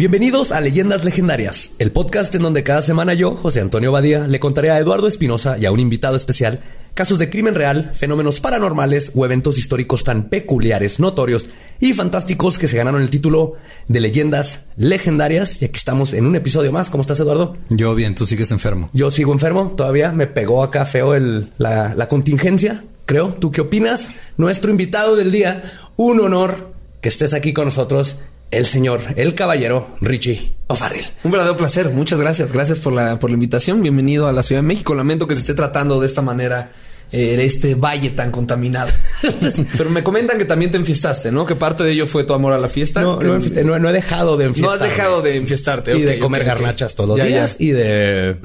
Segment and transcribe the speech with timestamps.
[0.00, 4.40] Bienvenidos a Leyendas Legendarias, el podcast en donde cada semana yo, José Antonio Badía, le
[4.40, 6.62] contaré a Eduardo Espinosa y a un invitado especial
[6.94, 12.66] casos de crimen real, fenómenos paranormales o eventos históricos tan peculiares, notorios y fantásticos que
[12.66, 13.56] se ganaron el título
[13.88, 15.60] de Leyendas Legendarias.
[15.60, 16.88] Y aquí estamos en un episodio más.
[16.88, 17.58] ¿Cómo estás, Eduardo?
[17.68, 18.88] Yo bien, tú sigues enfermo.
[18.94, 23.34] Yo sigo enfermo, todavía me pegó acá feo el, la, la contingencia, creo.
[23.34, 24.12] ¿Tú qué opinas?
[24.38, 25.62] Nuestro invitado del día,
[25.96, 28.16] un honor que estés aquí con nosotros
[28.50, 31.04] el señor, el caballero Richie O'Farrell.
[31.22, 31.90] Un verdadero placer.
[31.90, 32.52] Muchas gracias.
[32.52, 33.82] Gracias por la, por la invitación.
[33.82, 34.94] Bienvenido a la Ciudad de México.
[34.94, 36.72] Lamento que se esté tratando de esta manera
[37.12, 38.90] eh, este valle tan contaminado.
[39.76, 41.46] Pero me comentan que también te enfiestaste, ¿no?
[41.46, 43.02] Que parte de ello fue tu amor a la fiesta.
[43.02, 44.78] No, no, enfiesté, no, no, he dejado de enfiestarme.
[44.78, 45.96] No has dejado de enfiestarte.
[45.96, 47.56] Y de comer okay, garnachas todos los días.
[47.58, 47.64] Ya.
[47.64, 48.36] Y de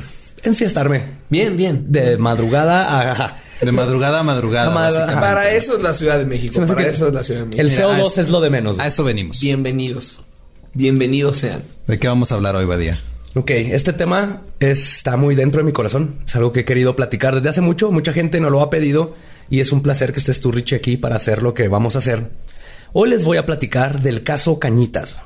[0.44, 1.04] enfiestarme.
[1.30, 1.86] Bien, bien.
[1.92, 3.45] De madrugada a...
[3.62, 4.70] De madrugada a madrugada.
[4.70, 5.20] madrugada.
[5.20, 6.64] Para eso es la Ciudad de México.
[6.66, 7.62] Para eso es la Ciudad de México.
[7.62, 8.80] El CO2 Mira, es lo de menos.
[8.80, 9.40] A eso venimos.
[9.40, 10.22] Bienvenidos.
[10.74, 11.64] Bienvenidos sean.
[11.88, 13.00] ¿De qué vamos a hablar hoy, Badía?
[13.36, 16.20] Ok, este tema está muy dentro de mi corazón.
[16.26, 17.92] Es algo que he querido platicar desde hace mucho.
[17.92, 19.16] Mucha gente nos lo ha pedido
[19.50, 22.00] y es un placer que estés tú, Richie, aquí para hacer lo que vamos a
[22.00, 22.30] hacer.
[22.94, 25.18] Hoy les voy a platicar del caso Cañitas.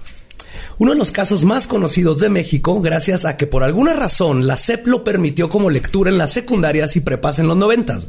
[0.80, 4.56] Uno de los casos más conocidos de México, gracias a que por alguna razón la
[4.56, 8.08] CEP lo permitió como lectura en las secundarias y prepas en los noventas.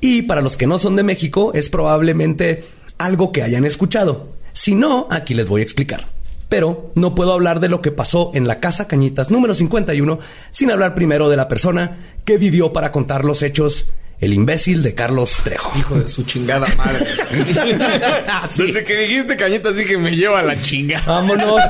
[0.00, 2.64] Y para los que no son de México, es probablemente
[2.96, 4.30] algo que hayan escuchado.
[4.54, 6.06] Si no, aquí les voy a explicar.
[6.48, 10.20] Pero no puedo hablar de lo que pasó en la Casa Cañitas número 51
[10.52, 13.88] sin hablar primero de la persona que vivió para contar los hechos
[14.20, 15.72] el imbécil de Carlos Trejo.
[15.78, 17.06] Hijo de su chingada madre.
[18.50, 18.64] sí.
[18.66, 21.02] Desde que dijiste cañitas dije me lleva la chinga.
[21.06, 21.60] Vámonos.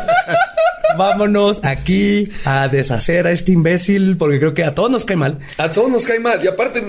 [0.99, 5.38] Vámonos aquí a deshacer a este imbécil porque creo que a todos nos cae mal.
[5.56, 6.44] A todos nos cae mal.
[6.44, 6.83] Y aparte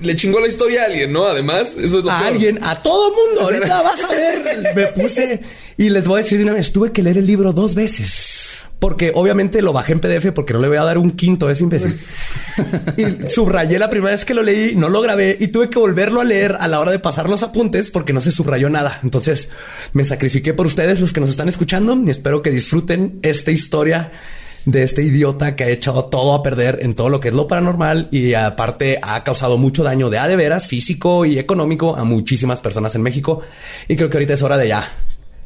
[0.00, 1.26] le chingó la historia a alguien, ¿no?
[1.26, 2.32] Además, eso es lo A peor.
[2.32, 3.40] alguien, a todo mundo.
[3.42, 4.74] Ahorita vas a ver.
[4.76, 5.40] Me puse
[5.76, 8.43] y les voy a decir de una vez, tuve que leer el libro dos veces.
[8.84, 11.52] Porque obviamente lo bajé en PDF porque no le voy a dar un quinto a
[11.52, 11.98] ese imbécil.
[12.98, 16.20] y subrayé la primera vez que lo leí, no lo grabé y tuve que volverlo
[16.20, 19.00] a leer a la hora de pasar los apuntes porque no se subrayó nada.
[19.02, 19.48] Entonces
[19.94, 24.12] me sacrifiqué por ustedes, los que nos están escuchando, y espero que disfruten esta historia
[24.66, 27.48] de este idiota que ha echado todo a perder en todo lo que es lo
[27.48, 32.04] paranormal y aparte ha causado mucho daño de a de veras físico y económico a
[32.04, 33.40] muchísimas personas en México.
[33.88, 34.86] Y creo que ahorita es hora de ya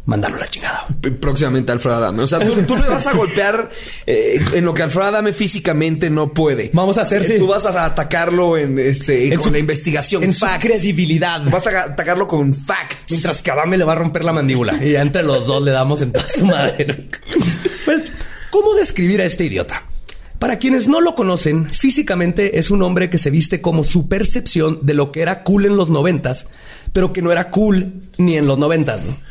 [0.09, 0.87] mandarlo a la chingada.
[1.21, 2.23] Próximamente Alfredo Adame.
[2.23, 3.71] O sea, tú, tú le vas a golpear
[4.07, 6.71] eh, en lo que Alfredo Adame físicamente no puede.
[6.73, 7.39] Vamos a hacer, eh, sí.
[7.39, 10.25] Tú vas a atacarlo en este En con su- la investigación.
[10.25, 10.65] En su facts.
[10.65, 11.43] credibilidad.
[11.51, 12.97] Vas a atacarlo con facts.
[13.11, 14.83] Mientras que Adame le va a romper la mandíbula.
[14.83, 17.09] Y ya entre los dos le damos en toda su madre.
[17.85, 18.03] Pues,
[18.51, 19.85] ¿cómo describir a este idiota?
[20.39, 24.79] Para quienes no lo conocen, físicamente es un hombre que se viste como su percepción
[24.83, 26.47] de lo que era cool en los noventas,
[26.95, 29.29] pero que no era cool ni en los noventas, ¿no?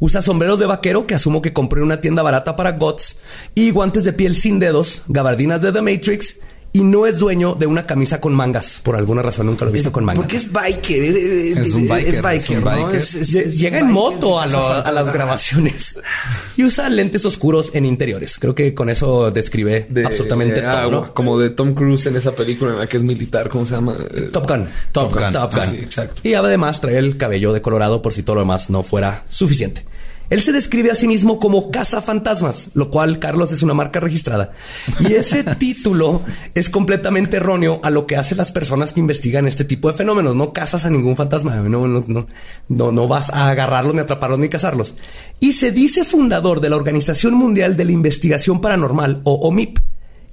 [0.00, 3.16] Usa sombreros de vaquero que asumo que compró en una tienda barata para GOTS
[3.54, 6.36] y guantes de piel sin dedos, gabardinas de The Matrix
[6.78, 8.80] y no es dueño de una camisa con mangas.
[8.82, 10.22] Por alguna razón nunca lo he visto con mangas.
[10.22, 11.02] Porque es biker.
[11.02, 12.40] Es, es- Es un biker, Es biker.
[12.42, 12.70] es un ¿no?
[12.70, 12.94] biker.
[13.00, 13.94] Es- es- Lle- es Llega en biker.
[13.94, 15.94] moto a, lo- a las grabaciones
[16.56, 18.38] y usa lentes oscuros en interiores.
[18.38, 20.90] Creo que con eso describe De- absolutamente ah, todo.
[20.90, 21.14] ¿no?
[21.14, 23.48] Como de Tom Cruise en esa película en la que es militar.
[23.48, 23.96] ¿Cómo se llama?
[24.14, 24.66] Eh, Top Gun.
[24.92, 25.22] Top, Top Gun.
[25.24, 25.32] Gun.
[25.32, 25.60] Top Gun.
[25.62, 26.20] Ah, sí, exacto.
[26.22, 29.84] Y además trae el cabello de colorado por si todo lo demás no fuera suficiente.
[30.30, 34.52] Él se describe a sí mismo como cazafantasmas, lo cual, Carlos, es una marca registrada.
[35.00, 36.22] Y ese título
[36.54, 40.36] es completamente erróneo a lo que hacen las personas que investigan este tipo de fenómenos.
[40.36, 42.26] No cazas a ningún fantasma, no, no, no,
[42.68, 44.94] no, no vas a agarrarlos, ni atraparlos, ni cazarlos.
[45.40, 49.78] Y se dice fundador de la Organización Mundial de la Investigación Paranormal, o OMIP,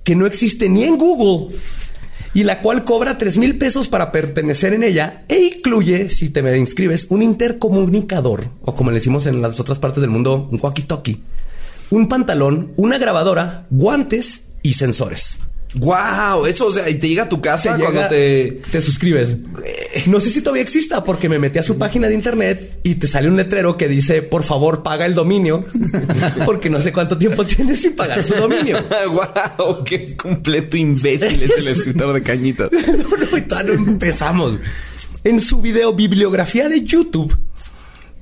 [0.04, 1.56] que no existe ni en Google
[2.36, 6.44] y la cual cobra 3 mil pesos para pertenecer en ella e incluye, si te
[6.44, 10.60] me inscribes, un intercomunicador, o como le decimos en las otras partes del mundo, un
[10.60, 11.22] walkie-talkie,
[11.92, 15.40] un pantalón, una grabadora, guantes y sensores.
[15.78, 18.62] Wow, eso, o sea, y te llega a tu casa Te cuando llega- te.
[18.72, 19.38] te suscribes.
[20.08, 23.08] No sé si todavía exista porque me metí a su página de internet y te
[23.08, 25.66] sale un letrero que dice, por favor, paga el dominio,
[26.46, 28.78] porque no sé cuánto tiempo tienes sin pagar su dominio.
[29.10, 32.70] wow, qué completo imbécil es el escritor de cañitas.
[32.88, 34.54] no, no, todavía no empezamos.
[35.24, 37.36] En su video bibliografía de YouTube,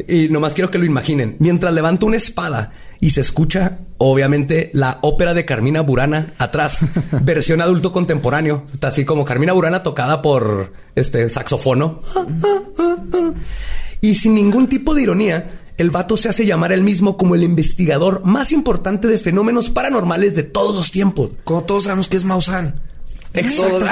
[0.07, 4.99] y nomás quiero que lo imaginen, mientras levanta una espada y se escucha, obviamente, la
[5.01, 6.79] ópera de Carmina Burana atrás,
[7.21, 8.63] versión adulto contemporáneo.
[8.71, 11.99] Está así como Carmina Burana tocada por este saxofono.
[14.01, 17.43] Y sin ningún tipo de ironía, el vato se hace llamar él mismo como el
[17.43, 21.31] investigador más importante de fenómenos paranormales de todos los tiempos.
[21.43, 22.79] Como todos sabemos que es Maussan.
[23.57, 23.83] Todos,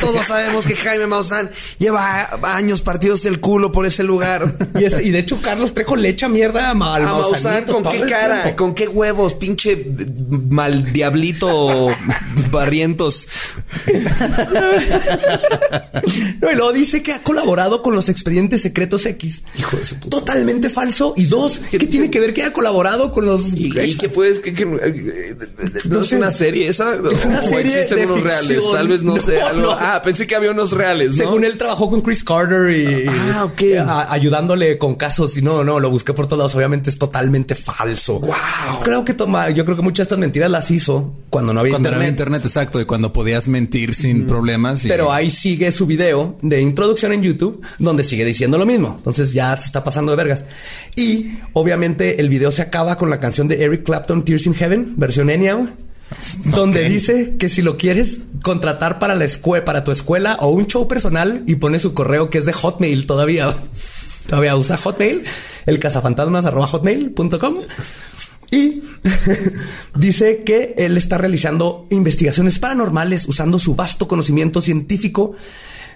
[0.00, 4.54] todos, sabemos que Jaime Maussan lleva años partidos del culo por ese lugar.
[4.78, 7.64] Y, este- y de hecho, Carlos Trejo le echa mierda a, Ma- al A Maussan,
[7.64, 8.54] ¿con qué cara?
[8.54, 9.34] ¿Con qué huevos?
[9.34, 9.86] Pinche
[10.48, 11.88] mal diablito
[12.50, 13.26] barrientos.
[16.40, 19.42] No, y luego dice que ha colaborado con los expedientes secretos X.
[19.58, 20.18] Hijo de su puta.
[20.18, 21.14] Totalmente falso.
[21.16, 24.40] Y dos, ¿qué tiene que ver que haya colaborado con los ¿Y, y qué puedes?
[24.40, 25.36] ¿Qué, qué- eh,
[25.84, 26.16] no, No es sé.
[26.16, 26.94] una serie esa?
[26.94, 27.84] Es una ¿O serie de
[28.20, 28.64] unos reales?
[28.72, 29.40] Tal vez no, No, sé.
[29.40, 29.70] algo- no.
[29.72, 31.16] Ah, pensé que había unos reales, ¿no?
[31.16, 33.62] Según él trabajó con Chris Carter y Ah, ok.
[33.86, 36.54] a- ayudándole con casos y no, no, lo busqué por todos lados.
[36.54, 38.20] Obviamente es totalmente falso.
[38.20, 38.32] Wow.
[38.82, 41.72] Creo que toma, yo creo que muchas de estas mentiras las hizo cuando no había
[41.72, 42.00] Cuando no internet.
[42.00, 44.84] había internet, exacto, y cuando podías mentir sin problemas.
[44.84, 48.94] y- Pero ahí sigue su video de introducción en YouTube donde sigue diciendo lo mismo.
[48.96, 50.44] Entonces ya se está pasando de vergas.
[50.96, 54.94] Y obviamente el video se acaba con la canción de Eric Clapton, Tears in Heaven,
[54.96, 55.58] versión Enya,
[56.44, 60.66] donde dice que si lo quieres contratar para la escuela, para tu escuela o un
[60.66, 63.56] show personal y pone su correo que es de Hotmail todavía.
[64.26, 65.24] Todavía usa Hotmail,
[65.66, 67.56] el cazafantasmas arroba hotmail.com.
[68.52, 68.82] Y
[69.96, 75.34] dice que él está realizando investigaciones paranormales usando su vasto conocimiento científico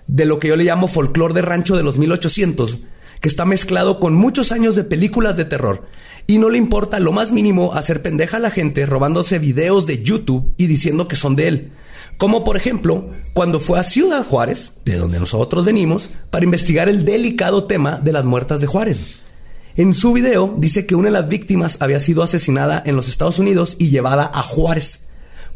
[0.06, 2.78] de lo que yo le llamo folclore de rancho de los 1800,
[3.20, 5.86] que está mezclado con muchos años de películas de terror.
[6.26, 10.02] Y no le importa lo más mínimo hacer pendeja a la gente robándose videos de
[10.02, 11.72] YouTube y diciendo que son de él.
[12.16, 17.04] Como por ejemplo, cuando fue a Ciudad Juárez, de donde nosotros venimos, para investigar el
[17.04, 19.20] delicado tema de las muertas de Juárez.
[19.76, 23.40] En su video dice que una de las víctimas había sido asesinada en los Estados
[23.40, 25.06] Unidos y llevada a Juárez.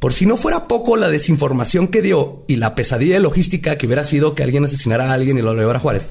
[0.00, 4.04] Por si no fuera poco la desinformación que dio y la pesadilla logística que hubiera
[4.04, 6.08] sido que alguien asesinara a alguien y lo llevara a Juárez,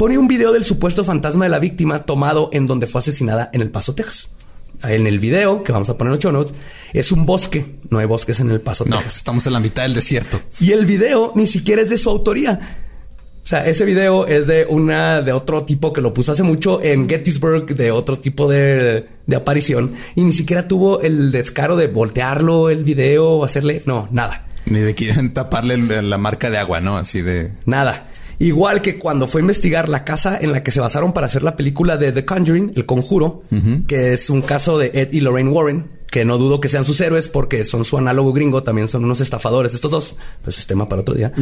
[0.00, 3.60] pone un video del supuesto fantasma de la víctima tomado en donde fue asesinada en
[3.60, 4.30] El Paso, Texas.
[4.82, 6.54] En el video, que vamos a poner en los show notes,
[6.94, 7.66] es un bosque.
[7.90, 9.18] No hay bosques en El Paso, No, Texas.
[9.18, 10.40] estamos en la mitad del desierto.
[10.58, 12.78] Y el video ni siquiera es de su autoría.
[13.44, 16.82] O sea, ese video es de una de otro tipo que lo puso hace mucho
[16.82, 21.88] en Gettysburg, de otro tipo de, de aparición, y ni siquiera tuvo el descaro de
[21.88, 23.82] voltearlo el video o hacerle.
[23.84, 24.46] No, nada.
[24.64, 26.96] Ni de quieren taparle la marca de agua, ¿no?
[26.96, 27.52] Así de.
[27.66, 28.06] Nada.
[28.40, 31.42] Igual que cuando fue a investigar la casa en la que se basaron para hacer
[31.42, 33.42] la película de The Conjuring, El Conjuro,
[33.86, 37.02] que es un caso de Ed y Lorraine Warren, que no dudo que sean sus
[37.02, 40.66] héroes porque son su análogo gringo, también son unos estafadores estos dos, pero ese es
[40.66, 41.34] tema para otro día.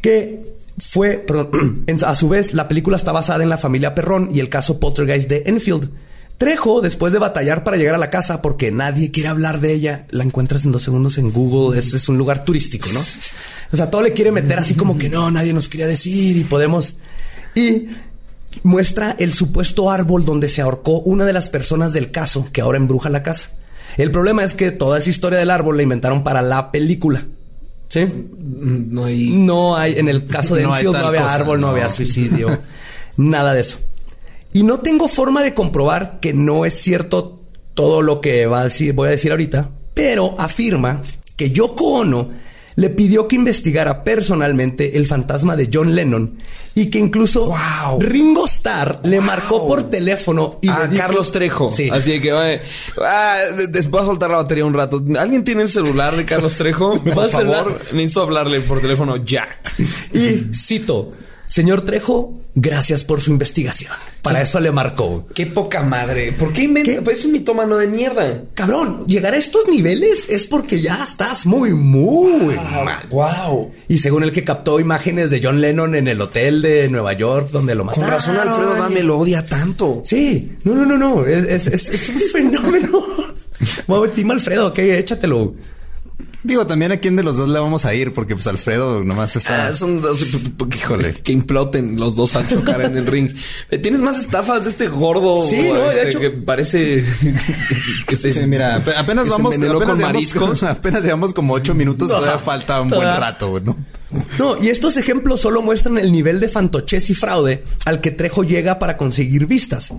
[0.00, 4.38] Que fue, perdón, a su vez, la película está basada en la familia Perrón y
[4.38, 5.90] el caso Poltergeist de Enfield.
[6.38, 10.06] Trejo, después de batallar para llegar a la casa porque nadie quiere hablar de ella,
[10.10, 11.78] la encuentras en dos segundos en Google.
[11.78, 13.00] Es, es un lugar turístico, ¿no?
[13.72, 16.44] O sea, todo le quiere meter así como que no, nadie nos quería decir y
[16.44, 16.96] podemos.
[17.54, 17.88] Y
[18.62, 22.78] muestra el supuesto árbol donde se ahorcó una de las personas del caso que ahora
[22.78, 23.50] embruja la casa.
[23.96, 27.26] El problema es que toda esa historia del árbol la inventaron para la película.
[27.88, 28.06] ¿Sí?
[28.38, 29.30] No hay.
[29.30, 31.72] No hay, en el caso de No Enfield no había cosa, árbol, no, no.
[31.72, 32.58] había suicidio,
[33.16, 33.78] nada de eso.
[34.54, 37.42] Y no tengo forma de comprobar que no es cierto
[37.74, 41.02] todo lo que va a decir, voy a decir ahorita, pero afirma
[41.36, 42.30] que Yoko Ono
[42.76, 46.38] le pidió que investigara personalmente el fantasma de John Lennon
[46.74, 48.00] y que incluso Wow.
[48.00, 51.70] Ringo Starr le marcó por teléfono y a dijo- Carlos Trejo.
[51.72, 51.88] Sí.
[51.92, 52.60] Así que oye,
[53.04, 53.36] ah,
[53.90, 55.02] voy a soltar la batería un rato.
[55.18, 57.00] ¿Alguien tiene el celular de Carlos Trejo?
[57.14, 59.48] Por favor, necesito hablarle por teléfono ya.
[60.12, 61.12] Y cito,
[61.46, 63.92] señor Trejo, gracias por su investigación.
[64.22, 65.26] Para eso le marcó.
[65.34, 66.32] Qué poca madre.
[66.32, 67.02] ¿Por qué inventa?
[67.02, 68.42] Pues es un mitómano de mierda.
[68.54, 73.06] Cabrón, llegar a estos niveles es porque ya estás muy, muy mal.
[73.10, 73.72] Wow.
[73.88, 77.50] Y según el que captó imágenes de John Lennon en el hotel de Nueva York
[77.50, 78.10] donde lo Con mataron.
[78.10, 80.00] razón Alfredo Dame lo odia tanto.
[80.04, 81.26] Sí, no, no, no, no.
[81.26, 82.20] Es, es- es- es un
[82.50, 83.02] fenómeno.
[83.86, 85.54] Bueno, Team Alfredo, ok, échatelo.
[86.44, 89.34] Digo, también a quién de los dos le vamos a ir, porque pues Alfredo nomás
[89.34, 89.68] está.
[89.68, 90.20] Ah, son dos
[90.74, 91.14] Híjole.
[91.24, 93.30] que imploten los dos a chocar en el ring.
[93.70, 95.46] Eh, ¿Tienes más estafas de este gordo?
[95.46, 97.04] Sí, no, de este, hecho- que parece
[98.06, 102.08] que se Sí, mira, ap- apenas vamos, apenas con llevamos, apenas llevamos como ocho minutos,
[102.10, 103.76] No, todavía falta un buen rato, ¿no?
[104.38, 108.44] No, y estos ejemplos solo muestran el nivel de fantochez y fraude al que Trejo
[108.44, 109.92] llega para conseguir vistas.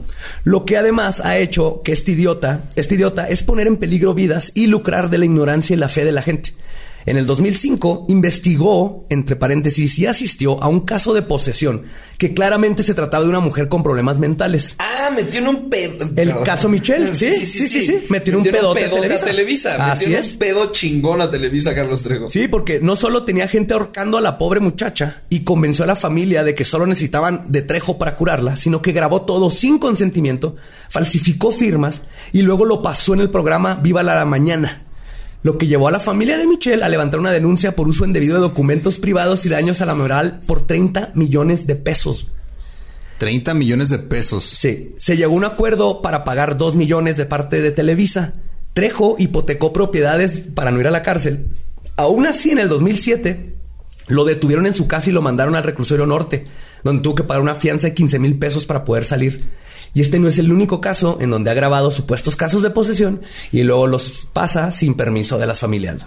[0.45, 4.53] Lo que además ha hecho que este idiota, este idiota es poner en peligro vidas
[4.55, 6.34] y lucrar de la ignorancia y la fe de la gente.
[7.05, 11.83] En el 2005 investigó, entre paréntesis, y asistió a un caso de posesión
[12.17, 14.75] que claramente se trataba de una mujer con problemas mentales.
[14.79, 16.09] Ah, metió en un pedo.
[16.15, 18.05] El caso Michelle, sí, sí, sí, sí.
[18.09, 19.25] Metió en un pedote a Televisa.
[19.25, 19.91] Televisa.
[19.91, 20.33] Así es.
[20.33, 22.27] un pedo chingón a Televisa, Carlos Trejo.
[22.27, 25.95] Sí, porque no solo tenía gente ahorcando a la pobre muchacha y convenció a la
[25.95, 30.55] familia de que solo necesitaban de Trejo para curarla, sino que grabó todo sin consentimiento,
[30.89, 32.01] falsificó firmas
[32.33, 34.84] y luego lo pasó en el programa Viva la Mañana.
[35.45, 38.33] Lo que llevó a la familia de Michelle a levantar una denuncia por uso indebido
[38.33, 42.29] de documentos privados y daños a la moral por 30 millones de pesos.
[43.19, 44.43] 30 millones de pesos.
[44.43, 48.33] Sí, se llegó a un acuerdo para pagar 2 millones de parte de Televisa.
[48.73, 51.45] Trejo hipotecó propiedades para no ir a la cárcel.
[51.95, 53.54] Aún así, en el 2007,
[54.07, 56.45] lo detuvieron en su casa y lo mandaron al reclusorio norte,
[56.83, 59.45] donde tuvo que pagar una fianza de 15 mil pesos para poder salir.
[59.93, 63.21] Y este no es el único caso en donde ha grabado supuestos casos de posesión
[63.51, 66.05] y luego los pasa sin permiso de las familias.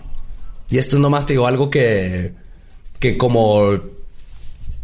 [0.71, 2.35] Y esto es nomás, te digo, algo que,
[2.99, 3.81] que como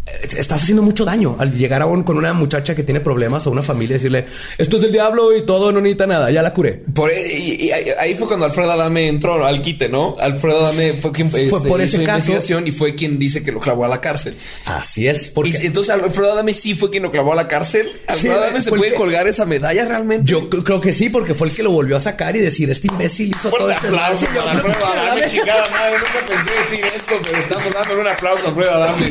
[0.06, 3.50] estás haciendo mucho daño al llegar a un, con una muchacha que tiene problemas o
[3.50, 4.26] una familia y decirle
[4.58, 6.72] esto es del diablo y todo no necesita nada, ya la curé.
[6.72, 10.16] Por, y, y ahí fue cuando Alfredo Adame entró al quite, ¿no?
[10.20, 12.34] Alfredo Adame fue quien fue este, por ese caso
[12.64, 14.34] y fue quien dice que lo clavó a la cárcel.
[14.66, 15.30] Así es.
[15.30, 15.50] Porque...
[15.50, 17.90] Y, entonces Alfredo Adame sí fue quien lo clavó a la cárcel.
[18.06, 20.30] Alfredo Adame se puede colgar esa medalla realmente.
[20.30, 22.88] Yo creo que sí, porque fue el que lo volvió a sacar y decir este
[22.88, 25.28] imbécil hizo todo este aplauso para Alfredo Adame.
[25.28, 29.10] Chingada madre, nunca pensé decir esto, pero estamos dando un aplauso a Alfredo Adame.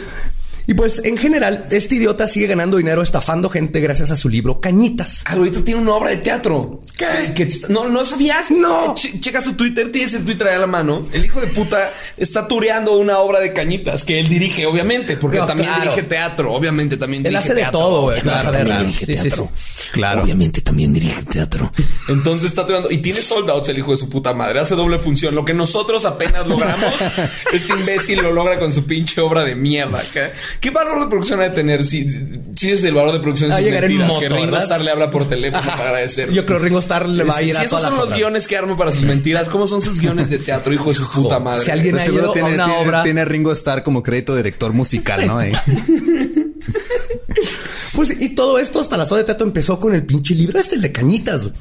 [0.71, 4.61] Y pues en general, este idiota sigue ganando dinero estafando gente gracias a su libro
[4.61, 5.21] Cañitas.
[5.25, 6.79] Ah, ahorita tiene una obra de teatro.
[6.95, 7.45] ¿Qué?
[7.67, 8.51] no, no sabías.
[8.51, 8.95] No.
[8.95, 11.05] checa su Twitter, tienes el Twitter ahí a la mano.
[11.11, 15.39] El hijo de puta está tureando una obra de Cañitas que él dirige, obviamente, porque
[15.39, 16.53] también dirige teatro.
[16.53, 17.79] Obviamente también él dirige hace teatro.
[17.79, 18.21] de todo, güey.
[18.21, 19.51] Claro, claro, dirige teatro.
[19.91, 20.23] Claro.
[20.23, 21.69] Obviamente también dirige teatro.
[22.07, 24.61] Entonces está tureando y tiene sold outs el hijo de su puta madre.
[24.61, 25.35] Hace doble función.
[25.35, 26.93] Lo que nosotros apenas logramos,
[27.51, 30.01] este imbécil lo logra con su pinche obra de mierda.
[30.60, 32.05] ¿Qué, ¿Qué valor de producción de tener si,
[32.55, 34.45] si es el valor de producción de a sus llegar mentiras, en moto, que Ringo
[34.45, 34.63] ¿verdad?
[34.63, 36.31] Starr le habla por teléfono para agradecer.
[36.31, 37.97] Yo creo que Ringo Starr le va a ir si a esos todas son las
[37.99, 38.17] los obras.
[38.19, 41.11] guiones que armo para sus mentiras, ¿cómo son sus guiones de teatro, hijo de su
[41.11, 41.65] puta madre?
[41.65, 44.35] Si alguien ha ido tiene, a una tiene- obra, tiene a Ringo Starr como crédito
[44.35, 45.41] director musical, ¿no?
[45.41, 45.51] Eh.
[47.95, 50.75] pues y todo esto hasta la obra de teatro empezó con el pinche libro este
[50.75, 51.41] el de Cañitas.
[51.43, 51.53] güey.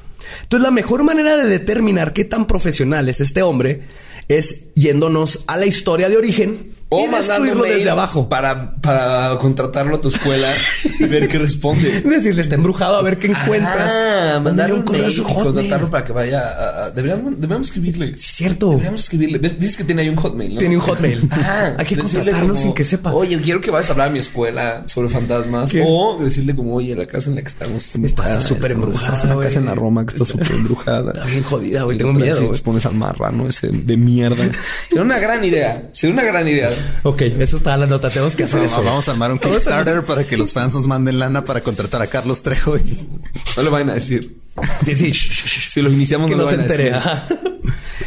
[0.43, 3.83] Entonces la mejor manera de determinar qué tan profesional es este hombre
[4.29, 8.29] es yéndonos a la historia de origen O mail desde abajo.
[8.29, 10.53] para, para contratarlo a tu escuela
[10.99, 12.01] y ver qué responde.
[12.05, 13.91] Decirle, está embrujado a ver qué encuentras.
[13.93, 16.87] Ah, mandarle un correo y contratarlo para que vaya a...
[16.87, 18.17] a- deberíamos, deberíamos escribirle.
[18.17, 18.71] Sí, es cierto.
[18.71, 19.39] Deberíamos escribirle.
[19.39, 20.59] Dices que tiene ahí un hotmail, ¿no?
[20.59, 21.29] Tiene un hotmail.
[21.43, 23.13] Ah, Hay que contratarlo como, sin que sepa.
[23.13, 25.71] Oye, quiero que vayas a hablar a mi escuela sobre fantasmas.
[25.71, 25.83] ¿Qué?
[25.87, 28.31] O decirle como, oye, la casa en la que estamos está embrujada.
[28.39, 31.13] Está súper embrujada, Es una casa en la Roma que está súper embrujada.
[31.13, 31.99] Está bien jodida, güey.
[31.99, 32.51] Tengo miedo.
[32.51, 34.45] les pones al marrano ese de mierda.
[34.89, 35.89] Sería una gran idea.
[35.93, 36.71] Sería una gran idea.
[37.03, 38.11] Ok, eso está en la nota.
[38.11, 38.83] Tenemos que hacer No, eso.
[38.83, 42.07] vamos a armar un Kickstarter para que los fans nos manden lana para contratar a
[42.07, 42.77] Carlos Trejo.
[42.77, 43.09] y-
[43.57, 44.39] No le vayan a decir.
[44.85, 45.13] Sí, sí.
[45.13, 46.91] Si lo iniciamos, que no no lo se vayan a entere.
[46.93, 47.51] decir.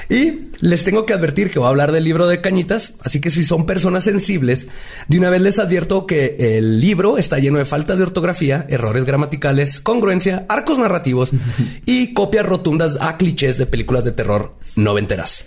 [0.09, 3.31] Y les tengo que advertir que voy a hablar del libro de Cañitas, así que
[3.31, 4.67] si son personas sensibles,
[5.07, 9.05] de una vez les advierto que el libro está lleno de faltas de ortografía, errores
[9.05, 11.31] gramaticales, congruencia, arcos narrativos
[11.85, 15.45] y copias rotundas a clichés de películas de terror noventeras.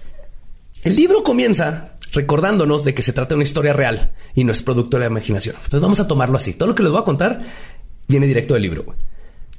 [0.83, 4.62] El libro comienza recordándonos de que se trata de una historia real y no es
[4.62, 5.54] producto de la imaginación.
[5.56, 6.54] Entonces vamos a tomarlo así.
[6.54, 7.42] Todo lo que les voy a contar
[8.08, 8.96] viene directo del libro.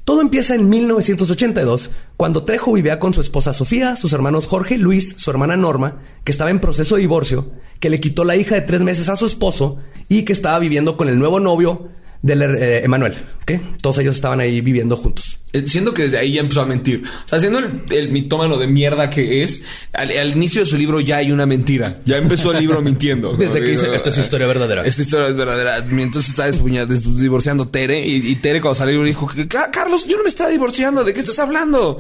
[0.03, 5.15] Todo empieza en 1982, cuando Trejo vivía con su esposa Sofía, sus hermanos Jorge Luis,
[5.17, 8.61] su hermana Norma, que estaba en proceso de divorcio, que le quitó la hija de
[8.61, 11.89] tres meses a su esposo y que estaba viviendo con el nuevo novio
[12.21, 13.13] del eh, Emanuel.
[13.43, 13.51] ¿ok?
[13.81, 15.39] Todos ellos estaban ahí viviendo juntos.
[15.53, 17.03] Eh, Siento que desde ahí ya empezó a mentir.
[17.25, 20.77] O sea, siendo el, el mitómano de mierda que es, al, al inicio de su
[20.77, 21.99] libro ya hay una mentira.
[22.05, 23.31] Ya empezó el libro mintiendo.
[23.31, 23.37] ¿no?
[23.37, 24.85] Desde que dice, esta es historia verdadera.
[24.85, 25.77] Esta historia es verdadera.
[25.77, 30.23] Entonces está divorciando Tere y, y Tere cuando salió dijo, que, "Ca- Carlos, yo no
[30.23, 31.03] me estaba divorciando.
[31.03, 31.99] ¿De qué estás hablando?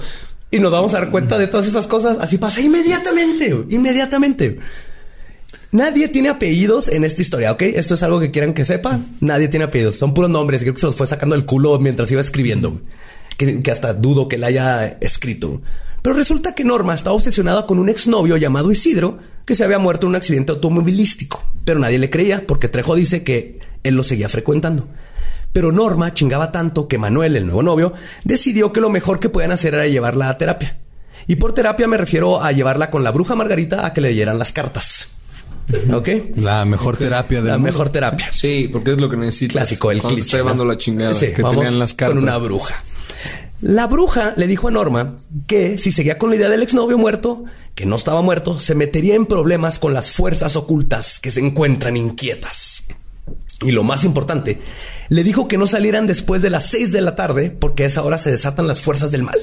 [0.51, 2.17] Y nos vamos a dar cuenta de todas esas cosas.
[2.21, 4.59] Así pasa inmediatamente, inmediatamente.
[5.71, 7.61] Nadie tiene apellidos en esta historia, ¿ok?
[7.63, 9.05] Esto es algo que quieran que sepan.
[9.19, 9.95] Nadie tiene apellidos.
[9.95, 10.61] Son puros nombres.
[10.61, 12.79] Creo que se los fue sacando el culo mientras iba escribiendo.
[13.35, 15.61] Que, hasta dudo que la haya escrito.
[16.01, 20.05] Pero resulta que Norma estaba obsesionada con un exnovio llamado Isidro que se había muerto
[20.07, 21.45] en un accidente automovilístico.
[21.65, 24.87] Pero nadie le creía porque Trejo dice que él lo seguía frecuentando.
[25.51, 27.93] Pero Norma chingaba tanto que Manuel, el nuevo novio,
[28.23, 30.77] decidió que lo mejor que podían hacer era llevarla a terapia.
[31.27, 34.39] Y por terapia me refiero a llevarla con la bruja Margarita a que le leyeran
[34.39, 35.09] las cartas.
[35.93, 36.09] ¿Ok?
[36.35, 37.71] La mejor terapia del La mundo.
[37.71, 38.29] mejor terapia.
[38.31, 39.53] Sí, porque es lo que necesitas.
[39.53, 40.21] Clásico, el cliché.
[40.21, 40.71] está llevando ¿no?
[40.71, 41.13] la chingada.
[41.19, 42.15] Sí, que vamos tenían las cartas.
[42.15, 42.83] Con una bruja.
[43.59, 45.15] La bruja le dijo a Norma
[45.47, 47.43] que si seguía con la idea del exnovio muerto,
[47.73, 51.97] que no estaba muerto, se metería en problemas con las fuerzas ocultas que se encuentran
[51.97, 52.83] inquietas.
[53.61, 54.59] Y lo más importante,
[55.09, 58.03] le dijo que no salieran después de las 6 de la tarde porque a esa
[58.03, 59.39] hora se desatan las fuerzas del mal.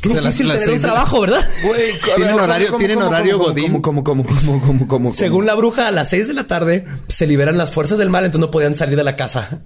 [0.00, 1.46] Qué O sea, las- difícil las tener un seis la- trabajo, ¿verdad?
[1.66, 3.80] Güey, Tienen ver, horario- tienen horario godín.
[3.80, 6.86] Como, como, como, como, como, como, Según la bruja, a las 6 de la tarde
[7.08, 9.60] se liberan las fuerzas del mal, entonces no podían salir de la casa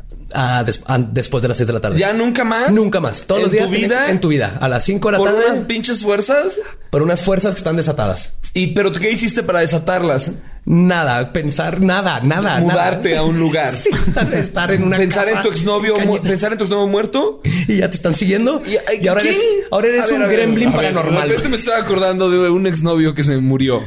[0.66, 1.98] des- después de las 6 de la tarde.
[1.98, 2.70] ¿Ya nunca más?
[2.72, 3.22] Nunca más.
[3.26, 4.10] Todos ¿En los días tu vida?
[4.10, 4.58] en tu vida.
[4.60, 5.44] A las 5 de la ¿Por tarde.
[5.46, 6.58] unas pinches fuerzas?
[6.90, 8.32] Por unas fuerzas que están desatadas.
[8.52, 10.30] ¿Y pero qué hiciste para desatarlas?
[10.66, 12.58] Nada, pensar nada, nada.
[12.60, 13.20] Mudarte nada.
[13.20, 13.74] a un lugar.
[13.84, 13.90] Sí,
[14.32, 17.42] estar en una Pensar casa en tu exnovio, pensar en tu exnovio muerto.
[17.44, 18.62] y ya te están siguiendo.
[18.64, 19.38] Y, ay, ahora eres,
[19.70, 21.22] ahora eres ver, un ver, gremlin ver, paranormal.
[21.22, 23.82] De repente me estoy acordando de un exnovio que se murió.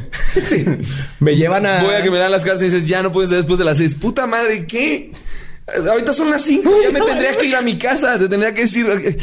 [1.19, 1.81] Me llevan a.
[1.81, 3.77] Voy a que me dan las cartas y dices, ya no puedes después de las
[3.77, 3.93] seis.
[3.95, 5.11] Puta madre, ¿qué?
[5.89, 8.61] Ahorita son las cinco, ya me tendría que ir a mi casa, te tendría que
[8.61, 8.87] decir.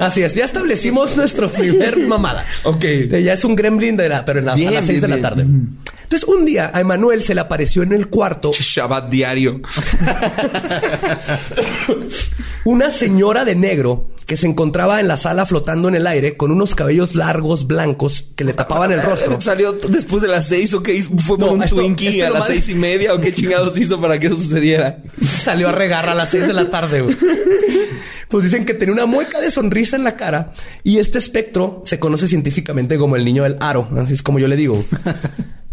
[0.00, 2.46] Así es, ya establecimos nuestro primer mamada.
[2.62, 2.82] Ok.
[3.22, 5.08] Ya es un gremlin de la, pero en la- Bien, a las 6 bien, de
[5.08, 5.22] la bien.
[5.22, 5.42] tarde.
[6.02, 9.60] Entonces, un día a Emanuel se le apareció en el cuarto Shabbat diario.
[12.64, 16.52] una señora de negro que se encontraba en la sala flotando en el aire con
[16.52, 19.40] unos cabellos largos blancos que le tapaban el rostro.
[19.40, 21.10] ¿Salió después de las seis o qué hizo?
[21.18, 23.34] ¿Fue por No, un esto- Twinkie esto a las madre- seis y media o qué
[23.34, 25.02] chingados hizo para que eso sucediera?
[25.20, 27.00] Salió a regar a las 6 de la tarde.
[27.00, 27.16] güey.
[28.28, 30.52] Pues dicen que tenía una mueca de sonrisa en la cara
[30.84, 34.46] y este espectro se conoce científicamente como el niño del aro, así es como yo
[34.46, 34.84] le digo.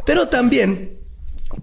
[0.08, 0.98] Pero también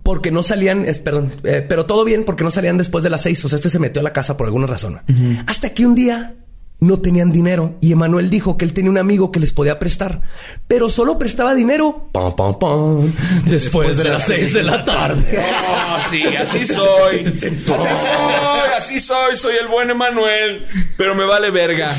[0.05, 3.23] porque no salían, eh, perdón, eh, pero todo bien porque no salían después de las
[3.23, 5.01] 6, o sea, este se metió a la casa por alguna razón.
[5.49, 6.37] Hasta que un día
[6.85, 10.23] no tenían dinero y Emanuel dijo que él tenía un amigo que les podía prestar,
[10.69, 13.13] pero solo prestaba dinero pam, pam, pam,
[13.47, 15.43] después, de las 6 de la tarde.
[15.67, 17.21] Oh, sí, así soy.
[17.21, 19.37] Así soy, así soy.
[19.37, 20.65] Soy el buen Emanuel.
[20.97, 21.95] Pero me vale verga.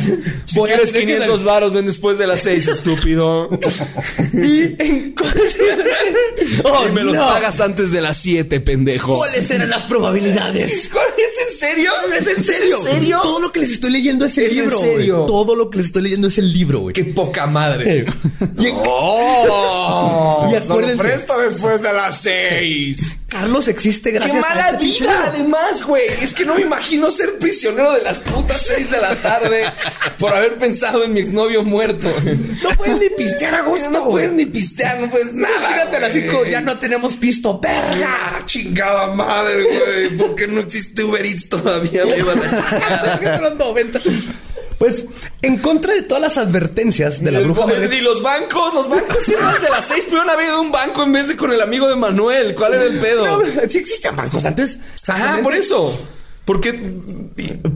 [0.46, 3.50] Si Voy quieres tener que 500 varos, ven después de las 6, estúpido.
[4.34, 5.15] Y en
[6.63, 7.25] Oh, y me los no.
[7.25, 9.18] pagas antes de las 7, pendejo.
[9.18, 10.89] ¿Cuáles eran las probabilidades?
[10.92, 11.92] ¿Cuál ¿Es en serio?
[12.08, 12.77] ¿Es en serio?
[12.77, 13.20] ¿En serio?
[13.24, 14.51] Todo lo que les estoy leyendo es el
[15.27, 16.94] Todo lo que les estoy leyendo es el libro, güey.
[16.94, 18.05] Qué poca madre.
[18.86, 20.50] ¡Oh!
[20.51, 23.18] Y acuérdense- presto después de las 6.
[23.27, 25.24] Carlos existe ¡Qué gracias a mala este vida!
[25.27, 26.03] Además, güey.
[26.22, 29.64] Es que no me imagino ser prisionero de las putas 6 de la tarde
[30.20, 32.07] por haber pensado en mi exnovio muerto.
[32.64, 35.83] No puedes ni pistear a gusto, No puedes ni pistear, no puedes nada.
[35.92, 38.07] A las cinco, ya no tenemos pisto, verga.
[38.38, 40.09] Ah, chingada madre, güey.
[40.18, 42.05] ¿Por qué no existe Uber Eats todavía?
[42.05, 42.70] Me iban a
[43.20, 43.40] chingar.
[43.40, 44.00] Eran 90.
[44.77, 45.05] Pues,
[45.42, 49.24] en contra de todas las advertencias de la El- bruja Y los bancos, los bancos
[49.24, 51.88] siempre de las seis pudieron haber ido un banco en vez de con el amigo
[51.88, 52.55] de Manuel.
[52.55, 53.25] ¿Cuál era el pedo?
[53.25, 54.77] No, sí existían bancos antes.
[55.07, 55.98] Ajá, por eso.
[56.46, 56.74] Porque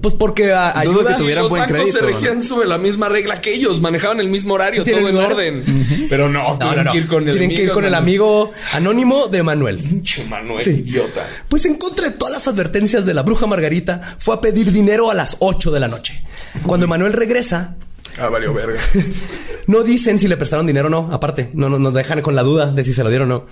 [0.01, 1.07] Pues porque ah, Dudo ayuda.
[1.15, 4.19] que tuvieran los buen bancos crédito, se regían sobre la misma regla que ellos, manejaban
[4.19, 5.63] el mismo horario, todo en orden.
[6.07, 6.91] Pero no, No, tienen no, no.
[6.91, 9.79] que ir con el Tienen que ir con el amigo anónimo de Manuel.
[9.79, 10.69] Pinche Manuel, Sí.
[10.69, 11.25] idiota.
[11.49, 15.09] Pues en contra de todas las advertencias de la bruja Margarita, fue a pedir dinero
[15.09, 16.23] a las 8 de la noche.
[16.65, 17.75] Cuando Manuel regresa,
[18.21, 18.79] Ah, valió verga.
[19.67, 21.09] no dicen si le prestaron dinero o no.
[21.11, 23.45] Aparte, no no- nos dejan con la duda de si se lo dieron o no.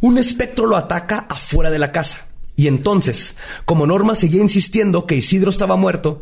[0.00, 2.26] Un espectro lo ataca afuera de la casa.
[2.58, 6.20] Y entonces, como Norma seguía insistiendo que Isidro estaba muerto,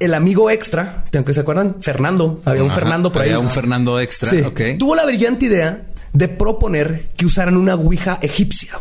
[0.00, 3.28] el amigo extra, aunque se acuerdan, Fernando, había un Ajá, Fernando por ahí.
[3.30, 4.40] había un Fernando extra, Sí.
[4.40, 4.60] ok.
[4.78, 8.72] Tuvo la brillante idea de proponer que usaran una ouija egipcia.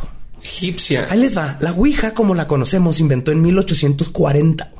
[0.43, 1.05] Egipcia.
[1.09, 1.57] Ahí les va.
[1.59, 4.71] La Ouija, como la conocemos, se inventó en 1840.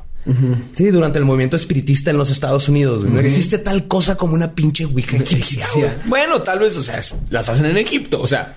[0.74, 3.02] Sí, durante el movimiento espiritista en los Estados Unidos.
[3.02, 3.12] güey.
[3.14, 5.66] No existe tal cosa como una pinche Ouija egipcia.
[6.06, 7.00] Bueno, tal vez, o sea,
[7.30, 8.56] las hacen en Egipto, o sea.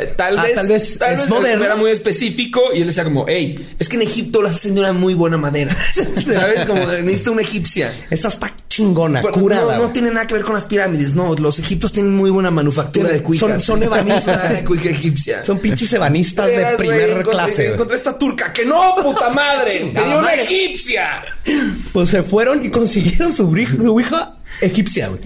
[0.00, 1.64] Eh, Tal Ah, vez, tal vez es moderno.
[1.64, 4.80] era muy específico y él decía como, hey, es que en Egipto las hacen de
[4.80, 5.74] una muy buena madera.
[6.32, 6.64] ¿Sabes?
[6.66, 7.92] Como necesita una egipcia.
[8.10, 9.76] Esta está chingona, Pero curada.
[9.78, 11.14] no, tiene nada que ver con las pirámides.
[11.14, 13.40] No, los egipcios tienen muy buena manufactura de cuicas.
[13.50, 14.62] son- son ebanistas.
[14.66, 15.44] Cuica egipcia.
[15.44, 17.72] Son pinches ebanistas de primer clase.
[17.74, 19.72] Encontré esta turca que no, puta madre.
[19.94, 21.22] Tenía una egipcia.
[21.92, 25.08] Pues se fueron y consiguieron su, su Ouija egipcia.
[25.08, 25.20] güey.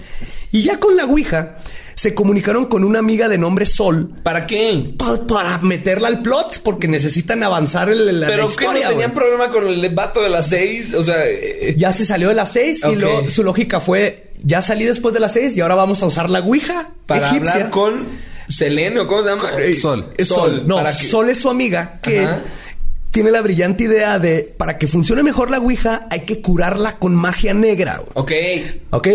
[0.51, 1.57] Y ya con la Ouija
[1.95, 4.93] se comunicaron con una amiga de nombre Sol ¿Para qué?
[4.97, 8.85] pa- para meterla al plot porque necesitan avanzar el, la, la Pero que historia.
[8.85, 10.93] no tenían problema con el vato de las seis.
[10.93, 12.93] O sea, eh, Ya se salió de las seis Ok.
[12.93, 16.05] y luego su lógica fue ya salí después de las seis y ahora vamos a
[16.07, 17.53] usar la Ouija para egipcia.
[17.53, 18.07] hablar con
[18.49, 19.49] Selene o cómo se llama.
[19.59, 20.09] Eh, Sol.
[20.17, 20.63] Es Sol.
[20.67, 22.39] No, Sol es su amiga que Ajá.
[23.11, 27.15] tiene la brillante idea de para que funcione mejor la Ouija hay que curarla con
[27.15, 28.01] magia negra.
[28.13, 28.63] güey.
[28.89, 29.07] Ok.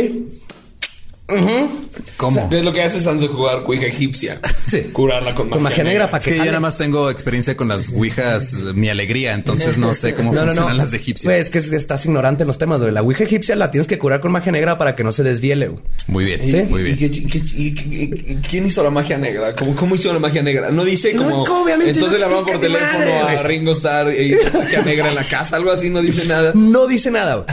[2.16, 2.48] ¿Cómo?
[2.50, 4.40] Es lo que haces antes de jugar cuija egipcia.
[4.68, 4.82] Sí.
[4.92, 7.68] Curarla con, Con magia negra para Es que que yo nada más tengo experiencia con
[7.68, 10.82] las ouijas, mi alegría, entonces no sé cómo No, funcionan no.
[10.84, 11.24] las egipcias.
[11.24, 12.92] Güey, es que es- estás ignorante en los temas, güey.
[12.92, 15.68] La Ouija egipcia la tienes que curar con magia negra para que no se desviele.
[15.68, 15.82] güey.
[16.08, 16.62] Muy bien, ¿Sí?
[16.68, 16.98] muy ¿Y, bien.
[17.00, 19.52] y y y quién hizo la magia negra?
[19.54, 20.70] ¿Cómo, cómo hizo la magia negra?
[20.70, 21.62] No dice No, como.
[21.62, 23.42] obviamente entonces no le hablaron por teléfono madre, a.
[23.42, 26.52] Ringo Starr e hizo magia negra en la casa, algo así, no dice nada.
[26.54, 27.36] No dice nada.
[27.36, 27.46] güey.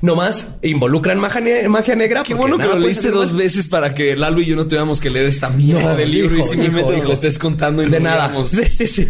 [0.00, 2.22] Nomás involucran magia, ne- magia negra.
[2.24, 3.42] Qué bueno que lo leíste dos mal.
[3.42, 6.36] veces para que Lalo y yo no tuviéramos que leer esta mierda No, del libro
[6.38, 8.32] y simplemente hijo, lo estés contando y De no nada.
[8.44, 9.08] Sí, sí, sí.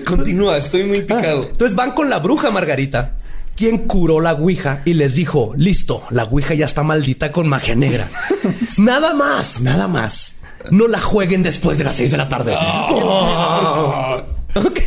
[0.04, 1.48] Continúa, estoy muy picado.
[1.50, 3.14] Entonces van con la bruja Margarita,
[3.56, 7.74] quien curó la Ouija y les dijo, listo, la Ouija ya está maldita con magia
[7.74, 8.08] negra.
[8.76, 10.34] nada más, nada más.
[10.70, 12.54] No la jueguen después de las seis de la tarde.
[12.58, 14.22] Oh.
[14.56, 14.80] ok.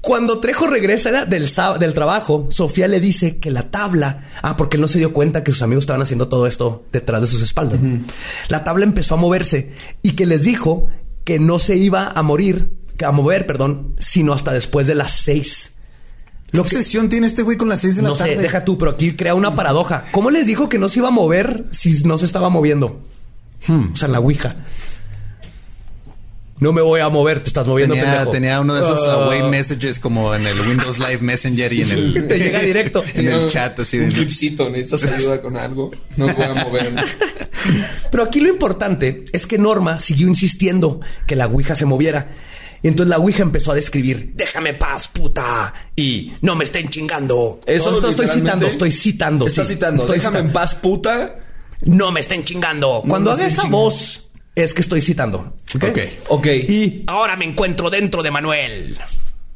[0.00, 4.80] Cuando Trejo regresa del, del trabajo, Sofía le dice que la tabla, ah, porque él
[4.80, 7.80] no se dio cuenta que sus amigos estaban haciendo todo esto detrás de sus espaldas.
[8.48, 10.86] La tabla empezó a moverse y que les dijo
[11.24, 15.12] que no se iba a morir, que a mover, perdón, sino hasta después de las
[15.12, 15.72] seis.
[16.50, 18.36] ¿Qué obsesión tiene este güey con las seis de la No tarde?
[18.36, 20.06] sé, deja tú, pero aquí crea una paradoja.
[20.12, 23.00] ¿Cómo les dijo que no se iba a mover si no se estaba moviendo?
[23.68, 23.92] Hmm.
[23.92, 24.56] O sea, la Ouija.
[26.60, 28.30] No me voy a mover, te estás moviendo, Tenía, pendejo.
[28.30, 29.24] tenía uno de esos Ah.
[29.24, 32.28] away messages como en el Windows Live Messenger y en el...
[32.28, 33.02] Te llega directo.
[33.14, 34.14] en el chat así Un de...
[34.14, 35.90] clipcito, necesitas ayuda con algo.
[36.16, 36.92] No voy a mover.
[38.10, 42.30] Pero aquí lo importante es que Norma siguió insistiendo que la Ouija se moviera.
[42.82, 47.60] Y entonces la Ouija empezó a describir, déjame paz, puta, y no me estén chingando.
[47.66, 49.46] Eso esto estoy citando, estoy citando.
[49.46, 49.74] Estás sí.
[49.74, 50.02] citando.
[50.02, 51.36] Estoy Déjame en paz, puta.
[51.82, 53.02] No me estén chingando.
[53.06, 53.76] Cuando me haga esa chingando.
[53.78, 54.29] voz,
[54.64, 55.54] es que estoy citando.
[55.74, 55.98] ¿ok?
[56.28, 56.46] Ok.
[56.46, 58.98] Y ahora me encuentro dentro de Manuel.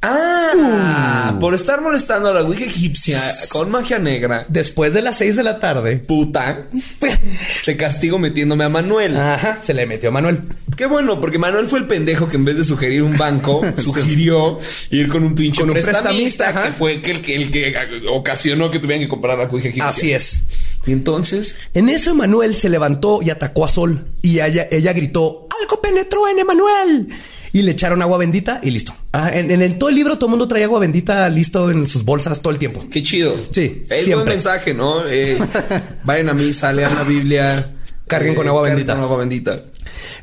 [0.06, 4.44] Ah, por estar molestando a la Ouija egipcia con magia negra.
[4.48, 5.96] Después de las seis de la tarde.
[5.96, 6.66] Puta.
[7.64, 9.16] Te castigo metiéndome a Manuel.
[9.16, 10.42] Ajá, se le metió a Manuel.
[10.76, 14.58] Qué bueno, porque Manuel fue el pendejo que en vez de sugerir un banco, sugirió
[14.90, 18.02] ir con un pinche Con un prestamista, prestamista, que fue que el, que el que
[18.10, 19.88] ocasionó que tuvieran que comprar la Ouija egipcia.
[19.88, 20.42] Así es.
[20.86, 24.06] Y entonces, En eso Manuel se levantó y atacó a Sol.
[24.22, 27.08] Y ella, ella gritó, algo penetró en Emanuel.
[27.52, 28.92] Y le echaron agua bendita y listo.
[29.12, 31.86] Ah, en, en el- todo el libro todo el mundo trae agua bendita listo en
[31.86, 32.84] sus bolsas todo el tiempo.
[32.90, 33.34] qué chido.
[33.50, 34.30] Sí, Es siempre.
[34.34, 35.06] mensaje, ¿no?
[35.08, 35.38] Eh,
[36.04, 37.58] vayan a misa, lean la Biblia.
[37.60, 37.64] eh,
[38.08, 38.94] Carguen con agua carguen bendita.
[38.94, 39.60] Con agua bendita.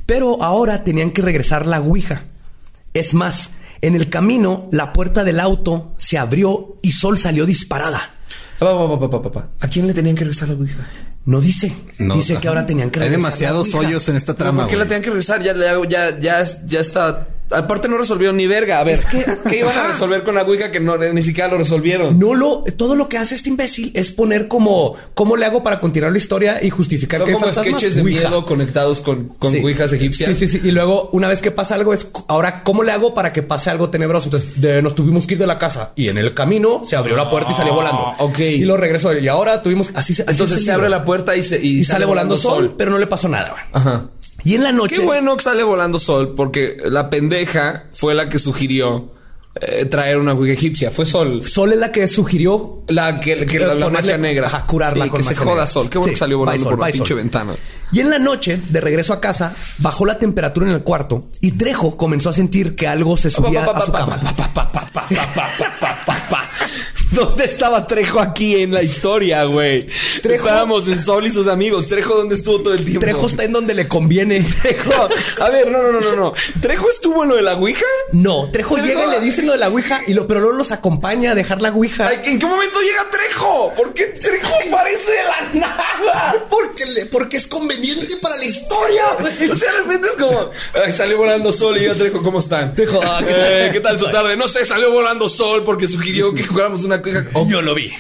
[0.06, 2.24] Pero ahora tenían que regresar la Ouija.
[2.94, 8.16] Es más, en el camino la puerta del auto se abrió y Sol salió disparada.
[8.62, 9.50] Pa, pa, pa, pa, pa, pa, pa.
[9.60, 10.88] ¿A quién le tenían que regresar la Ouija?
[11.26, 11.74] No dice.
[11.98, 14.70] No, dice que ahora tenían que Hay regresar la demasiados hoyos en esta trama, ¿Por
[14.70, 15.42] qué la tenían que regresar?
[15.42, 17.26] Ya, ya, ya, ya, ya está.
[17.54, 18.80] Aparte no resolvieron ni verga.
[18.80, 21.58] A ver, ¿qué, qué iban a resolver con la Ouija que no, ni siquiera lo
[21.58, 22.18] resolvieron?
[22.20, 25.80] No lo, todo lo que hace este imbécil es poner como cómo le hago para
[25.80, 27.80] continuar la historia y justificar Son que hay como fantasmas?
[27.82, 28.20] sketches de Ouija.
[28.30, 29.60] miedo conectados con, con Sí.
[29.60, 30.38] ouijas egipcias.
[30.38, 30.68] Sí, sí, sí.
[30.68, 33.70] Y luego, una vez que pasa algo, es ahora, ¿cómo le hago para que pase
[33.70, 34.26] algo tenebroso?
[34.28, 37.16] Entonces, de- nos tuvimos que ir de la casa y en el camino se abrió
[37.16, 38.02] la puerta y salió volando.
[38.08, 38.40] Ah, ok.
[38.40, 39.18] Y lo regresó.
[39.18, 41.60] Y ahora tuvimos así se- así Entonces es el se abre la puerta y, se,
[41.62, 43.54] y, y sale volando sol, pero no le pasó nada.
[43.72, 44.06] Ajá.
[44.44, 44.96] Y en la noche.
[44.96, 49.12] Qué bueno que sale volando sol porque la pendeja fue la que sugirió
[49.60, 50.92] eh, traer una ouija egipcia.
[50.92, 51.46] Fue sol.
[51.46, 54.48] Sol es la que sugirió La que, que la, la magia negra.
[54.48, 55.68] ajá, curarla Sí, con que se joda negra.
[55.68, 55.90] sol.
[55.90, 57.18] Qué bueno Sí, que salió volando por la pinche Sol.
[57.18, 57.56] ventana.
[57.92, 61.52] Y en la noche, de regreso a casa, bajó la temperatura en el cuarto y
[61.52, 64.18] Trejo comenzó a sentir que algo se subía a su cama.
[67.16, 69.88] ¿Dónde estaba Trejo aquí en la historia, güey?
[70.22, 71.88] Trejo- Estábamos en Sol y sus amigos.
[71.88, 73.02] Trejo, ¿dónde estuvo todo el tiempo?
[73.02, 74.42] Trejo está en donde le conviene.
[74.62, 75.10] Trejo.
[75.40, 76.34] A ver, no, no, no, no, no.
[76.62, 77.86] ¿Trejo estuvo en lo de la Ouija?
[78.14, 80.56] No, Trejo Trejo- llega y le dice lo de la Ouija, y lo, pero luego
[80.58, 82.08] los acompaña a dejar la Ouija.
[82.08, 83.74] Ay, ¿En qué momento llega Trejo?
[83.76, 86.46] ¿Por qué Trejo aparece de la nada?
[86.50, 89.04] porque, le- porque es conveniente para la historia.
[89.52, 90.50] O sea, de repente es como...
[90.86, 92.74] Ay, salió volando Sol y yo, Trejo, ¿cómo están?
[92.76, 93.42] Trejo, ah, ¿qué tal?
[93.44, 94.36] Eh, ¿Qué tal su tarde?
[94.38, 97.26] No sé, salió volando Sol porque sugirió que jugáramos una Ouija.
[97.50, 97.92] Yo lo vi.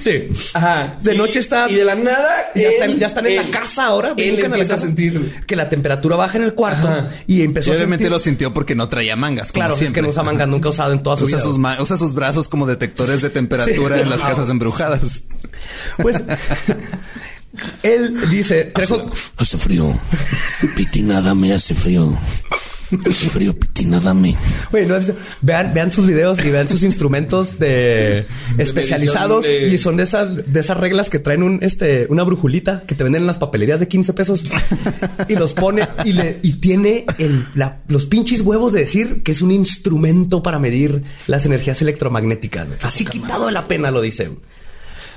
[0.00, 0.28] Sí.
[0.54, 0.96] Ajá.
[1.02, 2.28] De Y- noche está- Y de la nada.
[2.54, 4.12] Ya, él- están, ya están en él- la casa ahora.
[4.16, 5.42] Él a la empieza a sentir.
[5.46, 7.08] que la temperatura baja en el cuarto Ajá.
[7.26, 8.12] y Y empezó a obviamente sentir...
[8.12, 9.50] lo sintió porque no traía mangas.
[9.52, 11.44] como Claro, es que no usa mangas, nunca usado en toda su Usa vida.
[11.46, 15.22] sus, usa sus brazos como detectores de temperatura en las casas embrujadas.
[16.00, 16.22] Pues
[17.82, 19.98] él dice, Trejo, Hace frío.
[20.76, 22.16] Piti, nada me hace frío.
[23.08, 24.34] Hace frío, Piti, nada me.
[24.70, 28.24] Güey, no es- vean, vean sus videos y vean sus instrumentos de
[28.56, 32.82] especializados de- y son de esas, de esas reglas que traen un, este, una brujulita
[32.86, 34.46] que te venden en las papelerías de 15 pesos
[35.28, 39.32] y los pone y le, y tiene el, la- los pinches huevos de decir que
[39.32, 42.68] es un instrumento para medir las energías electromagnéticas.
[42.82, 44.30] Así quitado de la pena lo dice.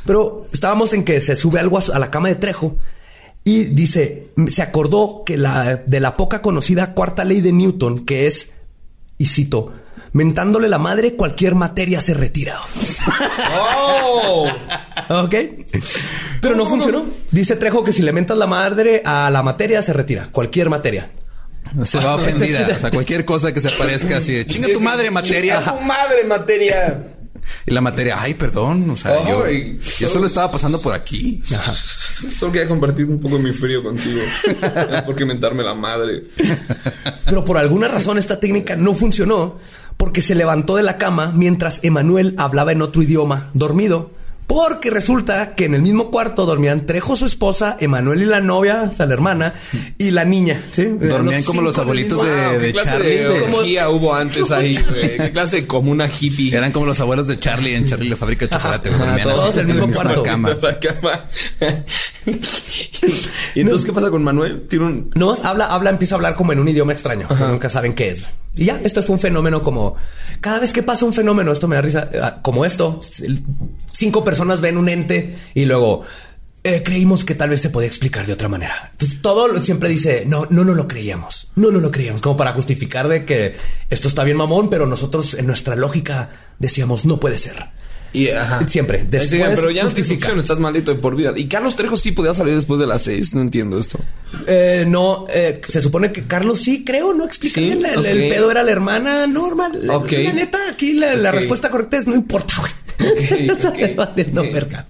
[0.05, 2.77] Pero estábamos en que se sube algo a, su- a la cama de Trejo
[3.43, 8.27] y dice, se acordó que la, de la poca conocida cuarta ley de Newton, que
[8.27, 8.51] es,
[9.17, 9.73] y cito,
[10.13, 12.59] mentándole la madre, cualquier materia se retira.
[13.55, 14.47] ¡Oh!
[15.09, 15.35] ¿Ok?
[16.41, 17.05] Pero no funcionó.
[17.31, 20.29] Dice Trejo que si le mentas la madre a la materia, se retira.
[20.31, 21.11] Cualquier materia.
[21.83, 22.67] Se va ofendida.
[22.75, 25.59] O sea, cualquier cosa que se parezca así de chinga tu madre, materia.
[25.59, 27.03] ¡Chinga tu madre, materia!
[27.65, 28.89] Y la materia, ay, perdón.
[28.89, 29.15] O sea,
[29.99, 31.41] yo, solo estaba pasando por aquí.
[32.37, 34.21] Solo quería compartir un poco mi frío contigo.
[35.05, 36.25] Porque mentarme la madre.
[37.25, 39.57] Pero por alguna razón esta técnica no funcionó
[39.97, 44.09] porque se levantó de la cama mientras Emanuel hablaba en otro idioma, dormido.
[44.53, 48.89] Porque resulta que en el mismo cuarto dormían Trejo, su esposa, Emanuel y la novia,
[48.91, 49.53] o sea, la hermana,
[49.97, 50.61] y la niña.
[50.73, 50.83] ¿sí?
[50.99, 55.15] Dormían como los abuelitos de- ¿Qué de clase Charlie, de de- hubo antes ahí, güey?
[55.15, 56.53] ¿Qué clase de comuna hippie?
[56.53, 58.89] Eran como los abuelos de Charlie en Charlie la fábrica de chocolate.
[58.89, 60.23] Ajá, todos así en el mismo la cuarto.
[60.23, 60.49] cama.
[60.61, 61.21] La cama.
[63.55, 64.63] ¿Y entonces qué pasa con Manuel?
[64.67, 65.11] Tiene un...
[65.15, 68.09] No, habla, habla, empieza a hablar como en un idioma extraño, que nunca saben qué
[68.09, 68.23] es.
[68.55, 69.95] Y ya, esto fue un fenómeno como
[70.41, 72.99] cada vez que pasa un fenómeno, esto me da risa, eh, como esto,
[73.93, 76.03] cinco personas ven un ente y luego
[76.63, 78.89] eh, creímos que tal vez se podía explicar de otra manera.
[78.91, 82.53] Entonces todo siempre dice no, no, no lo creíamos, no, no lo creíamos, como para
[82.53, 83.55] justificar de que
[83.89, 87.80] esto está bien mamón, pero nosotros en nuestra lógica decíamos no puede ser.
[88.13, 88.67] Y, ajá.
[88.67, 89.05] Siempre.
[89.09, 90.33] Después, Después pero ya no justifica.
[90.33, 91.33] estás maldito de por vida.
[91.35, 93.33] Y Carlos Trejo sí podía salir después de las seis.
[93.33, 93.99] No entiendo esto.
[94.47, 97.85] Eh, no, eh, se supone que Carlos sí, creo, no explica Sí, bien.
[97.85, 99.71] El, pedo era la hermana normal.
[99.81, 103.49] La, neta, aquí la, la respuesta correcta es no importa, güey.
[103.49, 104.51] Ok.
[104.53, 104.87] verga.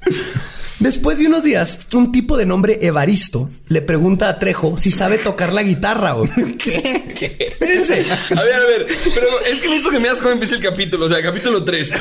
[0.81, 5.17] Después de unos días, un tipo de nombre Evaristo le pregunta a Trejo si sabe
[5.19, 6.13] tocar la guitarra.
[6.13, 6.29] güey.
[6.57, 7.03] ¿Qué?
[7.51, 8.03] Espérense.
[8.35, 8.87] A ver, a ver.
[9.13, 11.05] Pero es que necesito que me hagas cómo empieza el capítulo.
[11.05, 11.91] O sea, capítulo 3.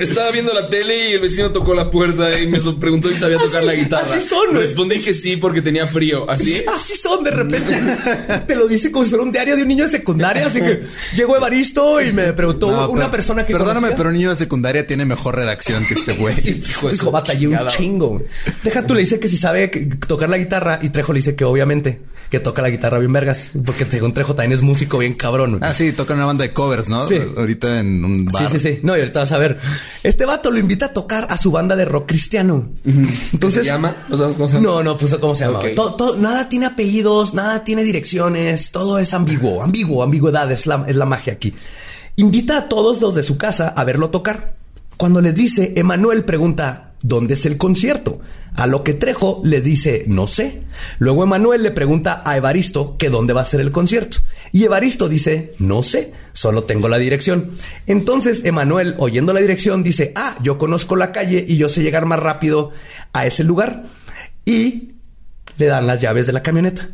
[0.00, 3.38] Estaba viendo la tele y el vecino tocó la puerta y me preguntó si sabía
[3.38, 4.14] tocar Así- la guitarra.
[4.14, 4.62] así son, güey.
[4.62, 6.28] Respondí que sí porque tenía frío.
[6.30, 6.62] ¿Así?
[6.72, 7.80] Así son de repente.
[8.46, 10.46] Te lo dice como si fuera un diario de un niño de secundaria.
[10.46, 10.82] Así que
[11.16, 13.96] llegó Evaristo y me preguntó No, una pero- persona que Perdóname, conocía.
[13.96, 16.34] pero un niño de secundaria tiene mejor redacción que este güey.
[16.66, 16.94] Hijo de
[17.46, 18.22] Un chingo.
[18.62, 19.68] Deja tú, le dice que si sabe
[20.06, 23.52] tocar la guitarra y Trejo le dice que obviamente que toca la guitarra bien vergas.
[23.64, 25.60] Porque según Trejo también es músico bien cabrón.
[25.62, 27.06] Ah, sí, tocan una banda de covers, ¿no?
[27.06, 27.18] Sí.
[27.36, 28.50] Ahorita en un bar.
[28.50, 28.78] Sí, sí, sí.
[28.82, 29.58] No, y ahorita vas a ver.
[30.02, 32.68] Este vato lo invita a tocar a su banda de rock cristiano.
[32.84, 33.64] Entonces.
[33.64, 33.96] ¿Se llama?
[34.08, 34.66] ¿No sabes cómo se llama?
[34.66, 35.60] No, no puso cómo se llama.
[35.74, 40.96] Todo- nada tiene apellidos, nada tiene direcciones, todo es ambiguo, ambiguo, ambigüedad es la, es
[40.96, 41.54] la magia aquí.
[42.16, 44.54] Invita a todos los de su casa a verlo tocar.
[44.96, 48.20] Cuando les dice, Emanuel pregunta, ¿dónde es el concierto?
[48.54, 50.62] A lo que Trejo le dice, no sé.
[50.98, 54.18] Luego Emanuel le pregunta a Evaristo que dónde va a ser el concierto.
[54.52, 57.50] Y Evaristo dice, no sé, solo tengo la dirección.
[57.86, 62.06] Entonces Emanuel, oyendo la dirección, dice, ah, yo conozco la calle y yo sé llegar
[62.06, 62.72] más rápido
[63.12, 63.84] a ese lugar.
[64.44, 64.92] Y
[65.58, 66.90] le dan las llaves de la camioneta.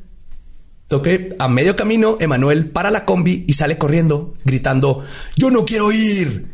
[0.91, 5.03] Ok, a medio camino, Emanuel para la combi y sale corriendo, gritando:
[5.37, 6.53] ¡Yo no quiero ir!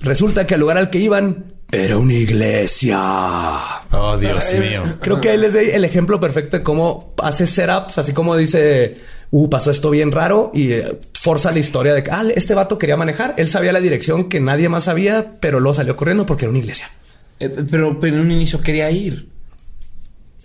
[0.00, 2.98] Resulta que al lugar al que iban era una iglesia.
[3.90, 4.82] Oh, Dios mío.
[5.00, 8.96] Creo que ahí les doy el ejemplo perfecto de cómo hace setups, así como dice,
[9.30, 12.78] uh, pasó esto bien raro y eh, forza la historia de que, ah, este vato
[12.78, 16.46] quería manejar, él sabía la dirección que nadie más sabía, pero luego salió corriendo porque
[16.46, 16.90] era una iglesia.
[17.38, 19.28] Eh, pero, pero en un inicio quería ir.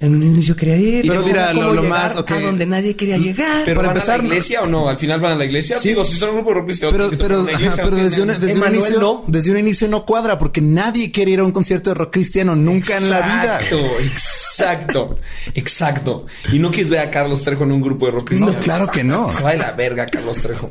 [0.03, 2.31] En un inicio quería ir, Pero no mira, lo- más, ok.
[2.31, 3.61] a donde nadie quería llegar.
[3.63, 4.89] Pero Para van empezar, a la iglesia o no?
[4.89, 5.79] Al final van a la iglesia.
[5.79, 5.89] Sí.
[5.89, 8.39] Digo, si son un grupo de rock cristiano, Pero, pero, iglesia, no desde, tienen- una-
[8.39, 9.23] desde un inicio, no.
[9.27, 12.53] desde un inicio no cuadra porque nadie quiere ir a un concierto de rock cristiano
[12.53, 13.59] nunca en la vida.
[13.61, 15.19] Exacto, exacto,
[15.55, 16.25] exacto.
[16.51, 18.55] Y no quieres ver a Carlos Trejo en un grupo de rock No, cristiano.
[18.61, 19.31] claro que no.
[19.31, 20.69] Se va de la verga Carlos Trejo.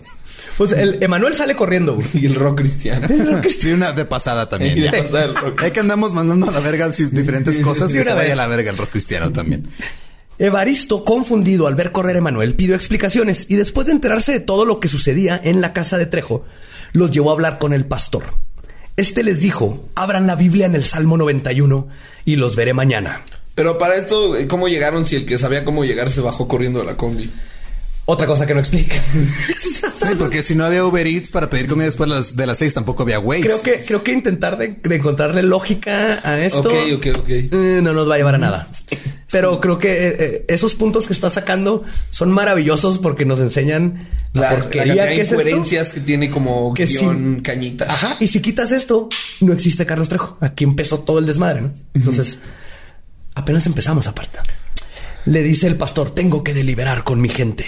[0.58, 1.94] Pues el Emanuel sale corriendo.
[1.94, 2.06] güey.
[2.14, 3.06] Y el rock cristiano.
[3.58, 4.76] Sí, una de pasada también.
[4.78, 4.90] Y ya.
[4.92, 5.62] de pasada el rock.
[5.62, 8.32] Es que andamos mandando a la verga diferentes cosas De que una se vaya vez.
[8.32, 9.66] a la verga el rock cristiano también.
[10.38, 14.64] Evaristo, confundido al ver correr a Emanuel, pidió explicaciones y después de enterarse de todo
[14.64, 16.44] lo que sucedía en la casa de Trejo,
[16.92, 18.24] los llevó a hablar con el pastor.
[18.96, 21.88] Este les dijo, abran la Biblia en el Salmo 91
[22.24, 23.22] y los veré mañana.
[23.54, 26.86] Pero para esto, ¿cómo llegaron si el que sabía cómo llegar se bajó corriendo de
[26.86, 27.30] la combi?
[28.04, 28.96] Otra cosa que no explica.
[30.02, 32.58] Sí, porque si no había Uber Eats para pedir comida después de las, de las
[32.58, 33.42] seis, tampoco había Waze.
[33.42, 37.28] creo que, creo que intentar de, de encontrarle lógica a esto Ok, ok, ok.
[37.28, 38.68] eh, no nos va a llevar a nada.
[39.30, 44.08] Pero creo que eh, eh, esos puntos que está sacando son maravillosos porque nos enseñan
[44.32, 45.36] la, La, porquería que es esto.
[45.36, 47.42] incoherencias que tiene como Que guion sí.
[47.42, 47.84] cañita.
[47.88, 48.16] Ajá.
[48.18, 49.08] Y si quitas esto,
[49.40, 50.36] no existe Carlos Trejo.
[50.40, 51.72] Aquí empezó todo el desmadre, ¿no?
[51.94, 52.40] Entonces,
[53.36, 54.40] apenas empezamos aparte.
[55.26, 57.64] Le dice el pastor, tengo que deliberar con mi gente.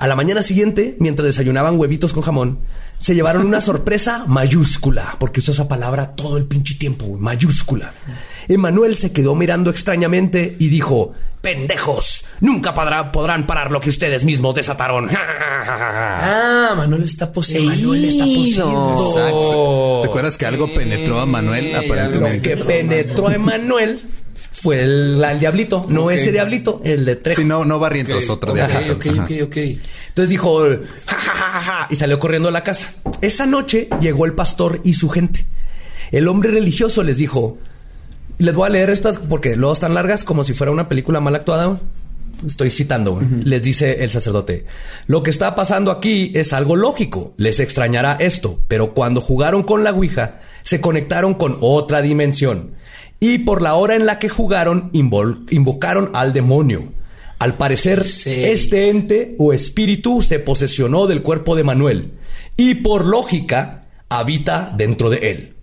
[0.00, 2.58] A la mañana siguiente, mientras desayunaban huevitos con jamón,
[2.96, 7.92] se llevaron una sorpresa mayúscula, porque usó esa palabra todo el pinche tiempo, güey, mayúscula.
[8.48, 14.24] Emanuel se quedó mirando extrañamente y dijo, pendejos, nunca podrá- podrán parar lo que ustedes
[14.24, 15.08] mismos desataron.
[15.72, 17.70] Ah, Manuel está poseído.
[17.72, 19.10] Emanuel está poseído.
[19.10, 19.98] Exacto.
[20.02, 21.72] ¿Te acuerdas que algo penetró a Manuel?
[21.72, 22.40] Lo Aparentemente.
[22.48, 24.00] que penetró a Emanuel
[24.60, 27.40] fue el, el diablito, no ese diablito, el de Trejo.
[27.40, 29.56] Sí, no, no Barrientos, otro de Ok, ok, ok, ok.
[29.56, 30.68] Entonces dijo,
[31.06, 32.92] ja, ja, ja, y salió corriendo a la casa.
[33.22, 35.46] Esa noche llegó el pastor y su gente.
[36.12, 37.56] El hombre religioso les dijo,
[38.36, 41.34] les voy a leer estas porque luego están largas como si fuera una película mal
[41.34, 41.80] actuada.
[42.46, 43.18] Estoy citando.
[43.44, 44.66] Les dice el sacerdote,
[45.06, 47.32] lo que está pasando aquí es algo lógico.
[47.38, 52.72] Les extrañará esto, pero cuando jugaron con la Ouija, se conectaron con otra dimensión.
[53.20, 56.92] Y por la hora en la que jugaron, invocaron al demonio.
[57.38, 62.12] Al parecer, este ente o espíritu se posesionó del cuerpo de Manuel
[62.56, 65.54] y por lógica habita dentro de él.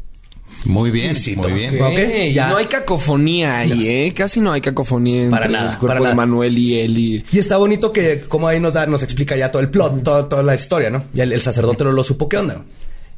[0.66, 1.42] Muy bien, Cito.
[1.50, 2.34] muy bien.
[2.34, 2.50] Ya.
[2.50, 4.14] No hay cacofonía ahí, ¿eh?
[4.16, 6.16] Casi no hay cacofonía entre Para nada, el cuerpo para de nada.
[6.16, 6.98] Manuel y él.
[6.98, 7.24] Y...
[7.32, 10.26] Y está bonito que como ahí nos da, nos explica ya todo el plot, todo-
[10.26, 11.04] toda la historia, ¿no?
[11.14, 12.64] Y el, el sacerdote no lo supo qué onda.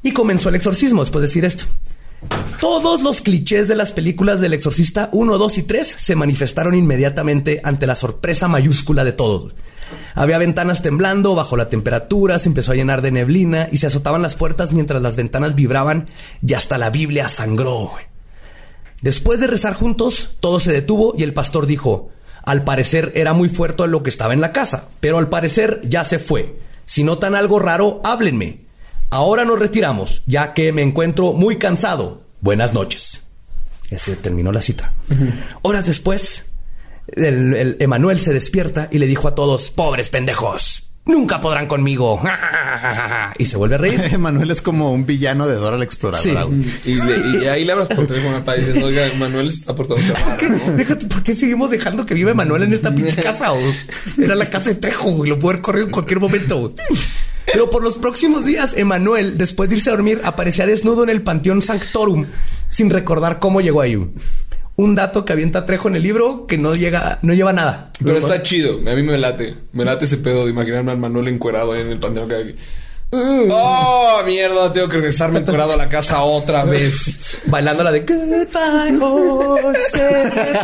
[0.04, 1.64] Y comenzó el exorcismo después de decir esto.
[2.60, 7.62] Todos los clichés de las películas del exorcista 1, 2 y 3 se manifestaron inmediatamente
[7.64, 9.54] ante la sorpresa mayúscula de todos.
[10.14, 14.22] Había ventanas temblando bajo la temperatura, se empezó a llenar de neblina y se azotaban
[14.22, 16.10] las puertas mientras las ventanas vibraban
[16.46, 17.94] y hasta la Biblia sangró.
[19.02, 22.10] Después de rezar juntos, todo se detuvo y el pastor dijo,
[22.44, 26.04] al parecer era muy fuerte lo que estaba en la casa, pero al parecer ya
[26.04, 26.58] se fue.
[26.84, 28.69] Si notan algo raro, háblenme.
[29.12, 32.22] Ahora nos retiramos, ya que me encuentro muy cansado.
[32.42, 33.24] Buenas noches.
[33.90, 34.94] Y así terminó la cita.
[35.64, 36.52] Horas después,
[37.08, 42.22] el, el Emanuel se despierta y le dijo a todos, pobres pendejos, nunca podrán conmigo.
[43.40, 44.18] y se vuelve a reír.
[44.20, 46.46] Manuel es como un villano de Dora la Exploradora.
[46.46, 46.92] Sí.
[46.92, 49.74] Y, le- y ahí le hablas por teléfono al país y dices, oiga, Manuel está
[49.76, 50.50] por todo cerrado, ¿Qué?
[50.50, 50.60] ¿no?
[50.78, 53.48] Déjate, ¿por qué seguimos dejando que vive Manuel en esta pinche casa?
[54.20, 55.32] Era la casa de Trejo, güey.
[55.32, 56.72] Lo pudo haber corrido en cualquier momento.
[57.52, 61.22] Pero por los próximos días, Emanuel, después de irse a dormir, aparecía desnudo en el
[61.24, 62.26] Panteón Sanctorum,
[62.70, 63.96] sin recordar cómo llegó ahí.
[64.76, 67.92] Un dato que avienta Trejo en el libro que no llega, no lleva nada.
[68.04, 68.76] Pero está chido.
[68.78, 69.56] A mí me late.
[69.74, 72.44] Me late ese pedo de imaginarme al Manuel encuerado ahí en el panteón que hay
[72.44, 72.56] aquí.
[73.12, 77.42] Oh, mierda, tengo que regresarme encuerado a la casa otra vez.
[77.48, 80.60] bailando la de Goodbye Horses.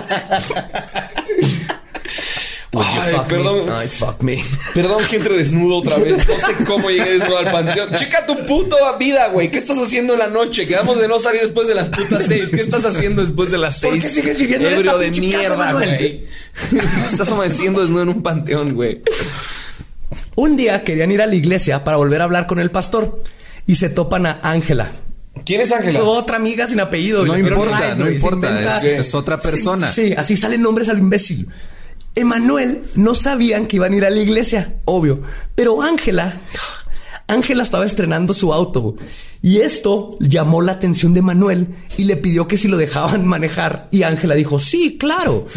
[2.76, 3.66] Would you Ay, fuck perdón.
[3.66, 3.72] me?
[3.72, 4.44] Ay, fuck me.
[4.74, 6.28] Perdón que entre desnudo otra vez.
[6.28, 7.92] No sé cómo llegué desnudo al panteón.
[7.96, 9.50] Checa tu puta vida, güey.
[9.50, 10.68] ¿Qué estás haciendo en la noche?
[10.68, 12.50] Quedamos de no salir después de las putas seis.
[12.52, 13.94] ¿Qué estás haciendo después de las seis?
[13.94, 16.26] ¿Por qué sigues viviendo en Ebrio esta de mierda, güey.
[17.06, 19.02] Estás amaneciendo desnudo en un panteón, güey.
[20.36, 23.24] Un día querían ir a la iglesia para volver a hablar con el pastor
[23.66, 24.92] y se topan a Ángela.
[25.46, 26.04] ¿Quién es Ángela?
[26.04, 27.26] Otra amiga sin apellido.
[27.26, 28.80] No importa, no importa.
[28.86, 29.92] es otra persona.
[29.92, 31.48] Sí, así salen nombres al imbécil.
[32.16, 35.22] Emanuel no sabían que iban a ir a la iglesia, obvio.
[35.54, 36.40] Pero Ángela,
[37.28, 38.96] Ángela estaba estrenando su auto.
[39.42, 43.88] Y esto llamó la atención de Manuel y le pidió que si lo dejaban manejar.
[43.92, 45.48] Y Ángela dijo, sí, claro.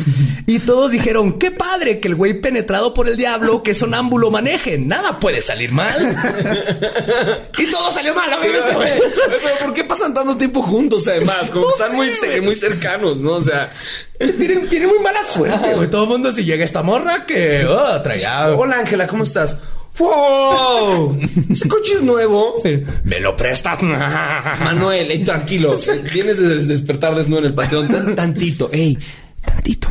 [0.46, 4.78] Y todos dijeron, qué padre que el güey penetrado por el diablo, que sonámbulo maneje.
[4.78, 6.16] Nada puede salir mal.
[7.58, 8.90] y todo salió mal, obviamente, güey.
[9.42, 11.50] Pero ¿por qué pasan tanto tiempo juntos además?
[11.50, 12.40] Como No están sé, muy, güey.
[12.40, 13.32] muy cercanos, ¿no?
[13.32, 13.72] O sea...
[14.18, 15.88] Tienen, tienen muy mala suerte, güey.
[15.88, 18.48] Todo el mundo si llega esta morra que oh, traía.
[18.56, 19.58] Hola Ángela, ¿cómo estás?
[19.98, 21.18] ¡Wow!
[21.50, 22.54] ¿Ese coche es nuevo?
[22.62, 22.82] Sí.
[23.04, 23.82] ¿Me lo prestas?
[24.62, 25.78] Manuel, ey, tranquilo.
[26.12, 27.88] Vienes de despertar desnudo en el panteón.
[27.88, 28.98] Tan- tantito, ey.
[29.44, 29.88] Tantito.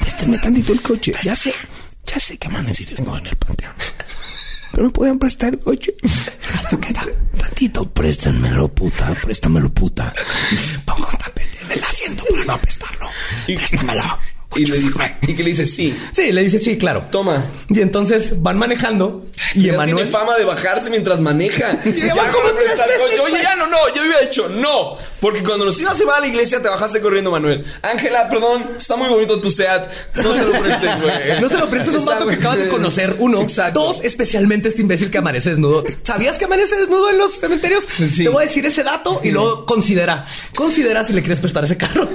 [0.00, 1.12] Préstame tantito el coche.
[1.22, 1.54] Ya sé.
[2.06, 3.72] Ya sé que amanecí desnudo en el panteón.
[4.72, 5.94] Pero me pueden prestar el coche.
[7.38, 9.12] Tantito, préstenmelo, puta.
[9.22, 10.14] Préstamelo, puta.
[10.84, 13.06] Pongo un tapete en el asiento para no apestarlo.
[13.46, 14.02] Préstamelo.
[14.56, 15.94] Y, le, y que le dice sí.
[16.12, 17.04] Sí, le dice sí, claro.
[17.10, 17.44] Toma.
[17.68, 19.94] Y entonces van manejando y Emanuel.
[19.96, 21.78] tiene fama de bajarse mientras maneja.
[21.84, 23.42] Ya ya va como tres veces, güey.
[23.42, 23.76] ya no, no.
[23.94, 24.96] Yo hubiera dicho no.
[25.20, 27.64] Porque cuando los hijos se van a la iglesia, te bajaste corriendo, Manuel.
[27.82, 28.70] Ángela, perdón.
[28.78, 29.86] Está muy bonito tu SEAT.
[30.16, 31.40] No se lo prestes, güey.
[31.40, 33.42] No se lo prestes a un vato que acabas de conocer, uno.
[33.42, 33.80] Exacto.
[33.80, 35.84] Dos, especialmente este imbécil que amanece desnudo.
[36.02, 37.86] ¿Sabías que amanece desnudo en los cementerios?
[37.96, 38.24] Sí.
[38.24, 40.26] Te voy a decir ese dato y luego considera.
[40.54, 42.08] Considera si le quieres prestar ese carro.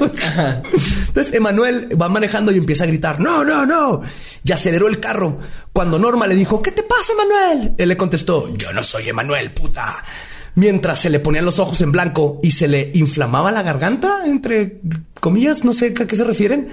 [1.08, 4.02] Entonces, Emanuel va manejando y empieza a gritar: No, no, no.
[4.44, 5.40] Y aceleró el carro.
[5.72, 7.74] Cuando Norma le dijo: ¿Qué te pasa, Emanuel?
[7.78, 10.04] Él le contestó: Yo no soy Emanuel, puta.
[10.56, 14.82] Mientras se le ponían los ojos en blanco y se le inflamaba la garganta, entre
[15.24, 16.68] comillas, no sé a qué se refieren.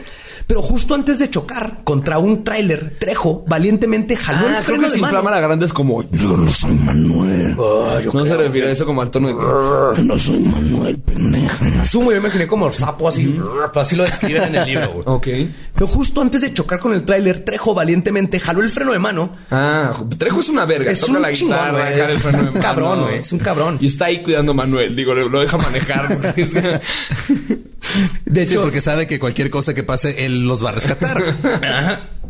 [0.46, 4.80] Pero justo antes de chocar contra un tráiler, Trejo valientemente jaló Ah, el creo freno
[4.80, 5.12] que de se mano.
[5.12, 6.02] inflama la garganta es como...
[6.10, 7.54] Yo no soy Manuel.
[8.12, 9.34] No se refiere a eso como al tono de...
[9.34, 11.66] Yo no soy Manuel, pendeja.
[11.82, 13.38] Asumo, yo me imaginé como sapo así,
[13.72, 14.88] pero así lo describen en el libro.
[14.92, 15.02] güey.
[15.06, 15.50] Ok.
[15.74, 19.30] Pero justo antes de chocar con el tráiler, Trejo valientemente jaló el freno de mano.
[19.52, 20.90] Ah, Trejo es una verga.
[20.90, 21.92] Es Toca un la guitarra, güey.
[21.94, 22.60] dejar el freno de Un mano.
[22.62, 23.78] cabrón, güey, es un cabrón.
[23.80, 24.96] Y está ahí cuidando a Manuel.
[24.96, 26.08] Digo, lo lo deja manejar.
[28.24, 31.18] De Sí, hecho, porque sabe que cualquier cosa que pase, él los va a rescatar.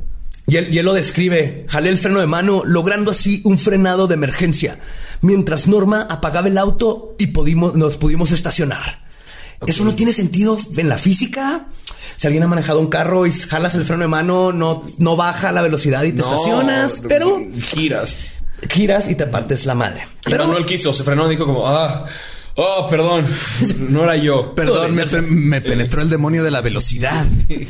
[0.47, 1.65] Y él, y él lo describe.
[1.69, 4.81] Jalé el freno de mano, logrando así un frenado de emergencia,
[5.21, 9.05] mientras Norma apagaba el auto y pudimos, nos pudimos estacionar.
[9.65, 11.67] Eso no tiene sentido en la física.
[12.17, 15.53] Si alguien ha manejado un carro y jalas el freno de mano, no, no baja
[15.53, 17.39] la velocidad y te estacionas, pero
[17.69, 18.17] giras.
[18.69, 20.01] giras y te partes la madre.
[20.25, 22.07] Pero Pero Manuel quiso, se frenó y dijo como, ah,
[22.57, 23.27] oh, perdón,
[23.79, 24.55] no era yo.
[24.55, 27.25] Perdón, me, me penetró el demonio de la velocidad.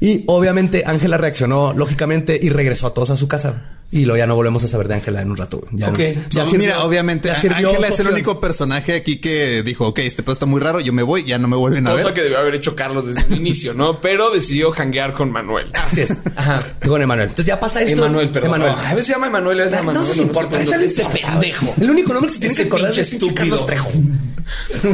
[0.00, 3.73] Y obviamente Ángela reaccionó lógicamente y regresó a todos a su casa.
[3.90, 5.58] Y luego ya no volvemos a saber de Ángela en un rato.
[5.58, 5.70] güey.
[5.80, 5.98] Ya Ok.
[5.98, 10.00] no- ya No, sirvió- mira, obviamente, Ángela es el único personaje aquí que dijo, ok,
[10.00, 12.14] este pedo está muy raro, yo me voy, ya no me vuelven a Cosa ver.
[12.14, 14.00] que debió haber hecho Carlos desde el inicio, ¿no?
[14.00, 15.70] Pero decidió janguear con Manuel.
[15.74, 16.12] Así es.
[16.34, 16.60] Ajá.
[16.84, 17.28] Con Emanuel.
[17.28, 17.98] Entonces ya pasa esto.
[17.98, 18.48] Emanuel, perdón.
[18.56, 18.72] Emanuel.
[18.84, 20.16] A veces se llama Emanuel, a veces se llama No Manuel.
[20.18, 20.60] nos importa.
[20.84, 21.74] Este no pendejo.
[21.80, 23.34] El único nombre que se tiene Ese que acordar pinche es estúpido.
[23.36, 23.90] Carlos Trejo.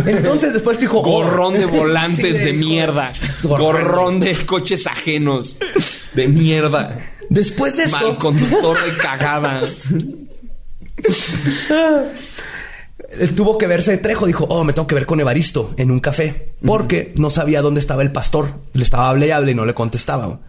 [0.07, 3.13] Entonces después dijo oh, Gorrón de volantes Sí, de mierda.
[3.43, 5.57] Gorrón de coches ajenos.
[6.15, 6.99] De mierda.
[7.31, 9.63] Después de esto, Mal conductor de cagada.
[13.19, 14.27] él tuvo que verse de Trejo.
[14.27, 16.55] Dijo, oh, me tengo que ver con Evaristo en un café.
[16.65, 18.55] Porque no sabía dónde estaba el pastor.
[18.73, 20.41] Le estaba hable y hable y no le contestaba.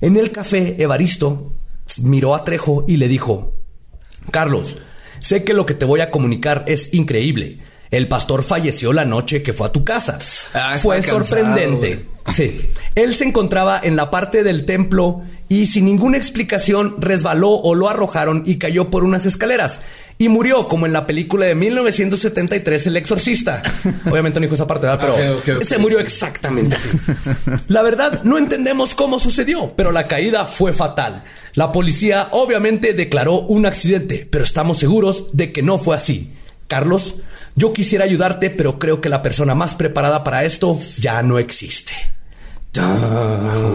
[0.00, 1.54] En el café, Evaristo
[2.02, 3.54] miró a Trejo y le dijo,
[4.30, 4.76] Carlos,
[5.20, 7.58] sé que lo que te voy a comunicar es increíble.
[7.90, 10.18] El pastor falleció la noche que fue a tu casa.
[10.54, 12.06] Ah, fue cansado, sorprendente.
[12.34, 12.60] Sí.
[12.94, 17.88] Él se encontraba en la parte del templo y sin ninguna explicación resbaló o lo
[17.88, 19.80] arrojaron y cayó por unas escaleras.
[20.18, 23.62] Y murió como en la película de 1973 El Exorcista.
[24.10, 25.40] Obviamente no dijo esa parte, ¿verdad?
[25.42, 26.90] Pero se murió exactamente así.
[27.68, 31.24] La verdad, no entendemos cómo sucedió, pero la caída fue fatal.
[31.54, 36.32] La policía obviamente declaró un accidente, pero estamos seguros de que no fue así.
[36.66, 37.16] Carlos,
[37.58, 41.92] yo quisiera ayudarte, pero creo que la persona más preparada para esto ya no existe.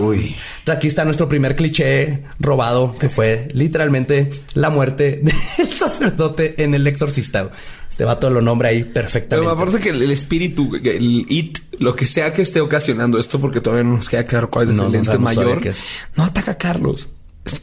[0.01, 0.35] Uy.
[0.71, 5.21] Aquí está nuestro primer cliché robado, que fue literalmente la muerte
[5.57, 7.49] del sacerdote en el exorcista.
[7.89, 9.47] Este vato lo nombra ahí perfectamente.
[9.47, 13.39] Pero aparte que el, el espíritu, el it, lo que sea que esté ocasionando esto,
[13.39, 15.61] porque todavía no nos queda claro cuál es No, el ente mayor,
[16.15, 17.09] no ataca a Carlos.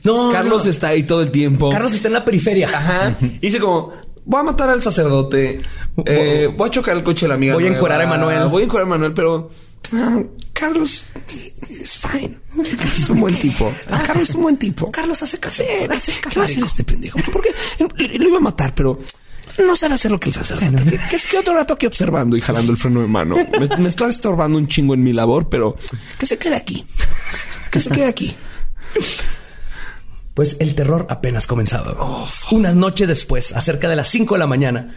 [0.04, 0.70] No, Carlos no.
[0.70, 1.70] está ahí todo el tiempo.
[1.70, 2.68] Carlos está en la periferia.
[2.68, 3.16] Ajá.
[3.40, 3.92] Dice como,
[4.30, 5.60] voy a matar al sacerdote.
[6.06, 7.54] eh, voy a chocar el coche de la amiga.
[7.54, 8.48] Voy a nueva, encuerar a Emanuel.
[8.48, 9.50] Voy a encuerar a Emanuel, pero...
[9.92, 10.22] ah,
[10.52, 11.10] Carlos
[11.68, 12.38] es fine.
[12.54, 13.72] Carlos es un buen tipo.
[14.06, 14.90] Carlos es un buen tipo.
[14.90, 15.64] Carlos hace café.
[16.30, 17.18] ¿Qué va a hacer este pendejo?
[17.32, 17.50] Porque
[18.18, 19.00] lo iba a matar, pero
[19.58, 20.84] no sabe hacer lo que el sacerdote.
[20.90, 23.36] ¿Qué, qué es que otro rato aquí observando y jalando el freno de mano?
[23.36, 25.76] Me, me está estorbando un chingo en mi labor, pero
[26.18, 26.84] Que se quede aquí.
[27.70, 28.34] Que se quede aquí.
[30.40, 31.94] Pues el terror apenas comenzaba.
[32.50, 34.88] Unas noches después, a cerca de las 5 de la mañana,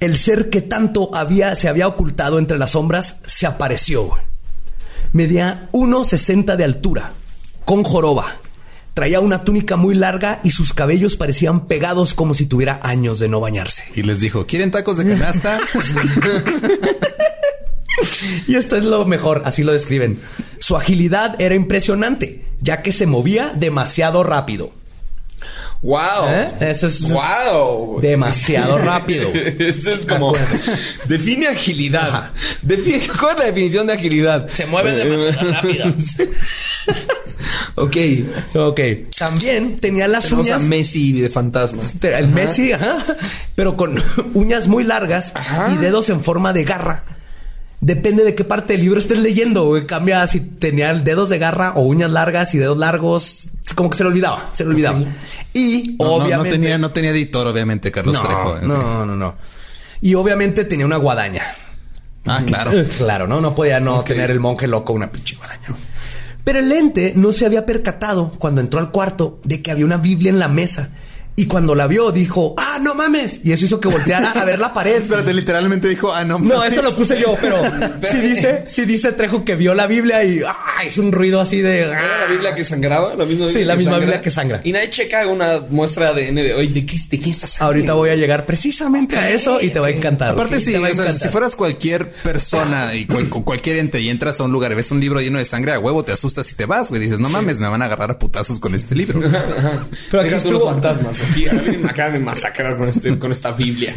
[0.00, 4.18] el ser que tanto había, se había ocultado entre las sombras se apareció.
[5.12, 7.12] Medía 1,60 de altura,
[7.64, 8.38] con joroba.
[8.92, 13.28] Traía una túnica muy larga y sus cabellos parecían pegados como si tuviera años de
[13.28, 13.84] no bañarse.
[13.94, 15.58] Y les dijo, ¿quieren tacos de canasta?
[18.46, 20.18] Y esto es lo mejor, así lo describen.
[20.70, 24.70] Su agilidad era impresionante, ya que se movía demasiado rápido.
[25.82, 26.28] wow.
[26.28, 26.52] ¿Eh?
[26.60, 28.00] Eso es wow.
[28.00, 29.32] demasiado rápido.
[29.34, 30.32] Eso es como
[31.08, 32.30] define agilidad.
[32.62, 34.46] Define, ¿Cuál es la definición de agilidad?
[34.54, 35.86] Se mueve demasiado rápido.
[37.74, 37.96] ok.
[38.54, 38.80] Ok.
[39.18, 40.68] También tenía las Tenemos a uñas.
[40.68, 41.82] Messi de fantasma.
[42.00, 42.98] El Messi, ajá,
[43.56, 44.00] pero con
[44.34, 45.34] uñas muy largas
[45.74, 47.02] y dedos en forma de garra.
[47.80, 49.64] Depende de qué parte del libro estés leyendo.
[49.66, 49.86] güey.
[49.86, 53.48] Cambia si tenía dedos de garra o uñas largas y dedos largos.
[53.74, 54.98] Como que se le olvidaba, se le olvidaba.
[55.54, 56.50] Y No, no, no obviamente.
[56.52, 58.58] tenía, no tenía editor, obviamente, Carlos no, Trejo.
[58.62, 59.34] no, no, no.
[60.02, 61.42] Y obviamente tenía una guadaña.
[62.26, 62.72] Ah, claro.
[62.72, 63.40] Eh, Claro, ¿no?
[63.40, 65.68] No podía no tener el monje loco una pinche guadaña.
[66.44, 69.96] Pero el ente no se había percatado cuando entró al cuarto de que había una
[69.98, 70.90] Biblia en la mesa.
[71.40, 73.40] Y cuando la vio, dijo, ¡ah, no mames!
[73.42, 75.00] Y eso hizo que volteara a ver la pared.
[75.00, 76.38] Espérate, literalmente dijo, ah, no.
[76.38, 76.72] No, mames.
[76.74, 77.62] eso lo puse yo, pero
[78.10, 80.84] sí dice, sí dice Trejo que vio la Biblia y ¡ah!
[80.84, 81.80] hizo un ruido así de.
[81.84, 82.30] ¿Era la ¡ah!
[82.30, 83.14] Biblia que sangraba?
[83.14, 84.60] ¿La misma Sí, la misma Biblia que sangra.
[84.64, 86.68] Y nadie checa una muestra de ADN de hoy.
[86.68, 87.74] ¿De, qué, ¿De quién está sangrando?
[87.74, 90.32] Ahorita voy a llegar precisamente a eso y te va a encantar.
[90.34, 90.62] Aparte, ¿ok?
[90.62, 91.26] sí, Te va a o sea, encantar.
[91.26, 94.74] si fueras cualquier persona y cual- con cualquier ente y entras a un lugar y
[94.74, 97.00] ves un libro lleno de sangre a huevo, te asustas y te vas, güey.
[97.00, 99.20] Dices, no mames, me van a agarrar a putazos con este libro.
[100.10, 101.18] Pero aquí tú los estuvo, fantasmas.
[101.30, 103.94] Aquí alguien me acaba de masacrar con, este, con esta Biblia.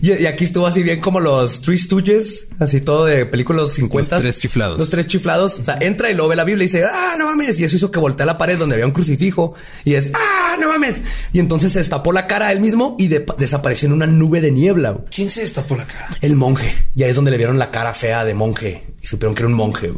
[0.00, 4.16] Y, y aquí estuvo así bien como los Three Stooges, así todo de películas 50.
[4.16, 4.78] Los tres chiflados.
[4.78, 5.58] Los tres chiflados.
[5.58, 7.58] O sea, entra y luego ve la Biblia y dice, ah, no mames.
[7.60, 9.54] Y eso hizo que voltea a la pared donde había un crucifijo.
[9.84, 11.02] Y es, ah, ¡Ah, no mames!
[11.34, 14.40] Y entonces se destapó la cara a él mismo y de- desapareció en una nube
[14.40, 14.96] de niebla.
[15.14, 16.08] ¿Quién se destapó la cara?
[16.22, 16.72] El monje.
[16.94, 19.48] Y ahí es donde le vieron la cara fea de monje y supieron que era
[19.48, 19.92] un monje.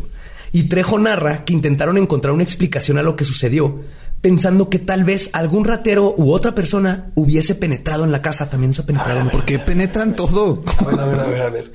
[0.53, 3.81] Y Trejo narra que intentaron encontrar una explicación a lo que sucedió,
[4.21, 8.49] pensando que tal vez algún ratero u otra persona hubiese penetrado en la casa.
[8.51, 10.63] También se ha penetrado en la ¿Por qué penetran todo?
[10.79, 11.73] A ver, a ver, a ver, a ver.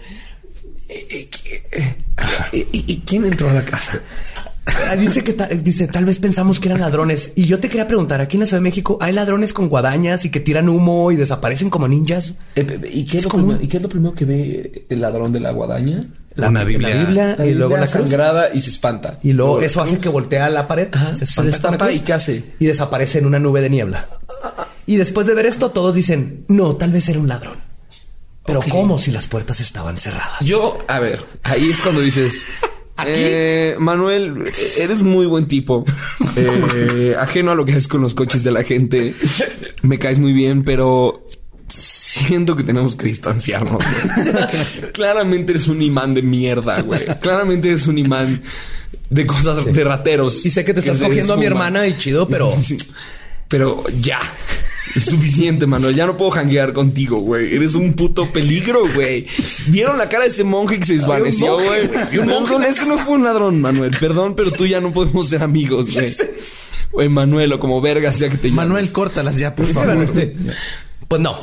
[0.90, 1.30] Eh,
[1.72, 1.96] eh,
[2.52, 4.02] eh, ¿Y quién entró a la casa?
[4.90, 7.32] Ah, Dice que ta- dice, tal vez pensamos que eran ladrones.
[7.36, 10.24] Y yo te quería preguntar, aquí en la Ciudad de México hay ladrones con guadañas
[10.26, 12.34] y que tiran humo y desaparecen como ninjas.
[12.56, 13.46] ¿Y qué, es Es lo común.
[13.48, 16.00] primero, ¿Y qué es lo primero que ve el ladrón de la guadaña?
[16.38, 16.90] Una Biblia.
[16.96, 17.92] La Biblia La y luego la cruz.
[18.10, 19.20] sangrada y se espanta.
[19.24, 22.44] Y luego eso hace que voltea la pared, Ajá, se destapa y ¿qué hace?
[22.60, 24.08] Y desaparece en una nube de niebla.
[24.86, 27.58] Y después de ver esto, todos dicen, no, tal vez era un ladrón.
[28.46, 28.62] Pero.
[28.70, 30.40] ¿cómo si las puertas estaban cerradas?
[30.42, 32.42] Yo, a ver, ahí es cuando dices.
[32.96, 33.12] ¿Aquí?
[33.16, 34.44] eh, Manuel,
[34.78, 35.86] eres muy buen tipo.
[36.36, 39.14] Eh, ajeno a lo que haces con los coches de la gente.
[39.84, 41.28] Me caes muy bien, pero
[41.68, 43.82] siento que tenemos que distanciarnos.
[43.84, 44.92] güey.
[44.94, 47.06] Claramente eres un imán de mierda, güey.
[47.22, 48.42] Claramente eres un imán
[49.10, 50.46] de cosas de rateros.
[50.46, 52.54] Y sé que te estás cogiendo a mi hermana y chido, pero...
[52.62, 52.78] Sí.
[53.50, 54.20] Pero ya.
[54.96, 55.94] Es suficiente, Manuel.
[55.94, 57.56] Ya no puedo janguear contigo, güey.
[57.56, 59.28] Eres un puto peligro, güey.
[59.68, 61.88] ¿Vieron la cara de ese monje que se desvaneció, güey?
[62.20, 63.96] un monje la ese no fue un ladrón, Manuel.
[64.00, 66.16] Perdón, pero tú ya no podemos ser amigos, güey.
[66.92, 68.66] Güey, Manuel, o como verga sea que te llames.
[68.66, 70.08] Manuel, córtalas ya, por favor.
[71.14, 71.38] Pues no.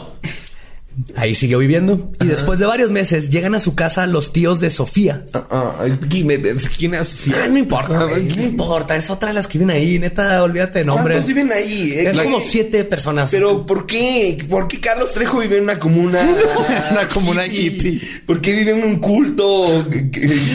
[1.17, 2.13] Ahí siguió viviendo.
[2.21, 5.25] Y después de varios meses llegan a su casa los tíos de Sofía.
[5.33, 5.75] Ah, ah,
[6.09, 6.41] ¿quién, me-
[6.77, 7.37] ¿Quién es Sofía?
[7.45, 8.97] Ah, no importa, güey, no importa.
[8.97, 9.99] Es otra de las que viven ahí.
[9.99, 11.17] Neta, olvídate de nombres.
[11.17, 11.93] ¿Cuántos viven ahí?
[11.93, 12.11] eh?
[12.11, 13.31] Es La- como siete personas.
[13.31, 14.45] Pero ¿por qué?
[14.49, 16.21] ¿Por qué Carlos Trejo vive en una comuna?
[16.91, 18.01] Una comuna hippie.
[18.27, 19.87] ¿Por qué vive en un culto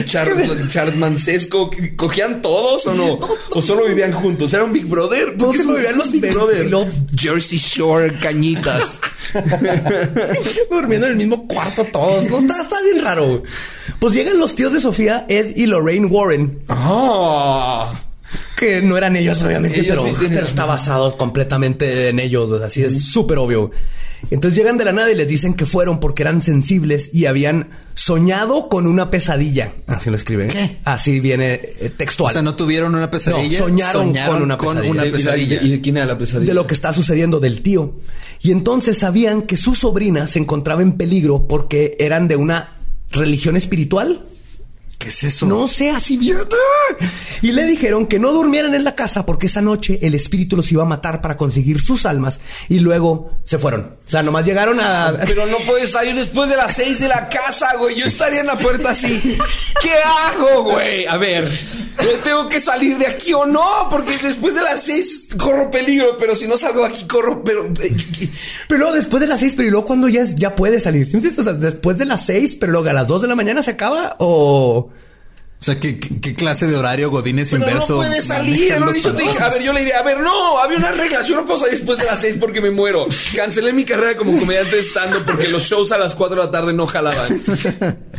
[0.08, 1.72] char- charmancesco?
[1.96, 3.20] ¿Cogían todos o no?
[3.52, 4.54] ¿O solo vivían juntos?
[4.54, 5.36] ¿Era un Big Brother?
[5.38, 6.70] ¿Por qué solo vivían los Big Brother?
[7.18, 9.00] Jersey Shore, cañitas.
[10.72, 12.30] durmiendo en el mismo cuarto todos.
[12.30, 13.44] No, está, está bien raro.
[14.00, 17.92] Pues llegan los tíos de Sofía, Ed y Lorraine Warren, Ah.
[18.58, 22.50] Que no eran ellos, obviamente, Ellos pero, sí pero está basado completamente en ellos.
[22.52, 23.72] o sea, Así es súper obvio.
[24.32, 27.70] Entonces llegan de la nada y les dicen que fueron porque eran sensibles y habían
[27.94, 29.74] soñado con una pesadilla.
[29.88, 30.48] Así lo escriben.
[30.48, 30.78] ¿Qué?
[30.84, 32.32] Así viene eh, textual.
[32.32, 33.60] O sea, no tuvieron una pesadilla.
[33.60, 34.90] No, soñaron con una pesadilla.
[34.92, 35.62] una ¿Y de- pesadilla.
[35.62, 36.48] ¿Y de quién era la pesadilla?
[36.50, 38.00] de lo que está sucediendo del tío.
[38.42, 42.70] Y entonces sabían que su sobrina se encontraba en peligro porque eran de una
[43.12, 44.26] religión espiritual.
[44.98, 45.46] ¿Qué es eso?
[45.46, 46.38] No así bien.
[46.38, 47.06] ¡Ah!
[47.42, 50.72] Y le dijeron que no durmieran en la casa porque esa noche el espíritu los
[50.72, 52.40] iba a matar para conseguir sus almas
[52.70, 53.96] y luego se fueron.
[54.08, 55.18] O sea, nomás llegaron a...
[55.26, 57.96] Pero no puedes salir después de las seis de la casa, güey.
[57.96, 59.38] Yo estaría en la puerta así.
[59.82, 61.08] ¿Qué hago, güey?
[61.08, 61.50] A ver,
[61.98, 63.88] ¿me tengo que salir de aquí o no?
[63.90, 67.68] Porque después de las seis corro peligro, pero si no salgo de aquí corro, pero...
[67.74, 71.08] Pero luego después de las seis, pero y luego cuando ya, ya puede salir.
[71.08, 71.40] ¿Sí me entiendes?
[71.40, 73.72] O sea, después de las seis, pero luego a las dos de la mañana se
[73.72, 74.90] acaba o...
[75.66, 77.94] O sea, ¿qué, qué, clase de horario godines Pero inverso?
[77.94, 78.80] no puedes salir.
[78.80, 81.24] los dicho, te dije, a ver, yo le diría, a ver, no, había una regla.
[81.24, 83.08] Yo no puedo salir después de las seis porque me muero.
[83.36, 86.72] Cancelé mi carrera como comediante estando porque los shows a las cuatro de la tarde
[86.72, 87.42] no jalaban.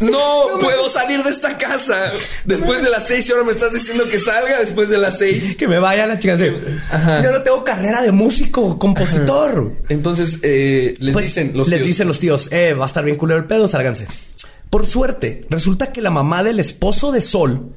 [0.01, 2.13] No puedo salir de esta casa
[2.45, 5.55] después de las seis y ahora me estás diciendo que salga después de las seis.
[5.57, 6.37] Que me vaya la chica.
[6.37, 9.73] Yo no tengo carrera de músico, compositor.
[9.89, 13.05] Entonces, eh, les Pues, dicen los les tíos, dicen los tíos, eh, va a estar
[13.05, 14.09] bien culero el pedo, sálganse.
[14.77, 17.71] Por suerte, resulta que la mamá del esposo de Sol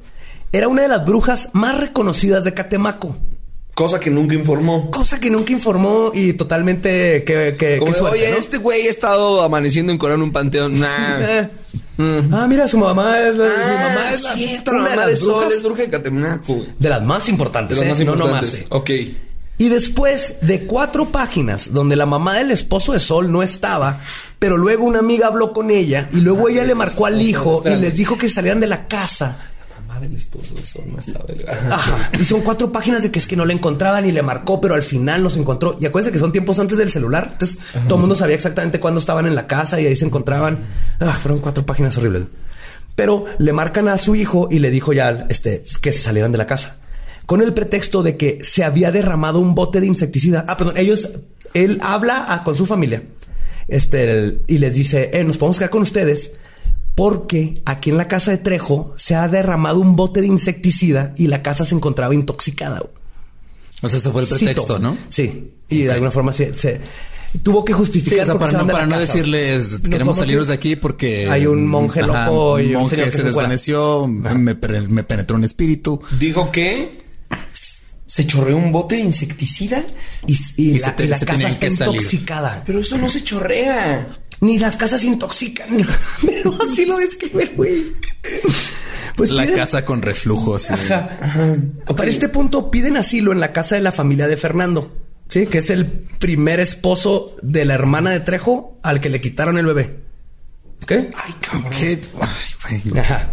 [0.52, 3.16] era una de las brujas más reconocidas de Catemaco.
[3.72, 4.90] Cosa que nunca informó.
[4.90, 8.36] Cosa que nunca informó y totalmente que, que, Como que de, suerte, Oye, ¿no?
[8.36, 10.78] este güey ha estado amaneciendo en Corán en un panteón.
[10.78, 11.20] Nah.
[11.20, 11.48] Eh.
[12.32, 15.16] Ah, mira, su mamá es la, Ah, mamá es la, cierto, la mamá de de
[15.16, 16.64] Sol es bruja de Catemaco.
[16.78, 18.04] de las más importantes, De las ¿eh?
[18.04, 18.60] más no importantes.
[18.70, 18.80] nomás.
[18.82, 18.90] Ok.
[19.60, 24.00] Y después de cuatro páginas donde la mamá del esposo de Sol no estaba,
[24.38, 27.76] pero luego una amiga habló con ella y luego ella le marcó al hijo y
[27.76, 29.36] les dijo que salieran de la casa.
[29.86, 31.26] Mamá del esposo de Sol no estaba.
[31.70, 32.10] Ajá.
[32.18, 34.72] Y son cuatro páginas de que es que no la encontraban y le marcó, pero
[34.72, 35.76] al final nos encontró.
[35.78, 37.28] Y acuérdense que son tiempos antes del celular.
[37.32, 40.58] Entonces todo el mundo sabía exactamente cuándo estaban en la casa y ahí se encontraban.
[41.00, 42.22] Ah, fueron cuatro páginas horribles.
[42.94, 46.38] Pero le marcan a su hijo y le dijo ya este, que se salieran de
[46.38, 46.79] la casa.
[47.30, 50.44] Con el pretexto de que se había derramado un bote de insecticida.
[50.48, 51.08] Ah, perdón, ellos,
[51.54, 53.04] él habla a- con su familia.
[53.68, 56.32] Este, el- y les dice, eh, nos podemos quedar con ustedes
[56.96, 61.28] porque aquí en la casa de Trejo se ha derramado un bote de insecticida y
[61.28, 62.82] la casa se encontraba intoxicada.
[63.80, 64.78] O sea, ese fue el pretexto, Cito.
[64.80, 64.98] ¿no?
[65.08, 65.52] Sí.
[65.68, 66.80] Y de alguna forma se, se-
[67.44, 68.22] tuvo que Sí, justificar.
[68.22, 71.30] o sea, por qué para no, para no decirles No queremos salirnos de aquí porque
[71.30, 75.44] Hay un monje loco y un monje señor que se desvaneció, me, me penetró un
[75.44, 76.02] espíritu.
[76.18, 77.08] Dijo que
[78.10, 79.84] se chorreó un bote de insecticida.
[80.26, 82.62] Y, y Y la, se te- y la se casa está intoxicada.
[82.66, 84.08] Pero eso no se chorrea.
[84.40, 85.68] Ni las casas intoxican.
[86.26, 87.84] Pero así lo describe güey.
[89.14, 90.70] Pues La piden- casa con reflujos.
[90.70, 91.18] y- Ajá.
[91.96, 94.96] Para este punto piden asilo en la casa de la familia de Fernando.
[95.28, 99.56] Sí, que es el primer esposo de la hermana de Trejo al que le quitaron
[99.58, 100.00] el bebé.
[100.82, 100.92] ¿Ok?
[100.92, 101.70] Ay, cabrón.
[101.78, 102.00] ¿Qué?
[102.64, 102.98] Ay, güey.
[103.04, 103.30] Ajá.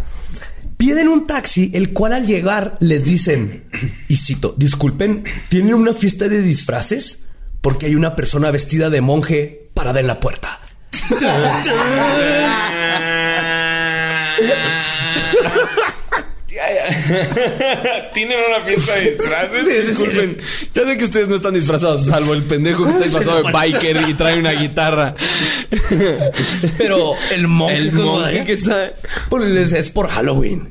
[0.76, 3.64] Piden un taxi, el cual al llegar les dicen,
[4.08, 7.24] y cito, disculpen, ¿tienen una fiesta de disfraces?
[7.60, 10.60] Porque hay una persona vestida de monje parada en la puerta.
[18.12, 19.88] Tienen una fiesta de disfraces.
[19.88, 20.38] Disculpen.
[20.74, 24.08] Ya sé que ustedes no están disfrazados, salvo el pendejo que está disfrazado de biker
[24.08, 25.14] y trae una guitarra.
[26.78, 28.90] Pero el monje, El monje de- que está-
[29.28, 30.70] Pues es- es por Halloween.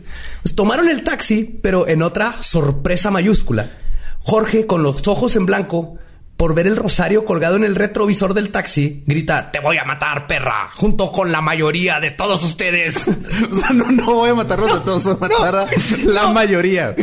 [0.55, 3.71] Tomaron el taxi, pero en otra sorpresa mayúscula.
[4.19, 5.97] Jorge, con los ojos en blanco,
[6.37, 10.27] por ver el rosario colgado en el retrovisor del taxi, grita: Te voy a matar,
[10.27, 12.95] perra, junto con la mayoría de todos ustedes.
[13.47, 15.67] O sea, no, no voy a matarlos a todos, voy a matar a
[16.05, 16.95] la mayoría.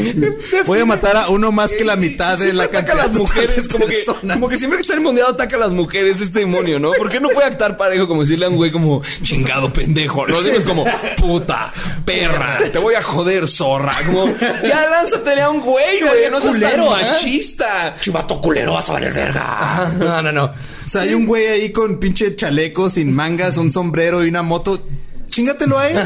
[0.66, 3.08] Voy a matar a uno más que la mitad de la Siempre ataca cantidad a
[3.08, 6.40] las mujeres, como que, como que siempre que está endemoniado ataca a las mujeres este
[6.40, 6.92] demonio, ¿no?
[6.92, 10.26] ¿Por qué no puede actuar parejo como decirle a un güey como chingado pendejo?
[10.26, 10.84] No siempre es como
[11.16, 11.72] puta,
[12.04, 13.94] perra, te voy a joder, zorra.
[14.06, 14.26] Como
[14.62, 16.90] ya lánzatele a un güey, güey, no seas tan ¿eh?
[16.90, 17.96] machista.
[18.00, 19.92] Chivato culero, vas a valer verga.
[19.98, 20.44] No, no, no.
[20.44, 24.42] O sea, hay un güey ahí con pinche chaleco, sin mangas, un sombrero y una
[24.42, 24.80] moto.
[25.28, 25.98] Chingatelo a él.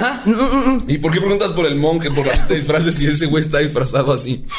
[0.86, 3.58] ¿Y por qué preguntas por el monje, por la te disfraces si ese güey está
[3.58, 4.44] disfrazado así?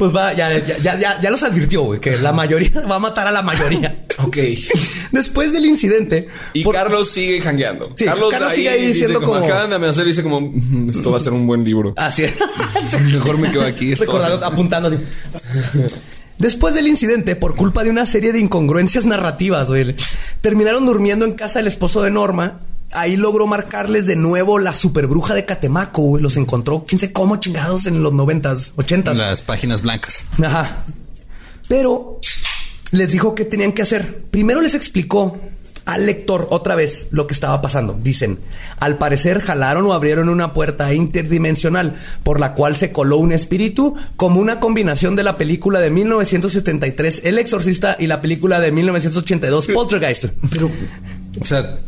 [0.00, 2.98] Pues va, ya, ya, ya, ya, ya los advirtió, güey, que la mayoría va a
[2.98, 4.06] matar a la mayoría.
[4.16, 4.38] Ok.
[5.12, 6.26] Después del incidente.
[6.54, 7.92] Y por- Carlos sigue jangueando.
[7.96, 10.40] Sí, Carlos sigue ahí dice diciendo como- Acaban de amenazar y dice como...
[10.40, 11.92] "Mm, Esto va a ser un buen libro.
[11.98, 12.32] Así es.
[13.12, 13.92] Mejor me quedo aquí.
[13.92, 14.96] Esto Recordando, apuntando así.
[16.40, 19.94] Después del incidente, por culpa de una serie de incongruencias narrativas, güey,
[20.40, 22.62] terminaron durmiendo en casa del esposo de Norma.
[22.92, 26.22] Ahí logró marcarles de nuevo la superbruja de Catemaco, güey.
[26.22, 29.18] Los encontró, quién sé cómo chingados en los noventas, ochentas.
[29.18, 30.24] Las páginas blancas.
[30.42, 30.78] Ajá.
[31.68, 32.18] Pero
[32.90, 34.22] les dijo qué tenían que hacer.
[34.30, 35.38] Primero les explicó
[35.84, 37.98] al lector otra vez lo que estaba pasando.
[38.00, 38.38] Dicen,
[38.78, 43.94] al parecer jalaron o abrieron una puerta interdimensional por la cual se coló un espíritu
[44.16, 49.68] como una combinación de la película de 1973 El Exorcista y la película de 1982
[49.68, 50.26] Poltergeist.
[50.50, 50.70] Pero
[51.40, 51.78] O sea,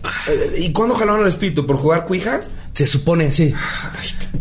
[0.59, 1.66] ¿Y cuándo jalaron al espíritu?
[1.66, 2.40] ¿Por jugar cuija?
[2.72, 3.53] se supone, sí.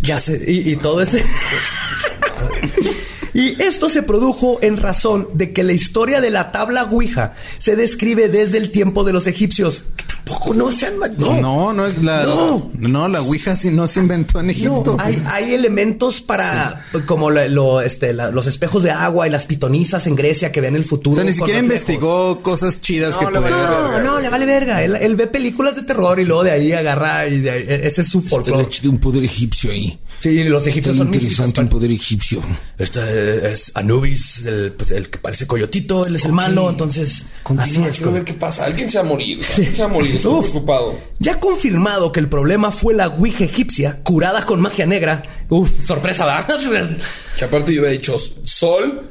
[0.02, 0.42] Ya sé.
[0.48, 1.24] Y, y todo ese.
[3.34, 7.76] Y esto se produjo en razón de que la historia de la tabla Ouija se
[7.76, 9.86] describe desde el tiempo de los egipcios.
[10.24, 11.42] Que tampoco no sean no.
[11.42, 12.24] no, no es la.
[12.24, 12.72] No.
[12.78, 14.96] No, la Ouija sí no se inventó en Egipto.
[14.98, 19.32] No, hay, hay elementos para como lo, lo, este, la- los espejos de agua y
[19.32, 21.14] las pitonizas en Grecia que ven el futuro.
[21.14, 24.04] O sea, ni siquiera investigó cosas chidas que le vale podían.
[24.04, 24.84] No, no, le vale verga.
[24.84, 28.02] Él, él ve películas de terror y luego de ahí agarra y de ahí- ese
[28.02, 28.68] es su folclore.
[28.82, 30.00] de un poder egipcio ahí.
[30.20, 31.32] Sí, los egipcios son místicos.
[31.32, 32.42] interesante un poder egipcio.
[32.78, 37.26] Este es Anubis, el, pues, el que parece coyotito, él es el malo, entonces así
[37.44, 37.96] Continúa, es.
[37.96, 38.66] quiero como- ver qué pasa.
[38.66, 39.40] Alguien se va a morir.
[39.58, 40.11] Alguien se va a morir.
[40.18, 40.50] Estoy Uf.
[40.50, 40.96] preocupado.
[41.20, 45.24] Ya confirmado que el problema fue la Ouija egipcia curada con magia negra.
[45.50, 46.90] Uf, sorpresa, ¿verdad?
[47.38, 49.10] Que aparte yo había dicho, Sol,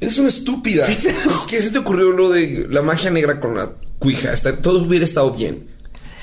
[0.00, 0.86] eres una estúpida.
[1.24, 3.72] ¿Por ¿Qué se te ocurrió lo de la magia negra con la?
[4.32, 5.68] Hasta- todo hubiera estado bien.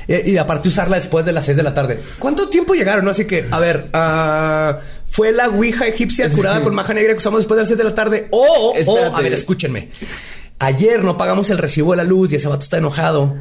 [0.08, 2.00] y, y aparte usarla después de las 6 de la tarde.
[2.18, 3.06] ¿Cuánto tiempo llegaron?
[3.06, 3.12] No?
[3.12, 4.80] Así que, a ver, ah,
[5.10, 7.84] fue la Ouija egipcia curada con magia negra que usamos después de las 6 de
[7.84, 8.28] la tarde.
[8.32, 9.16] O, o, Espérate.
[9.16, 9.90] a ver, escúchenme.
[10.60, 13.36] Ayer no pagamos el recibo de la luz y ese vato está enojado.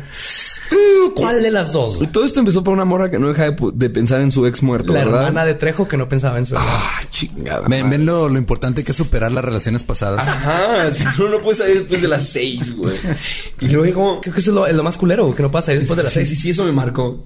[0.71, 1.97] Mm, ¿Cuál de las dos?
[1.99, 2.11] güey?
[2.11, 4.93] Todo esto empezó por una morra que no deja de, pensar en su ex muerto,
[4.93, 5.21] La ¿verdad?
[5.23, 7.67] hermana de Trejo que no pensaba en su Ah, chingada.
[7.69, 10.21] Ven, ven lo, lo importante que es superar las relaciones pasadas.
[10.27, 12.97] Ajá, si no, no puedes salir después de las seis, güey.
[13.61, 14.21] Y luego...
[14.21, 15.97] Creo que eso es lo, es lo más culero, güey, que no pasa ahí después
[15.97, 16.29] de las Sí, 6.
[16.29, 17.25] sí, sí, eso me marcó.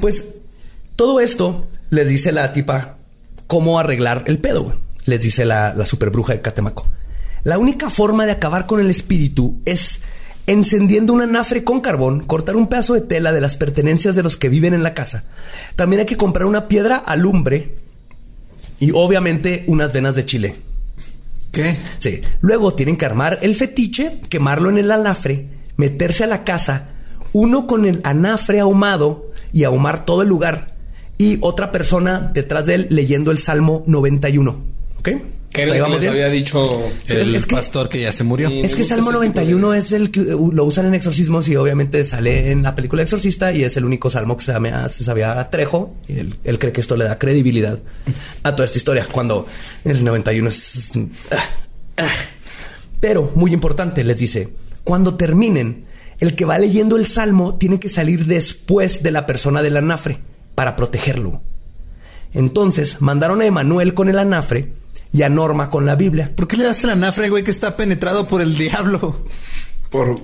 [0.00, 0.24] Pues
[0.96, 2.96] todo esto le dice la tipa
[3.46, 4.76] cómo arreglar el pedo, güey.
[5.04, 6.86] Les dice la, la superbruja de Catemaco.
[7.42, 10.00] La única forma de acabar con el espíritu es
[10.46, 14.36] encendiendo un anafre con carbón, cortar un pedazo de tela de las pertenencias de los
[14.36, 15.24] que viven en la casa.
[15.76, 17.76] También hay que comprar una piedra alumbre
[18.78, 20.56] y obviamente unas venas de chile.
[21.52, 21.76] ¿Qué?
[21.98, 22.22] Sí.
[22.40, 26.90] Luego tienen que armar el fetiche, quemarlo en el anafre, meterse a la casa,
[27.32, 30.74] uno con el anafre ahumado y ahumar todo el lugar,
[31.18, 34.62] y otra persona detrás de él leyendo el Salmo 91.
[34.98, 35.08] ¿Ok?
[35.52, 36.80] Que era lo que les había dicho...
[37.08, 38.48] El es que- pastor que ya se murió.
[38.48, 42.06] Es que Salmo ese tipo 91 es el que lo usan en exorcismos y obviamente
[42.06, 45.40] sale en la película Exorcista y es el único salmo que se, llama- se sabía
[45.40, 47.78] a Trejo y él, él cree que esto le da credibilidad
[48.44, 49.44] a toda esta historia cuando
[49.84, 50.90] el 91 es...
[51.96, 52.06] ah,
[53.00, 54.50] Pero, muy importante, les dice,
[54.84, 55.84] cuando terminen,
[56.20, 60.20] el que va leyendo el salmo tiene que salir después de la persona del anafre
[60.54, 61.42] para protegerlo.
[62.32, 64.72] Entonces mandaron a Emanuel con el anafre
[65.12, 66.32] y a Norma con la Biblia.
[66.34, 69.24] ¿Por qué le das el anafre, güey, que está penetrado por el diablo?
[69.90, 70.14] Por...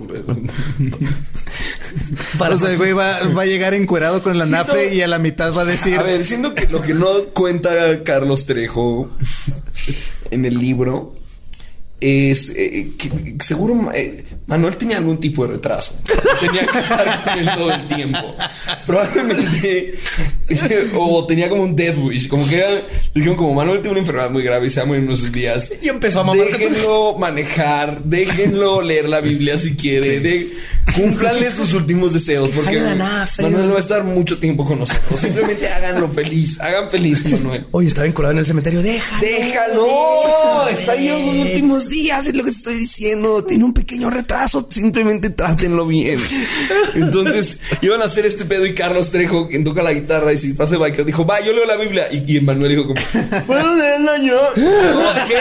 [2.39, 5.09] Para- O sea, el güey va, va a llegar encuerado con el anafre y a
[5.09, 5.99] la mitad va a decir...
[5.99, 9.11] A ver, siendo que lo que no cuenta Carlos Trejo
[10.31, 11.16] en el libro
[12.01, 15.95] es eh, que seguro eh, Manuel tenía algún tipo de retraso.
[16.41, 18.35] Tenía que estar con él todo el tiempo.
[18.85, 19.95] Probablemente
[20.95, 22.69] o tenía como un death wish, como que era,
[23.15, 25.33] dijeron como Manuel tiene una enfermedad muy grave y se va a morir en unos
[25.33, 25.73] días.
[25.83, 26.47] Y empezó a mamar.
[26.47, 30.53] Déjenlo manejar, déjenlo leer la Biblia si quiere, de,
[30.95, 32.81] cúmplanle sus últimos deseos porque.
[33.39, 35.21] Manuel no va a estar mucho tiempo con nosotros.
[35.21, 37.67] Simplemente háganlo feliz, hagan feliz Manuel.
[37.71, 38.83] Oye, estaba enculado en el cementerio.
[38.83, 39.21] Déjalo.
[39.21, 43.45] Déjalo, está ahí en los últimos días, es lo que te estoy diciendo.
[43.45, 46.21] Tiene un pequeño retraso, simplemente trátenlo bien.
[46.95, 50.53] Entonces, iban a hacer este pedo y Carlos Trejo, quien toca la guitarra y si
[50.53, 52.09] pasa biker, dijo, va, yo leo la Biblia.
[52.11, 53.01] Y, y Manuel dijo como,
[53.47, 54.41] ¿puedo leerla yo?
[54.49, 55.33] ok,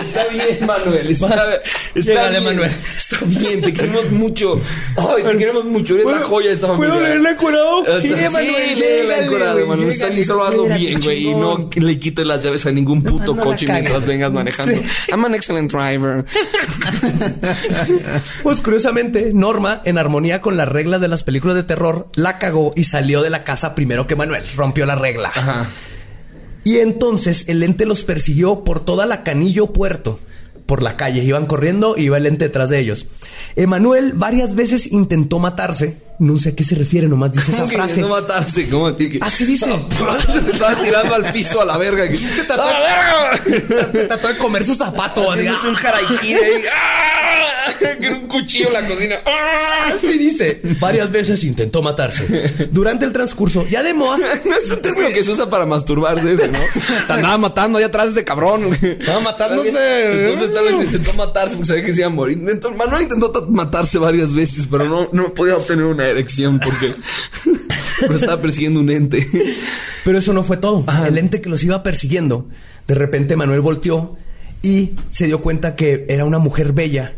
[0.00, 1.10] está bien, Manuel.
[1.10, 1.60] Está,
[1.94, 2.70] está bien, Manuel.
[2.96, 4.60] Está bien, te queremos mucho.
[4.96, 5.94] Ay, te queremos mucho.
[5.94, 6.88] Eres la joya de esta familia.
[6.94, 7.84] ¿Puedo leerla encuerado?
[8.00, 9.90] Sí, Sí, Manuel, Manuel, léela llégale, encuerado, güey, Manuel.
[9.90, 11.26] Está llégale, bien, güey.
[11.26, 14.80] Y no le quites las llaves a ningún puto coche mientras vengas manejando.
[15.08, 16.24] I'm an excellent driver.
[18.42, 22.72] Pues curiosamente, Norma, en armonía con las reglas de las películas de terror, la cagó
[22.76, 24.42] y salió de la casa primero que Manuel.
[24.56, 25.30] Rompió la regla.
[25.34, 25.68] Ajá.
[26.64, 30.20] Y entonces el ente los persiguió por toda la Canillo Puerto.
[30.70, 31.24] Por la calle.
[31.24, 33.08] Iban corriendo y iba el ente detrás de ellos.
[33.56, 35.96] Emanuel varias veces intentó matarse.
[36.20, 38.02] No sé a qué se refiere, nomás dice esa ¿Cómo que frase.
[38.04, 38.68] matarse?
[38.68, 39.66] Que- Así dice.
[40.52, 42.06] Estaba tirando al piso a la verga.
[42.08, 44.06] que- trató- ¡A la verga!
[44.08, 45.26] Trató de comer sus zapatos.
[45.34, 46.62] Haciéndose un harakiri ahí.
[46.72, 47.72] ¡Ah!
[47.98, 49.16] Con un cuchillo en la cocina.
[49.24, 49.92] ¡Ah!
[49.96, 50.60] Así dice.
[50.78, 52.68] Varias veces intentó matarse.
[52.70, 56.48] Durante el transcurso, y además No es un término que se usa para masturbarse, ese,
[56.48, 56.58] ¿no?
[57.06, 58.76] Se andaba matando allá atrás ese cabrón.
[58.82, 60.26] Estaba matándose.
[60.28, 62.36] Entonces tal vez intentó matarse porque sabía que se iba a morir.
[62.76, 66.94] Manuel intentó ta- matarse varias veces, pero no, no podía obtener una erección porque
[68.08, 69.26] lo estaba persiguiendo un ente.
[70.04, 70.84] Pero eso no fue todo.
[71.06, 72.48] El ente que los iba persiguiendo,
[72.86, 74.16] de repente Manuel volteó
[74.62, 77.16] y se dio cuenta que era una mujer bella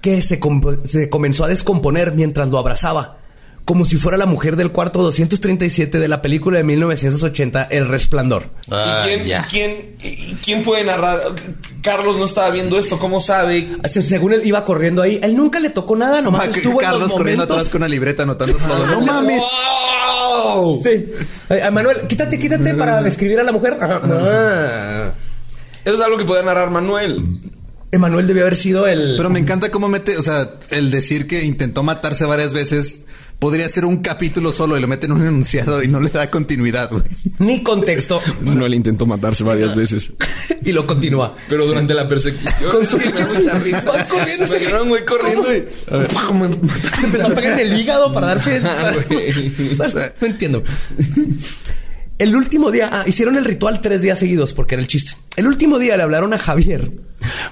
[0.00, 0.38] que se,
[0.84, 3.18] se comenzó a descomponer mientras lo abrazaba.
[3.66, 8.48] Como si fuera la mujer del cuarto 237 de la película de 1980, El Resplandor.
[8.70, 9.40] Ah, ¿Y quién, ya.
[9.40, 11.20] y quién, y quién puede narrar?
[11.82, 13.68] Carlos no estaba viendo esto, ¿cómo sabe?
[13.90, 16.80] Se- Según él iba corriendo ahí, él nunca le tocó nada, nomás Ah, que- estuvo
[16.80, 17.56] en Carlos los corriendo momentos.
[17.56, 18.86] atrás con una libreta anotando todo.
[18.86, 19.40] No mames.
[19.40, 20.80] ¡Wow!
[20.82, 21.04] Sí.
[21.48, 23.78] Ay, ay, Manuel, quítate, quítate para describir a la mujer.
[23.80, 25.10] Ah.
[25.84, 27.20] Eso es algo que puede narrar Manuel.
[27.92, 29.14] Emanuel debió haber sido el.
[29.16, 33.05] Pero me encanta cómo mete, o sea, el decir que intentó matarse varias veces
[33.38, 36.26] podría ser un capítulo solo y lo mete en un enunciado y no le da
[36.28, 37.02] continuidad, güey.
[37.38, 38.20] ni contexto.
[38.40, 40.12] Manuel intentó matarse varias veces.
[40.62, 41.36] y lo continúa.
[41.48, 42.70] Pero durante la persecución.
[42.70, 42.96] Con su-
[43.88, 44.46] Va corriendo.
[44.46, 45.58] Se un güey corriendo y.
[47.00, 48.60] Se empezó a pegar en el hígado para darse.
[48.64, 49.28] Ah, güey.
[49.72, 50.62] O sea, no entiendo.
[52.18, 55.12] El último día, ah, hicieron el ritual tres días seguidos porque era el chiste.
[55.36, 56.90] El último día le hablaron a Javier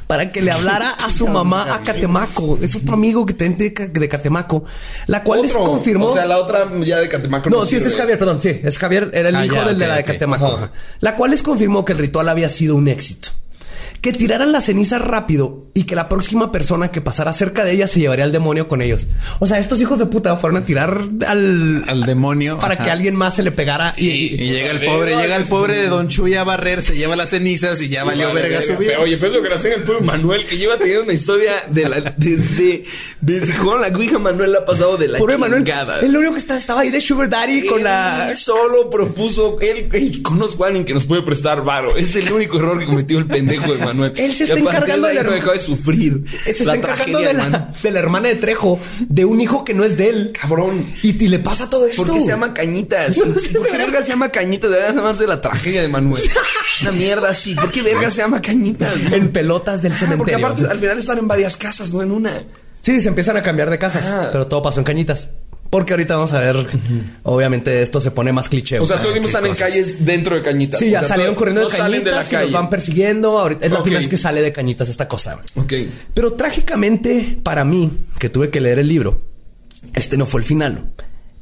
[0.06, 2.58] para que le hablara a su mamá a Catemaco.
[2.60, 4.64] Es otro amigo que tiene de, Ca- de Catemaco,
[5.06, 6.06] la cual les confirmó.
[6.06, 7.50] O sea, la otra ya de Catemaco.
[7.50, 9.78] No, sí, este es Javier, perdón, sí, es Javier, era el Ah, hijo ya, del
[9.78, 10.04] de la de.
[10.04, 10.46] Catemaco.
[10.46, 10.70] Ajá.
[11.00, 13.28] La cual les confirmó que el ritual había sido un éxito.
[14.04, 17.88] Que tiraran las cenizas rápido y que la próxima persona que pasara cerca de ella
[17.88, 19.06] se llevaría al demonio con ellos.
[19.38, 22.58] O sea, estos hijos de puta fueron a tirar al, Al demonio.
[22.58, 22.84] para ajá.
[22.84, 25.88] que alguien más se le pegara y, Y llega el pobre, llega el pobre de
[25.88, 28.90] Don Chuy a barrer, se lleva las cenizas y ya valió verga su vida.
[28.92, 31.88] Pero, oye, eso que las tenga el pobre Manuel, que lleva teniendo una historia de
[31.88, 32.84] la, desde,
[33.22, 35.64] desde jugaron la Ouija, Manuel la ha pasado de la Pobre Manuel,
[36.02, 38.34] el único que está, estaba ahí de Sugar Daddy con la...
[38.36, 41.96] Solo propuso, él, él conozco a alguien que nos puede prestar varo.
[41.96, 43.93] Es el único error que cometió el pendejo de Manuel.
[44.16, 46.24] Él se está encargando de ahí del no herma- dejó de sufrir.
[46.44, 49.84] Se está encargando de la, de la hermana de Trejo, de un hijo que no
[49.84, 50.32] es de él.
[50.38, 50.86] Cabrón.
[51.02, 52.04] Y, y le pasa todo esto.
[52.04, 53.18] ¿Por qué se llama Cañitas?
[53.52, 54.70] ¿Por qué verga se llama Cañitas?
[54.70, 56.22] Debería llamarse la tragedia de Manuel.
[56.82, 57.54] Una mierda así.
[57.54, 58.92] ¿Por qué verga se llama Cañitas?
[59.12, 60.18] En pelotas del Ah, cementerio.
[60.18, 60.34] Porque
[60.64, 62.42] aparte al final están en varias casas, no en una.
[62.80, 64.28] Sí, se empiezan a cambiar de casas, Ah.
[64.32, 65.28] pero todo pasó en cañitas.
[65.70, 66.66] Porque ahorita vamos a ver,
[67.24, 68.78] obviamente esto se pone más cliché.
[68.78, 69.02] O sea, güey.
[69.06, 70.78] todo el tiempo están en calles dentro de Cañitas.
[70.78, 73.38] sí, O ya sea, salieron corriendo no de cañitas de la y los van persiguiendo.
[73.38, 73.82] Ahorita es la Ok.
[73.84, 75.40] primera vez que sale de cañitas esta cosa.
[75.56, 75.72] Ok.
[76.14, 79.20] Pero trágicamente para mí, que tuve que leer el libro,
[79.94, 80.92] este no fue el final.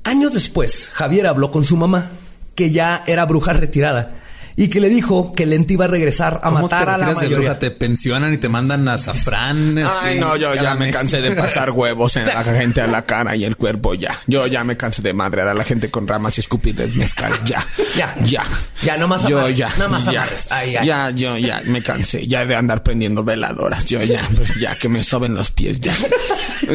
[0.04, 2.10] Años después, Javier habló con su mamá,
[2.54, 4.14] que ya era bruja retirada,
[4.56, 7.06] y que le dijo que Lente iba a regresar a ¿Cómo matar te a la
[7.06, 7.38] retiras de mayoría.
[7.50, 7.58] bruja?
[7.58, 9.78] Te pensionan y te mandan a azafrán.
[9.78, 13.02] Ay, así, no, yo ya me cansé de pasar huevos en la gente a la
[13.06, 14.10] cara y el cuerpo, ya.
[14.26, 17.64] Yo ya me cansé de madrear a la gente con ramas y escupirles mezcal, ya.
[17.96, 18.14] Ya.
[18.24, 18.42] Ya.
[18.82, 19.70] Ya, no más Yo amarres, ya.
[19.78, 20.26] no más ya.
[20.50, 20.86] Ay, ay.
[20.86, 23.84] Ya, yo ya me cansé, ya de andar prendiendo veladoras.
[23.86, 25.94] Yo ya, pues ya que me soben los pies, ya.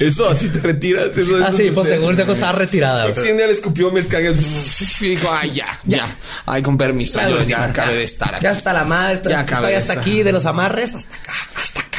[0.00, 3.12] eso así te retiras, eso Ah, eso sí, es- pues seguro te estaba retirada.
[3.14, 6.16] Sí, un día le escupió mezcal y dijo, ay, ya, ya.
[6.46, 8.44] Ay, con permiso, Ya, yo ya acabé de estar aquí.
[8.44, 9.98] Ya hasta la madre, estoy, Ya estoy hasta estar.
[9.98, 11.98] aquí de los amarres, hasta acá, hasta acá.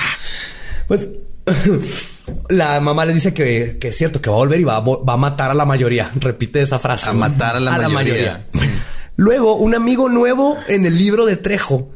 [0.88, 1.08] Pues
[2.50, 5.14] la mamá le dice que, que es cierto, que va a volver y va va
[5.14, 6.12] a matar a la mayoría.
[6.16, 7.10] Repite esa frase.
[7.10, 8.46] A matar a la mayoría.
[9.18, 11.90] Luego, un amigo nuevo en el libro de Trejo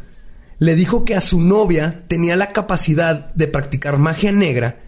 [0.58, 4.80] le dijo que a su novia tenía la capacidad de practicar magia negra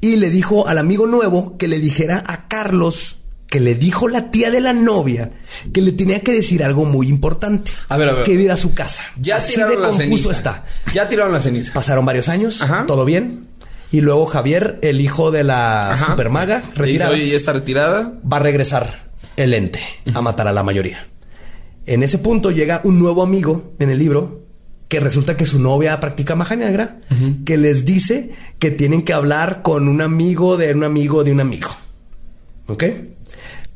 [0.00, 3.17] y le dijo al amigo nuevo que le dijera a Carlos
[3.48, 5.30] que le dijo la tía de la novia
[5.72, 7.70] que le tenía que decir algo muy importante.
[7.88, 8.24] A ver, a ver.
[8.24, 9.02] Que iba a ir a su casa.
[9.20, 10.32] Ya Así tiraron de la confuso ceniza.
[10.32, 10.64] está.
[10.92, 11.72] Ya tiraron la ceniza.
[11.72, 12.84] Pasaron varios años, Ajá.
[12.86, 13.46] todo bien.
[13.90, 16.06] Y luego Javier, el hijo de la Ajá.
[16.08, 18.12] supermaga, retirada, ¿ya está retirada?
[18.30, 19.80] va a regresar el ente
[20.14, 21.06] a matar a la mayoría.
[21.86, 24.42] En ese punto llega un nuevo amigo en el libro
[24.88, 26.98] que resulta que su novia practica magia negra,
[27.46, 31.40] que les dice que tienen que hablar con un amigo de un amigo de un
[31.40, 31.70] amigo.
[32.66, 32.84] ¿Ok?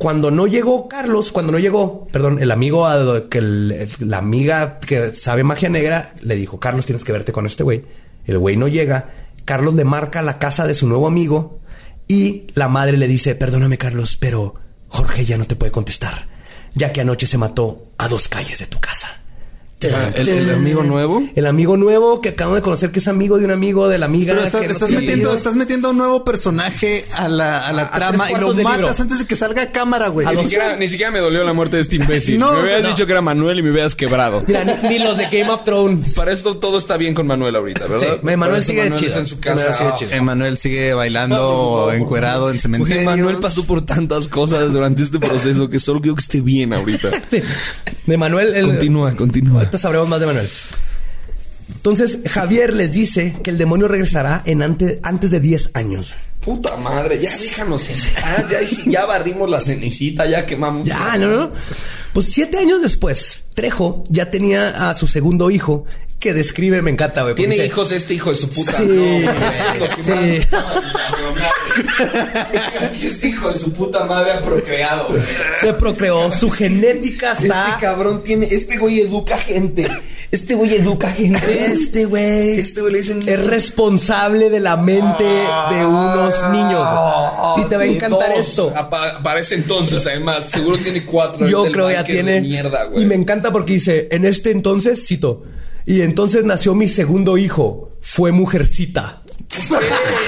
[0.03, 2.89] Cuando no llegó Carlos, cuando no llegó, perdón, el amigo,
[3.31, 7.63] que la amiga que sabe magia negra le dijo, Carlos, tienes que verte con este
[7.63, 7.85] güey.
[8.25, 9.11] El güey no llega.
[9.45, 11.61] Carlos le marca la casa de su nuevo amigo
[12.09, 14.57] y la madre le dice, perdóname Carlos, pero
[14.89, 16.27] Jorge ya no te puede contestar,
[16.75, 19.23] ya que anoche se mató a dos calles de tu casa.
[19.95, 21.23] Ah, ¿El, el amigo nuevo?
[21.35, 24.07] El amigo nuevo que acabo de conocer que es amigo de un amigo de la
[24.07, 24.35] amiga.
[24.35, 28.31] Pero estás, que metiendo, estás metiendo un nuevo personaje a la, a la A- trama
[28.31, 28.95] y lo matas libro.
[28.99, 30.27] antes de que salga a cámara, güey.
[30.27, 32.39] Ni siquiera, ni siquiera me dolió la muerte de este imbécil.
[32.43, 32.89] No, me hubieras no.
[32.89, 34.43] dicho que era Manuel y me hubieras quebrado.
[34.47, 36.15] Mira, ni, ni los de Game of Thrones.
[36.15, 38.19] Para esto todo está bien con Manuel ahorita, ¿verdad?
[38.21, 39.19] Sí, Manuel sigue Manuel chido.
[39.19, 39.57] en su casa.
[39.57, 40.11] Manuel sigue Ah, chido.
[40.13, 43.05] Emanuel sigue bailando encuerado en cementerio.
[43.05, 47.11] Manuel pasó por tantas cosas durante este proceso que solo quiero que esté bien ahorita.
[47.31, 47.41] Sí.
[48.07, 48.53] De Manuel.
[48.55, 49.63] el- Continúa, continúa.
[49.81, 50.49] Sabremos más de Manuel.
[51.75, 56.13] Entonces, Javier les dice que el demonio regresará en ante- antes de 10 años.
[56.45, 58.59] Puta madre, ya déjanos en paz, ya,
[58.91, 60.87] ya barrimos la cenicita, ya quemamos.
[60.89, 61.53] Ya, no, no.
[62.13, 65.85] Pues siete años después, Trejo ya tenía a su segundo hijo
[66.23, 67.35] que describe, me encanta, güey.
[67.35, 68.77] Tiene hijos este hijo de su puta.
[68.77, 69.25] Sí, no,
[70.05, 70.41] sí.
[73.03, 75.09] Este hijo de su puta madre ha procreado.
[75.61, 77.71] Se procreó, su genética está.
[77.71, 79.89] Este cabrón tiene, este güey educa gente.
[80.33, 81.67] Este güey educa gente.
[81.73, 86.89] Este güey Este güey le dicen es responsable de la mente de unos niños.
[87.59, 88.49] Y te va a encantar Dos.
[88.49, 88.73] esto.
[88.75, 91.47] Apa- Para ese entonces, además, seguro tiene cuatro.
[91.47, 92.41] Yo creo ya tiene.
[92.41, 93.05] Mierda, güey.
[93.05, 95.43] y me encanta porque dice, en este entonces, cito,
[95.85, 99.23] y entonces nació mi segundo hijo, fue mujercita.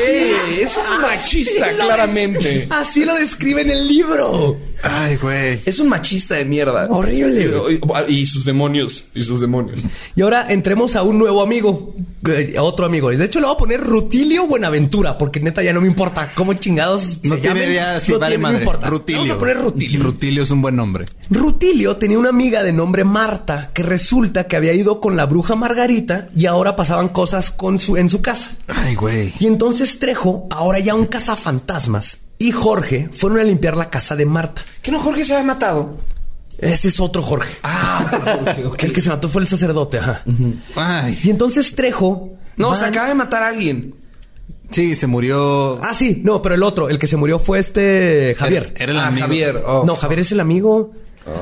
[0.00, 2.66] es un machista, Así lo- claramente.
[2.70, 4.56] Así lo describe en el libro.
[4.82, 5.60] Ay, güey.
[5.64, 6.88] Es un machista de mierda.
[6.90, 7.80] Horrible, güey.
[8.08, 9.04] Y, y sus demonios.
[9.14, 9.80] Y sus demonios.
[10.16, 11.94] Y ahora entremos a un nuevo amigo,
[12.28, 13.10] eh, a otro amigo.
[13.10, 16.52] De hecho, le voy a poner Rutilio Buenaventura, porque neta ya no me importa cómo
[16.54, 17.70] chingados No se tiene llamen.
[17.70, 18.64] idea si No vale tiene- no me madre.
[18.64, 18.90] importa.
[18.90, 19.20] Rutilio.
[19.22, 20.02] Vamos a poner Rutilio.
[20.02, 21.04] Rutilio es un buen nombre.
[21.30, 25.54] Rutilio tenía una amiga de nombre Marta que resulta que había ido con la bruja
[25.54, 28.50] Margarita y ahora pasaban cosas con su, en su casa.
[28.66, 29.32] Ay, güey.
[29.38, 34.26] Y entonces Trejo, ahora ya un cazafantasmas, y Jorge fueron a limpiar la casa de
[34.26, 34.62] Marta.
[34.82, 35.96] ¿Que no Jorge se había matado?
[36.58, 37.52] Ese es otro Jorge.
[37.62, 38.06] Ah,
[38.62, 38.62] Jorge.
[38.86, 40.22] El que se mató fue el sacerdote, ajá.
[40.76, 41.18] Ay.
[41.24, 42.30] Y entonces Trejo.
[42.56, 43.94] No, van- se acaba de matar a alguien.
[44.70, 45.78] Sí, se murió.
[45.82, 48.72] Ah, sí, no, pero el otro, el que se murió fue este Javier.
[48.76, 49.26] Era el Ah, amigo.
[49.26, 49.62] Javier.
[49.66, 49.82] oh.
[49.86, 50.92] No, Javier es el amigo.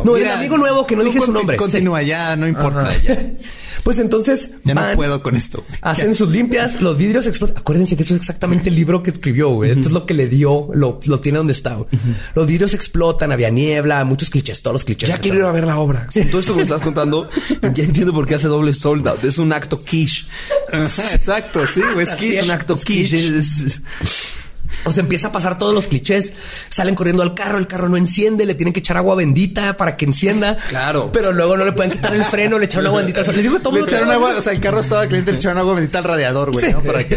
[0.04, 1.56] no, Mira, el amigo nuevo que no dije su nombre.
[1.56, 2.90] Continúa, ya, no importa.
[2.92, 3.06] Sí.
[3.06, 3.14] Ya,
[3.84, 4.50] Pues entonces.
[4.64, 5.64] ya no puedo con esto.
[5.80, 7.58] Hacen sus limpias, los vidrios explotan.
[7.58, 9.70] Acuérdense que eso es exactamente el libro que escribió, güey.
[9.70, 11.74] Esto es lo que le dio, lo, lo tiene donde está.
[11.74, 11.88] güey.
[12.34, 15.08] Los vidrios explotan, había niebla, muchos clichés, todos los clichés.
[15.08, 16.06] Ya quiero ir a ver la obra.
[16.10, 16.24] Sí.
[16.26, 17.28] Todo esto que me estás contando,
[17.74, 19.24] ya entiendo por qué hace doble sold out.
[19.24, 20.26] Es un acto quiche.
[20.72, 22.06] Exacto, sí, güey.
[22.06, 23.16] Es que Es un acto quiche.
[23.16, 23.38] quiche.
[23.38, 23.80] Es-
[24.84, 26.32] O sea, empieza a pasar todos los clichés.
[26.68, 29.96] Salen corriendo al carro, el carro no enciende, le tienen que echar agua bendita para
[29.96, 30.56] que encienda.
[30.68, 31.10] Claro.
[31.12, 33.36] Pero luego no le pueden quitar el freno, le echaron agua bendita al freno.
[33.36, 35.74] Les digo todo Le echaron agua, o sea, el carro estaba caliente, le echaron agua
[35.74, 36.82] bendita al radiador, güey, ¿no?
[36.82, 37.16] Para que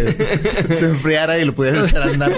[0.78, 2.34] se enfriara y lo pudieran echar a andar.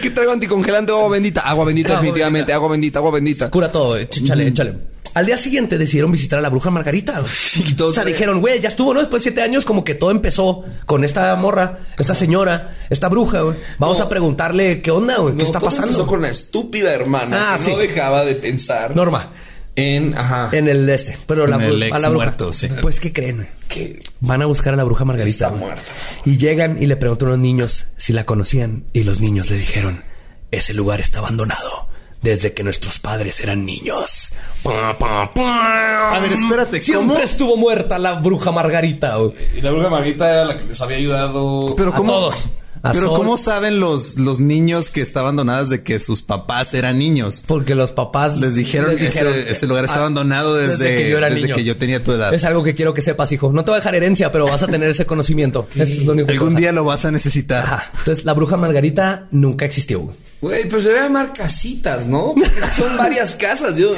[0.00, 1.40] ¿Qué traigo anticongelante o agua bendita?
[1.42, 2.52] Agua bendita, Agua definitivamente.
[2.52, 3.50] Agua bendita, agua bendita.
[3.50, 4.91] Cura todo, eh, échale, échale.
[5.14, 7.22] Al día siguiente decidieron visitar a la bruja Margarita.
[7.56, 9.00] Y todos- o sea, dijeron, güey, ya estuvo, ¿no?
[9.00, 13.40] Después de siete años, como que todo empezó con esta morra, esta señora, esta bruja,
[13.42, 13.56] güey.
[13.78, 14.04] Vamos No.
[14.04, 15.88] a preguntarle qué onda, güey, qué No, está todo pasando.
[15.88, 17.70] empezó con la estúpida hermana Ah, que sí.
[17.72, 18.96] no dejaba de pensar.
[18.96, 19.30] Norma.
[19.74, 20.50] En, ajá.
[20.52, 21.16] En el este.
[21.26, 22.24] Pero la, el bru- ex a la bruja.
[22.26, 22.68] muerto, sí.
[22.82, 23.48] Pues, ¿qué creen?
[23.68, 25.46] que Van a buscar a la bruja Margarita.
[25.46, 25.82] Está muerta.
[26.26, 28.84] Y llegan y le preguntan a los niños si la conocían.
[28.92, 30.04] Y los niños le dijeron:
[30.50, 31.88] Ese lugar está abandonado
[32.22, 34.32] desde que nuestros padres eran niños.
[34.64, 37.18] A ver, espérate, Siempre ¿cómo?
[37.24, 39.16] estuvo muerta la bruja Margarita.
[39.16, 39.32] güey.
[39.56, 41.74] Y la bruja Margarita era la que les había ayudado.
[41.76, 42.46] Pero A cómo, todos.
[42.84, 43.16] A pero Sol.
[43.16, 47.44] cómo saben los, los niños que estaban abandonados de que sus papás eran niños?
[47.46, 51.08] Porque los papás Les dijeron, les dijeron, este, este lugar está "Ah, abandonado desde, que
[51.10, 51.54] yo era desde niño".
[51.54, 52.34] que yo tenía tu edad.
[52.34, 53.52] Es algo que quiero que sepas, hijo.
[53.52, 55.68] No te va a dejar herencia, pero vas a tener ese conocimiento.
[55.74, 57.64] Eso es lo único que Algún a- día lo vas a necesitar.
[57.64, 57.90] Ajá.
[57.98, 60.12] Entonces, la bruja Margarita nunca existió.
[60.42, 60.68] Güey.
[60.68, 62.34] Pero se debe llamar casitas, ¿no?
[62.76, 63.76] Son varias casas.
[63.78, 63.94] Yo,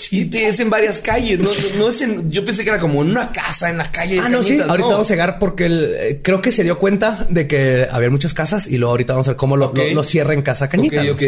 [0.00, 1.38] sí, es en varias calles.
[1.38, 2.28] No, no, no es en.
[2.32, 4.14] Yo pensé que era como en una casa en la calle.
[4.16, 4.54] de Ah, no, sí.
[4.58, 4.88] Ahorita no.
[4.94, 8.34] vamos a llegar porque el- eh, creo que se dio cuenta de que había muchas
[8.34, 9.76] casas y luego ahorita vamos a ver cómo lo, Ok.
[9.78, 11.02] lo- lo cierra en Casa Cañita.
[11.02, 11.22] Ok, ok.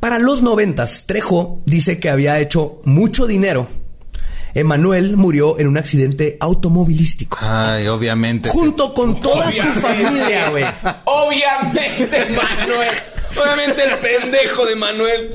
[0.00, 3.68] Para los noventas, Trejo dice que había hecho mucho dinero.
[4.54, 7.38] Emanuel murió en un accidente automovilístico.
[7.40, 8.50] Ay, obviamente.
[8.50, 10.64] Junto con toda su familia, güey.
[11.06, 12.88] Obviamente, Manuel.
[13.40, 15.30] Obviamente el pendejo de Manuel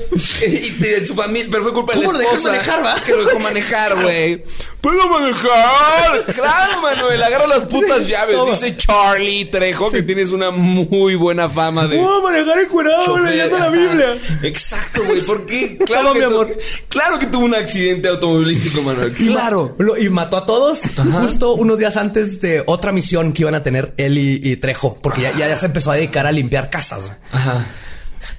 [0.46, 2.94] y de su familia, pero fue culpa de la ¿Cómo lo dejó esposa manejar, va?
[3.04, 4.44] que lo dejó manejar, güey.
[4.80, 6.24] ¿Puedo manejar?
[6.34, 8.36] Claro, Manuel, agarra las putas llaves.
[8.36, 8.52] Toma.
[8.52, 13.52] Dice Charlie Trejo que tienes una muy buena fama de manejar encuerado chofer.
[13.52, 14.16] Ajá.
[14.44, 15.20] Exacto, güey.
[15.22, 15.78] ¿Por qué?
[15.84, 16.58] Claro, Toma, que mi tu- amor.
[16.88, 19.12] claro que tuvo un accidente automovilístico, Manuel.
[19.12, 19.74] Claro.
[19.78, 20.82] Lo- y mató a todos
[21.22, 24.96] justo unos días antes de otra misión que iban a tener él y, y Trejo,
[25.02, 27.06] porque ya, ya, ya se empezó a dedicar a limpiar casas.
[27.08, 27.18] güey.
[27.32, 27.66] Ajá.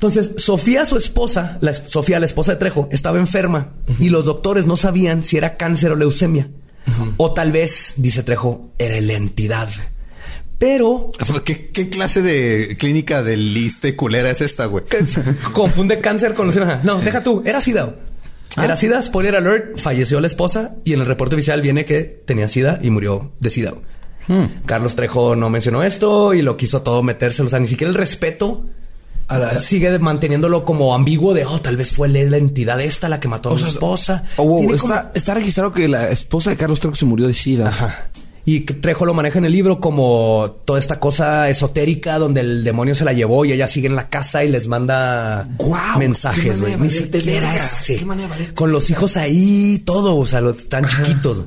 [0.02, 4.66] Entonces, Sofía, su esposa, la Sofía, la esposa de Trejo, estaba enferma y los doctores
[4.66, 6.50] no sabían si era cáncer o leucemia.
[7.18, 9.68] O tal vez, dice Trejo, era la entidad.
[10.58, 11.12] Pero
[11.44, 14.86] ¿Qué, qué clase de clínica del liste culera es esta, güey?
[15.52, 16.80] confunde cáncer con leucemia.
[16.84, 17.98] No, deja tú, era SIDA.
[18.56, 22.48] Era SIDA, spoiler alert, falleció la esposa y en el reporte oficial viene que tenía
[22.48, 23.74] SIDA y murió de SIDA.
[24.66, 27.48] Carlos Trejo no mencionó esto y lo quiso todo metérselo.
[27.48, 28.66] O sea, ni siquiera el respeto
[29.38, 33.28] la- sigue manteniéndolo como ambiguo de, oh, tal vez fue la entidad esta la que
[33.28, 34.24] mató a mi esposa.
[34.38, 37.28] Oh, wow, Tiene está, como- está registrado que la esposa de Carlos Trejo se murió
[37.28, 37.68] de SIDA.
[37.70, 38.10] Ajá.
[38.46, 42.96] Y Trejo lo maneja en el libro como toda esta cosa esotérica donde el demonio
[42.96, 45.48] se la llevó y ella sigue en la casa y les manda
[46.00, 46.76] mensajes, güey.
[46.78, 48.04] Ni siquiera ese.
[48.56, 51.44] Con los hijos ahí, todo, o sea, los están chiquitos.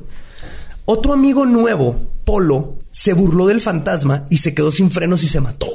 [0.85, 5.41] Otro amigo nuevo, Polo, se burló del fantasma y se quedó sin frenos y se
[5.41, 5.67] mató.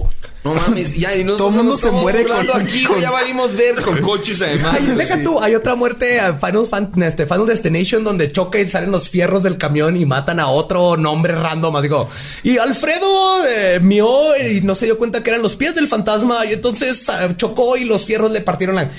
[0.45, 3.99] No mames, ya y Todo mundo se muere con- aquí, güey, ya valimos ver con
[4.03, 4.77] coches además.
[4.79, 8.67] Ay, deja tú, hay otra muerte a Final, Fan- este, Final Destination donde choca y
[8.71, 11.77] salen los fierros del camión y matan a otro nombre random.
[11.77, 12.09] Así como,
[12.45, 16.47] y Alfredo eh, mió y no se dio cuenta que eran los pies del fantasma
[16.47, 18.91] y entonces ah, chocó y los fierros le partieron la.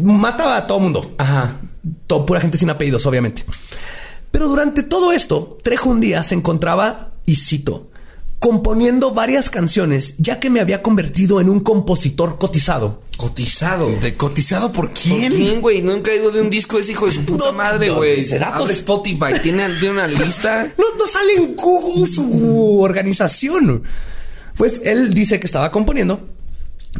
[0.00, 1.14] Mata a todo mundo.
[1.18, 1.56] Ajá.
[2.06, 3.44] Todo, pura gente sin apellidos, obviamente.
[4.34, 7.86] Pero durante todo esto, Trejo un día se encontraba, y cito,
[8.40, 13.00] componiendo varias canciones, ya que me había convertido en un compositor cotizado.
[13.16, 13.88] Cotizado.
[14.02, 15.32] ¿De cotizado por ¿Por quién?
[15.32, 15.82] quién, güey?
[15.82, 17.94] No han caído de un disco de ese hijo de su puta No, madre, no,
[17.94, 18.16] güey.
[18.22, 18.62] dice datos.
[18.62, 20.66] Abre Spotify, tiene, tiene una lista.
[20.76, 23.84] No, no sale en Google su organización.
[24.56, 26.28] Pues él dice que estaba componiendo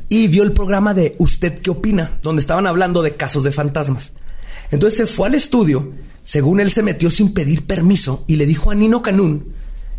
[0.09, 2.17] y vio el programa de ¿Usted qué opina?
[2.23, 4.13] Donde estaban hablando de casos de fantasmas.
[4.71, 5.93] Entonces se fue al estudio,
[6.23, 9.53] según él se metió sin pedir permiso y le dijo a Nino Canún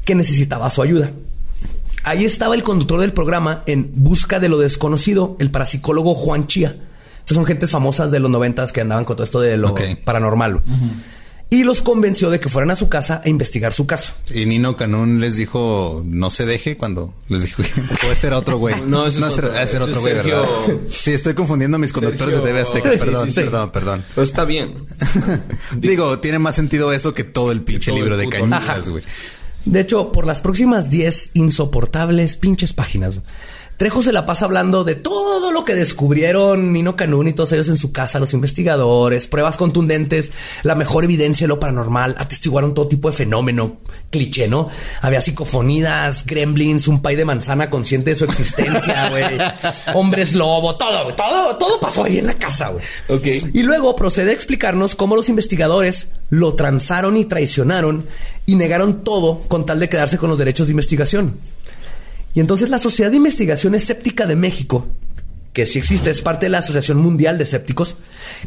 [0.03, 1.11] que necesitaba su ayuda.
[2.03, 6.77] Ahí estaba el conductor del programa en Busca de lo Desconocido, el parapsicólogo Juan Chía.
[7.19, 10.61] Estas son gentes famosas de los noventas que andaban con todo esto de lo paranormal.
[11.55, 14.13] Y los convenció de que fueran a su casa a investigar su caso.
[14.33, 17.63] Y Nino Canún les dijo, no se deje cuando les dijo,
[18.05, 18.75] o ese era otro güey.
[18.85, 19.55] No, ese es otro.
[19.57, 20.43] Ese otro es güey, ¿verdad?
[20.89, 22.89] Sí, estoy confundiendo a mis conductores Sergio- de TV Azteca.
[23.05, 23.41] Perdón, sí, sí.
[23.41, 24.03] perdón, perdón.
[24.13, 24.73] Pero está bien.
[25.77, 29.03] Digo, tiene más sentido eso que todo el pinche todo el libro de cañitas, güey.
[29.63, 33.19] De hecho, por las próximas 10 insoportables pinches páginas,
[33.77, 37.67] Trejo se la pasa hablando de todo lo que descubrieron Nino Canún y todos ellos
[37.67, 40.31] en su casa, los investigadores, pruebas contundentes,
[40.63, 43.77] la mejor evidencia de lo paranormal, atestiguaron todo tipo de fenómeno,
[44.11, 44.69] cliché, ¿no?
[45.01, 49.37] Había psicofonías, gremlins, un pay de manzana consciente de su existencia, güey,
[49.93, 52.83] hombres lobo, todo, todo, todo pasó ahí en la casa, güey.
[53.09, 53.51] Ok.
[53.53, 58.05] Y luego procede a explicarnos cómo los investigadores lo transaron y traicionaron
[58.45, 61.37] y negaron todo con tal de quedarse con los derechos de investigación.
[62.35, 64.85] Y entonces la Sociedad de Investigación Escéptica de México,
[65.53, 67.95] que sí existe, es parte de la Asociación Mundial de Escépticos,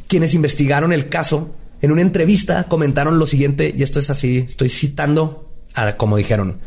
[0.07, 4.69] quienes investigaron el caso, en una entrevista comentaron lo siguiente, y esto es así, estoy
[4.69, 6.61] citando a como dijeron.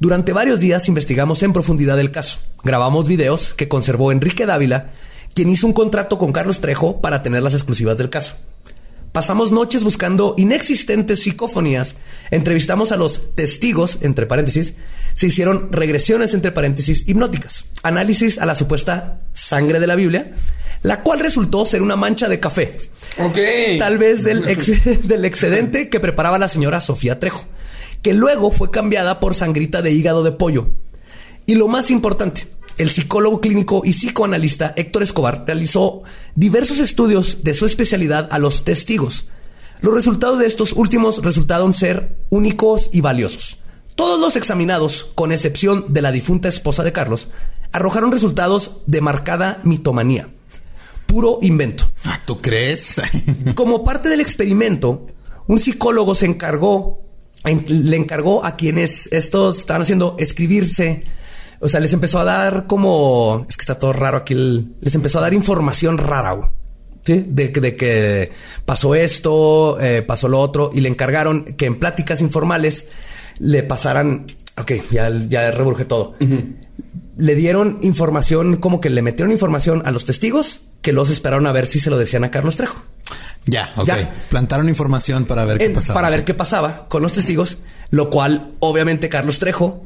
[0.00, 2.38] Durante varios días investigamos en profundidad el caso.
[2.64, 4.90] Grabamos videos que conservó Enrique Dávila,
[5.34, 8.36] quien hizo un contrato con Carlos Trejo para tener las exclusivas del caso.
[9.12, 11.96] Pasamos noches buscando inexistentes psicofonías,
[12.30, 14.74] entrevistamos a los testigos, entre paréntesis,
[15.14, 20.32] se hicieron regresiones, entre paréntesis, hipnóticas, análisis a la supuesta sangre de la Biblia,
[20.82, 22.78] la cual resultó ser una mancha de café.
[23.78, 27.44] Tal vez del, ex- del excedente que preparaba la señora Sofía Trejo,
[28.02, 30.72] que luego fue cambiada por sangrita de hígado de pollo.
[31.46, 32.46] Y lo más importante,
[32.78, 36.02] el psicólogo clínico y psicoanalista Héctor Escobar realizó
[36.34, 39.26] diversos estudios de su especialidad a los testigos.
[39.82, 43.58] Los resultados de estos últimos resultaron ser únicos y valiosos.
[43.94, 47.28] Todos los examinados, con excepción de la difunta esposa de Carlos,
[47.72, 50.28] arrojaron resultados de marcada mitomanía.
[51.06, 51.90] Puro invento.
[52.04, 53.00] Ah, ¿Tú crees?
[53.54, 55.06] Como parte del experimento,
[55.46, 57.02] un psicólogo se encargó,
[57.44, 61.04] en- le encargó a quienes estos estaban haciendo escribirse.
[61.60, 63.44] O sea, les empezó a dar como.
[63.48, 64.32] Es que está todo raro aquí.
[64.34, 66.48] el- les empezó a dar información rara, güey.
[67.04, 68.32] Sí, de, que- de que
[68.64, 72.86] pasó esto, eh, pasó lo otro, y le encargaron que en pláticas informales
[73.42, 74.26] le pasaran.
[74.56, 76.14] Ok, ya, ya reburje todo.
[77.16, 81.52] Le dieron información, como que le metieron información a los testigos, que los esperaron a
[81.52, 82.82] ver si se lo decían a Carlos Trejo.
[83.44, 83.86] ya, ok.
[83.86, 84.14] Ya.
[84.30, 85.94] Plantaron información para ver qué pasaba.
[85.94, 87.58] para ver qué pasaba con los testigos,
[87.90, 89.84] lo cual obviamente Carlos Trejo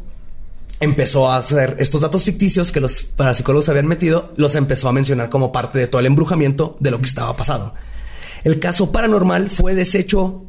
[0.79, 5.31] empezó a hacer estos datos ficticios que los parapsicólogos habían metido, los empezó a mencionar
[5.31, 7.73] como parte de todo el embrujamiento de lo que estaba pasando.
[8.45, 9.75] El caso paranormal fue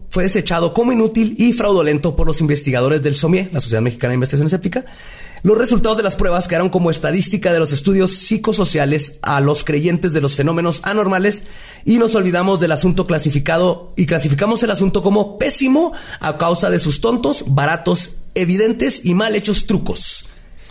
[0.10, 4.16] fue desechado como inútil y fraudulento por los investigadores del SOMIE, la Sociedad Mexicana de
[4.16, 4.86] Investigación Escéptica.
[5.44, 10.14] Los resultados de las pruebas quedaron como estadística de los estudios psicosociales a los creyentes
[10.14, 11.44] de los fenómenos anormales
[11.86, 16.80] y nos olvidamos del asunto clasificado y clasificamos el asunto como pésimo a causa de
[16.80, 20.27] sus tontos, baratos, evidentes y mal hechos trucos.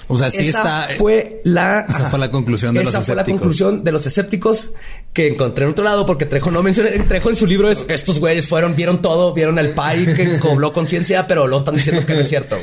[0.09, 0.97] O sea, sí Esa está.
[0.99, 3.41] fue la esa fue la conclusión de los esa fue la escépticos.
[3.41, 4.71] conclusión de los escépticos
[5.13, 8.21] que encontré en otro lado porque Trejo no menciona Trejo en su libro es estos
[8.21, 12.13] güeyes fueron vieron todo vieron el pai que cobró conciencia pero lo están diciendo que
[12.15, 12.57] no es cierto.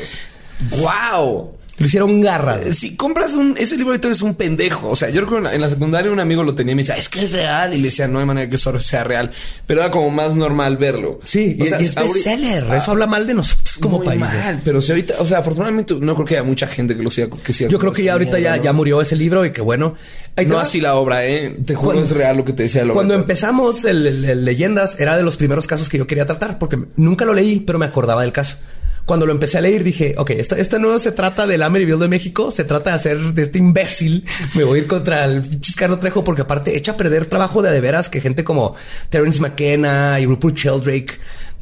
[0.80, 1.58] Wow.
[1.78, 2.60] Lo hicieron garra.
[2.62, 4.90] Eh, Si compras un, ese libro ahorita eres un pendejo.
[4.90, 6.82] O sea, yo recuerdo en la, en la secundaria un amigo lo tenía y me
[6.84, 7.74] decía, es que es real.
[7.74, 9.32] Y le decía, no hay manera que eso sea real.
[9.66, 11.20] Pero era como más normal verlo.
[11.24, 14.20] sí O y, sea, y es bestseller eso habla mal de nosotros como Muy país
[14.20, 14.32] güey.
[14.32, 17.10] mal, pero si ahorita, o sea, afortunadamente no creo que haya mucha gente que lo
[17.12, 17.28] siga.
[17.44, 19.96] Que siga yo creo que ya ahorita ya, ya murió ese libro y que bueno
[20.36, 21.58] Ahí No así la obra, eh.
[21.66, 22.94] Te juro Cuando- es real lo que te decía la.
[22.94, 26.58] Cuando empezamos el, el- el Leyendas, era de los primeros casos que yo quería tratar,
[26.60, 28.58] porque nunca lo leí, pero me acordaba del caso.
[29.06, 32.08] Cuando lo empecé a leer, dije, ok, esta, esta no se trata del Amityville de
[32.08, 34.24] México, se trata de hacer de este imbécil.
[34.56, 35.44] Me voy a ir contra el
[35.76, 38.76] Carlos Trejo, porque aparte echa a perder trabajo de a de veras que gente como
[39.10, 41.20] Terence McKenna y Rupert Sheldrake,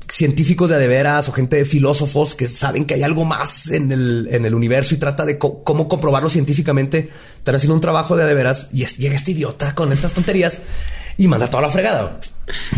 [0.07, 3.71] científicos de a de veras o gente de filósofos que saben que hay algo más
[3.71, 7.09] en el, en el universo y trata de cómo comprobarlo científicamente.
[7.37, 10.11] Están haciendo un trabajo de a de veras y es- llega este idiota con estas
[10.11, 10.59] tonterías
[11.17, 12.19] y manda toda la fregada.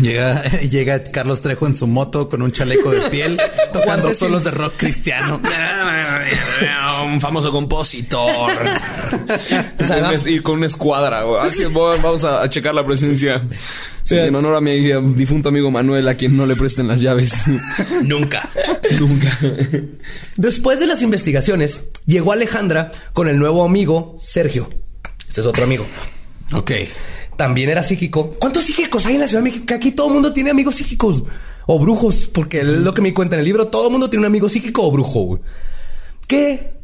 [0.00, 3.40] Llega, llega Carlos Trejo en su moto con un chaleco de piel,
[3.72, 5.40] tocando solos sin- de rock cristiano.
[7.06, 8.52] un famoso compositor.
[8.52, 11.20] O sea, Con una- ir con una escuadra.
[11.20, 11.48] Ah,
[12.02, 13.42] Vamos a, a checar la presencia.
[14.04, 14.80] Sí, en honor a mi
[15.14, 17.32] difunto amigo Manuel, a quien no le presten las llaves.
[18.02, 18.46] Nunca.
[19.00, 19.36] Nunca.
[20.36, 24.68] Después de las investigaciones, llegó Alejandra con el nuevo amigo Sergio.
[25.26, 25.86] Este es otro amigo.
[26.52, 26.72] Ok.
[27.36, 28.34] También era psíquico.
[28.38, 29.66] ¿Cuántos psíquicos hay en la Ciudad de México?
[29.66, 31.24] Que Aquí todo el mundo tiene amigos psíquicos
[31.66, 33.66] o brujos, porque es lo que me cuenta en el libro.
[33.66, 35.40] Todo el mundo tiene un amigo psíquico o brujo.
[36.26, 36.74] Que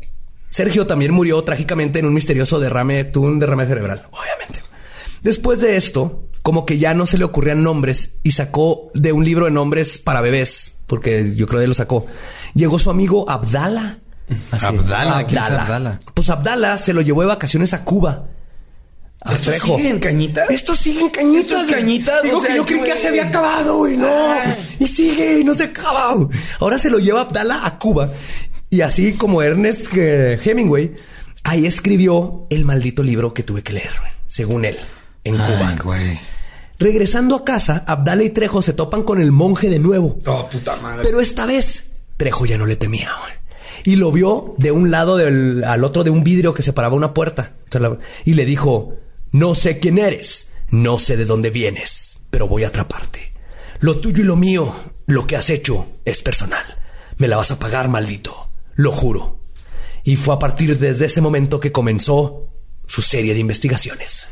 [0.51, 4.61] Sergio también murió trágicamente en un misterioso derrame, tuvo un derrame cerebral, obviamente.
[5.23, 9.25] Después de esto, como que ya no se le ocurrían nombres y sacó de un
[9.25, 12.07] libro de nombres para bebés, porque yo creo que lo sacó.
[12.55, 13.99] Llegó su amigo Abdala.
[14.51, 16.01] Así, Abdala, ¿quién es Abdala?
[16.15, 18.27] Pues Abdala se lo llevó de vacaciones a Cuba.
[19.23, 19.77] A ¿Esto Trejo.
[19.77, 20.49] sigue en cañitas?
[20.51, 21.43] Esto sigue en cañitas.
[21.45, 21.75] ¿Esto es güey.
[21.81, 22.23] cañitas?
[22.23, 23.97] Digo O sea, que yo creí que ya se había acabado, güey.
[23.97, 24.09] No.
[24.79, 26.17] Y sigue no se acaba.
[26.59, 28.13] Ahora se lo lleva Abdala a Cuba.
[28.71, 30.93] Y así como Ernest eh, Hemingway,
[31.45, 33.91] ahí escribió el maldito libro que tuve que leer,
[34.29, 34.79] según él,
[35.25, 35.75] en Cuba.
[35.85, 36.19] Güey.
[36.79, 40.19] Regresando a casa, Abdala y Trejo se topan con el monje de nuevo.
[40.25, 41.03] Oh, puta madre.
[41.05, 43.11] Pero esta vez Trejo ya no le temía.
[43.21, 43.33] güey.
[43.85, 47.13] Y lo vio de un lado del, al otro de un vidrio que separaba una
[47.13, 47.53] puerta.
[47.69, 48.95] O sea, la- Y le dijo,
[49.33, 53.33] no sé quién eres, no sé de dónde vienes, pero voy a atraparte.
[53.79, 54.75] Lo tuyo y lo mío,
[55.07, 56.65] lo que has hecho, es personal.
[57.19, 58.51] Me la vas a pagar, maldito.
[58.75, 59.41] Lo juro.
[60.05, 62.49] Y fue a partir desde ese momento que comenzó
[62.87, 64.27] su serie de investigaciones.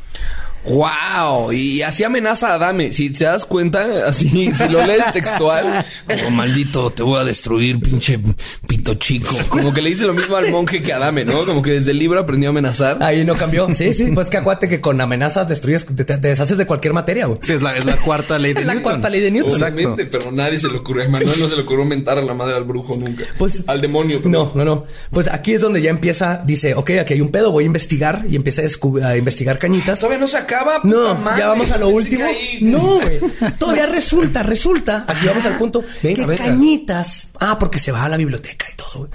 [0.68, 2.92] Wow, y así amenaza a Adame.
[2.92, 7.78] Si te das cuenta, así, si lo lees textual, como maldito, te voy a destruir,
[7.80, 8.18] pinche
[8.66, 9.36] pito chico.
[9.48, 11.44] Como que le dice lo mismo al monje que a Adame, ¿no?
[11.46, 12.98] Como que desde el libro aprendió a amenazar.
[13.02, 13.68] Ahí no cambió.
[13.78, 14.06] Sí, sí.
[14.12, 17.38] Pues que acuérdate que con amenazas destruyes, te, te deshaces de cualquier materia, güey.
[17.42, 18.90] Sí, es la, es la cuarta ley de Es la Newton.
[18.92, 19.62] cuarta ley de Newton.
[19.62, 21.02] Obviamente, pero nadie se le ocurrió.
[21.02, 23.22] A Emanuel no se le ocurrió mentar a la madre al brujo nunca.
[23.38, 24.20] Pues- al demonio.
[24.24, 24.84] No, no, no.
[25.10, 28.24] Pues aquí es donde ya empieza, dice, ok, aquí hay un pedo, voy a investigar
[28.28, 30.00] y empieza a investigar cañitas.
[30.00, 30.57] Todavía no se acaba.
[30.64, 31.40] Puta No, madre.
[31.40, 32.24] ya vamos a lo último.
[32.24, 33.18] ahí- No, güey.
[33.58, 35.04] Todavía resulta, resulta.
[35.06, 35.82] Aquí vamos al punto.
[36.02, 36.44] Venga, que venga.
[36.44, 37.28] Cañitas.
[37.40, 38.88] Ah, porque se va a la biblioteca y todo.
[39.00, 39.10] güey.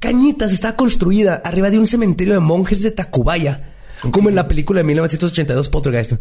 [0.00, 3.68] Cañitas está construida arriba de un cementerio de monjes de Tacubaya.
[4.10, 6.14] Como en la película de 1982 Poltergeist.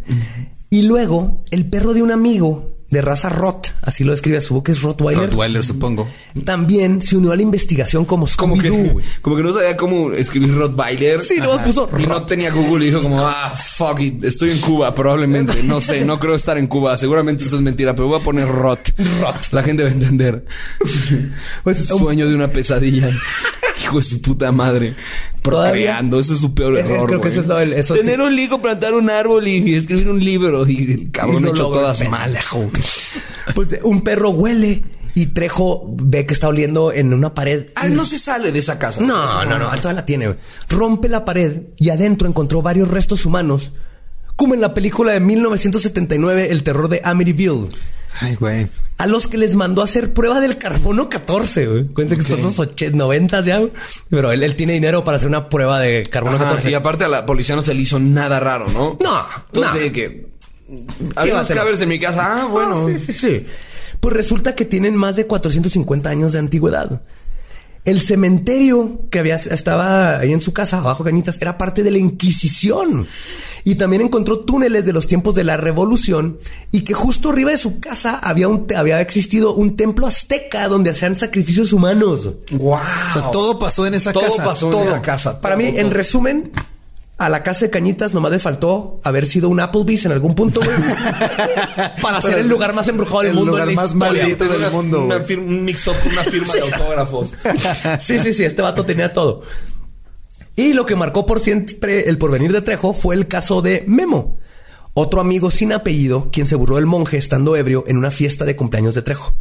[0.69, 4.73] Y luego, el perro de un amigo de raza Rot, así lo describe su que
[4.73, 6.07] es Rottweiler, Rottweiler, supongo.
[6.43, 8.69] también se unió a la investigación como Como que,
[9.21, 11.23] como que no sabía cómo escribir Rottweiler.
[11.23, 14.59] Sí, nomás puso Y no tenía Google y dijo como, ah, fuck it, estoy en
[14.59, 15.63] Cuba, probablemente.
[15.63, 16.97] No sé, no creo estar en Cuba.
[16.97, 18.93] Seguramente esto es mentira, pero voy a poner Rot.
[19.21, 19.51] Rot.
[19.51, 20.45] La gente va a entender.
[21.63, 23.09] Pues, Sueño de una pesadilla.
[23.91, 24.93] Hijo de su puta madre.
[25.43, 26.19] Procreando.
[26.19, 27.07] Eso es su peor error.
[27.07, 27.31] creo que güey.
[27.31, 28.21] eso es lo del- eso Tener sí.
[28.21, 30.67] un ligo, plantar un árbol y, y escribir un libro.
[30.67, 32.37] Y el cabrón Y no hecho todas el mal.
[33.55, 37.67] Pues un perro huele y Trejo ve que está oliendo en una pared.
[37.75, 39.01] Ah, y- no se sale de esa casa.
[39.01, 40.35] No, no, no, todavía la tiene.
[40.69, 43.73] Rompe la pared y adentro encontró varios restos humanos,
[44.37, 47.67] como en la película de 1979, El terror de Amityville,
[48.19, 48.67] Ay, güey.
[48.97, 51.67] a los que les mandó a hacer prueba del carbono 14.
[51.67, 51.85] güey.
[51.87, 53.71] Cuenta que están los 80, 90 ya, güey.
[54.09, 56.69] pero él, él tiene dinero para hacer una prueba de carbono Ajá, 14.
[56.71, 58.97] y aparte a la policía no se le hizo nada raro, ¿no?
[59.01, 59.79] No, Entonces no.
[59.79, 60.31] de que...
[60.67, 60.85] ¿Qué
[61.15, 62.43] Había unos en mi casa.
[62.43, 62.87] Ah, bueno.
[62.87, 63.45] Ah, sí, sí, sí.
[63.99, 67.01] Pues resulta que tienen más de 450 años de antigüedad.
[67.83, 71.97] El cementerio que había estaba ahí en su casa, abajo Cañitas, era parte de la
[71.97, 73.07] Inquisición.
[73.63, 76.37] Y también encontró túneles de los tiempos de la Revolución
[76.71, 80.91] y que justo arriba de su casa había, un, había existido un templo azteca donde
[80.91, 82.29] hacían sacrificios humanos.
[82.51, 82.73] Wow.
[82.73, 84.43] O sea, todo pasó en esa Todo casa.
[84.45, 84.83] pasó en todo.
[84.83, 85.41] esa casa.
[85.41, 86.51] Para todo, mí, en resumen,
[87.17, 90.59] a la casa de Cañitas nomás le faltó haber sido un Applebee's en algún punto,
[90.59, 90.71] güey.
[92.01, 93.51] para ser el lugar más embrujado del el mundo.
[93.51, 97.33] lugar en la más historia, maldito del mundo, Una un mix-up, una firma de autógrafos.
[97.99, 99.41] Sí, sí, sí, este vato tenía todo.
[100.55, 104.37] Y lo que marcó por siempre el porvenir de Trejo fue el caso de Memo,
[104.93, 108.55] otro amigo sin apellido, quien se burló del monje estando ebrio en una fiesta de
[108.55, 109.33] cumpleaños de Trejo.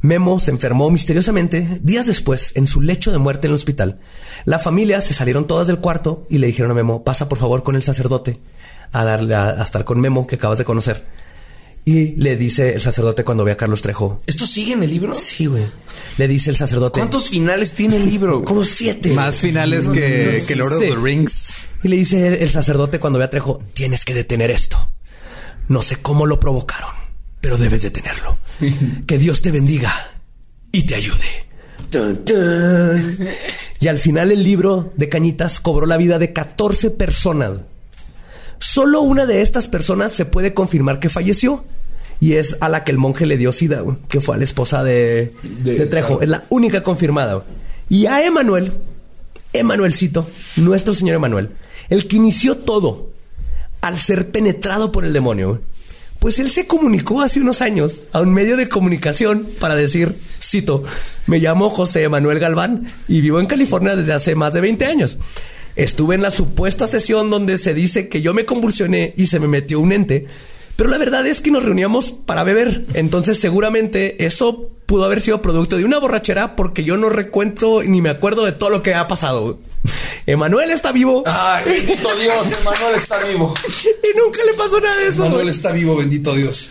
[0.00, 4.00] Memo se enfermó misteriosamente días después en su lecho de muerte en el hospital.
[4.44, 7.62] La familia se salieron todas del cuarto y le dijeron a Memo, pasa por favor
[7.62, 8.40] con el sacerdote
[8.92, 11.04] a darle a, a estar con Memo que acabas de conocer.
[11.88, 14.20] Y le dice el sacerdote cuando ve a Carlos Trejo.
[14.26, 15.14] ¿Esto sigue en el libro?
[15.14, 15.66] Sí, güey.
[16.18, 16.98] Le dice el sacerdote.
[16.98, 18.42] ¿Cuántos finales tiene el libro?
[18.44, 19.12] Como siete.
[19.12, 21.68] Más finales que, que Lord of the Rings.
[21.84, 24.76] Y le dice el, el sacerdote cuando ve a Trejo, tienes que detener esto.
[25.68, 26.90] No sé cómo lo provocaron,
[27.40, 28.38] pero debes detenerlo.
[29.06, 29.92] que Dios te bendiga
[30.72, 31.46] y te ayude.
[31.90, 33.18] Tun, tun.
[33.80, 37.58] Y al final el libro de Cañitas cobró la vida de 14 personas.
[38.58, 41.64] Solo una de estas personas se puede confirmar que falleció.
[42.18, 44.82] Y es a la que el monje le dio sida, que fue a la esposa
[44.82, 46.22] de, De- de Trejo.
[46.22, 47.44] Es la única confirmada.
[47.90, 48.72] Y a Emanuel,
[49.52, 50.26] Emanuelcito,
[50.56, 51.50] nuestro señor Emanuel,
[51.90, 53.10] el que inició todo
[53.86, 55.60] al ser penetrado por el demonio,
[56.18, 60.82] pues él se comunicó hace unos años a un medio de comunicación para decir, cito,
[61.26, 65.18] me llamo José Emanuel Galván y vivo en California desde hace más de 20 años.
[65.76, 69.46] Estuve en la supuesta sesión donde se dice que yo me convulsioné y se me
[69.46, 70.26] metió un ente,
[70.76, 72.84] pero la verdad es que nos reuníamos para beber.
[72.94, 78.00] Entonces seguramente eso pudo haber sido producto de una borrachera porque yo no recuento ni
[78.00, 79.58] me acuerdo de todo lo que ha pasado.
[80.26, 83.54] Emanuel está vivo Ay, bendito Dios, Emanuel está vivo.
[83.68, 85.24] y nunca le pasó nada de eso.
[85.24, 86.68] Emanuel está vivo, bendito Dios.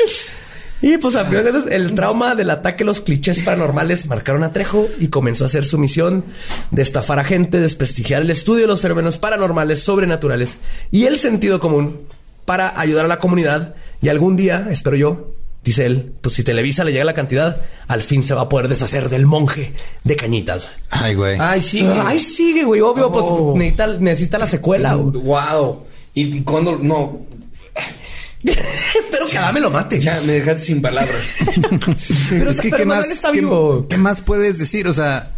[0.82, 4.88] Y pues a final el trauma del ataque a los clichés paranormales marcaron a Trejo
[5.00, 6.26] y comenzó a hacer su misión
[6.70, 10.58] de estafar a gente, desprestigiar el estudio de los fenómenos paranormales, sobrenaturales
[10.92, 12.02] y el sentido común
[12.46, 13.76] para ayudar a la comunidad.
[14.02, 15.32] Y algún día, espero yo,
[15.64, 18.68] dice él, pues si Televisa le llega la cantidad, al fin se va a poder
[18.68, 19.74] deshacer del monje
[20.04, 20.70] de cañitas.
[20.92, 21.38] Ay, güey.
[21.40, 21.84] Ay, sí.
[22.06, 23.54] Ay, sigue, güey, obvio, Oh.
[23.54, 24.94] pues necesita, necesita la secuela.
[24.96, 25.18] güey.
[25.24, 25.86] Wow.
[26.14, 27.22] Y cuando no,
[28.44, 30.00] Espero que Adame lo mate.
[30.00, 31.24] ya me dejaste sin palabras.
[32.30, 33.88] Pero, es que, pero ¿qué más, está qué- vivo.
[33.90, 34.88] qué más puedes decir?
[34.88, 35.32] O sea,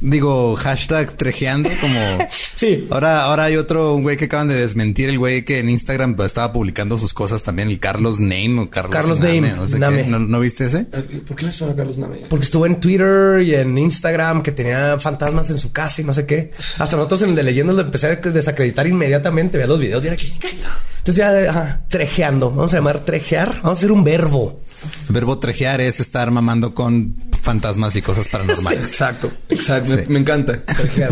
[0.00, 2.18] digo, hashtag trejeando como...
[2.56, 2.86] Sí.
[2.90, 6.16] Ahora, ahora hay otro un güey que acaban de desmentir, el güey que en Instagram
[6.20, 10.04] estaba publicando sus cosas también, el Carlos Name o Carlos, Carlos Name, no sé Name.
[10.04, 10.08] qué.
[10.08, 10.84] ¿No, no viste ese?
[10.84, 12.18] ¿Por qué me suena Carlos Name?
[12.28, 16.14] Porque estuvo en Twitter y en Instagram que tenía fantasmas en su casa y no
[16.14, 16.52] sé qué.
[16.78, 19.58] Hasta nosotros en el de leyendas lo empecé a desacreditar inmediatamente.
[19.58, 22.50] Veía los videos y era que Entonces ya, ajá, trejeando.
[22.50, 23.48] Vamos a llamar trejear.
[23.62, 24.60] Vamos a hacer un verbo.
[25.08, 28.88] El verbo trejear es estar mamando con fantasmas y cosas paranormales.
[28.88, 29.90] Exacto, exacto.
[29.90, 30.04] Sí.
[30.08, 30.62] Me, me encanta.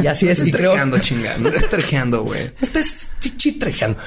[0.02, 0.44] Y así es.
[0.44, 0.74] Y creo...
[0.74, 2.50] Estás trejeando, güey.
[2.60, 3.98] Este es pichi trejeando.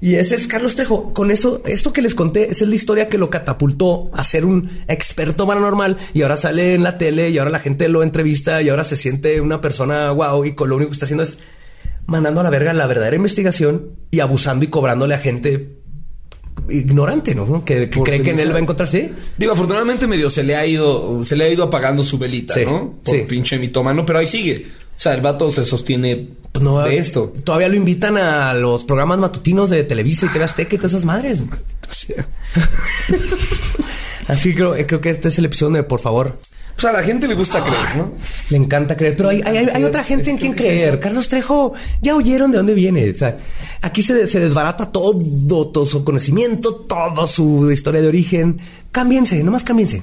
[0.00, 1.14] Y ese es Carlos Trejo.
[1.14, 4.44] Con eso, esto que les conté, esa es la historia que lo catapultó a ser
[4.44, 5.96] un experto paranormal.
[6.12, 8.96] Y ahora sale en la tele y ahora la gente lo entrevista y ahora se
[8.96, 10.44] siente una persona wow.
[10.44, 11.38] Y con lo único que está haciendo es
[12.06, 15.81] mandando a la verga la verdadera investigación y abusando y cobrándole a gente
[16.68, 17.64] ignorante, ¿no?
[17.64, 19.10] Que, cree que en él va a encontrar, sí.
[19.36, 22.64] Digo, afortunadamente medio se le ha ido, se le ha ido apagando su velita, Sí,
[22.64, 22.94] ¿no?
[23.02, 23.22] Por sí.
[23.28, 24.66] pinche mitómano, pero ahí sigue.
[24.96, 26.28] O sea, el vato se sostiene
[26.60, 27.32] no, de esto.
[27.44, 31.04] Todavía lo invitan a los programas matutinos de Televisa y TV Azteca y todas esas
[31.04, 31.42] madres.
[34.28, 36.38] Así creo, creo que este es el episodio de por favor.
[36.74, 38.12] Pues a la gente le gusta creer, ¿no?
[38.50, 41.00] Le encanta creer, pero hay, hay- hay- hay otra gente en quien creer.
[41.00, 43.10] Carlos Trejo, ya oyeron de dónde viene.
[43.10, 43.36] O sea,
[43.82, 45.16] aquí se, se desbarata todo,
[45.68, 48.58] todo su conocimiento, toda su historia de origen.
[48.90, 50.02] Cámbiense, nomás cámbiense.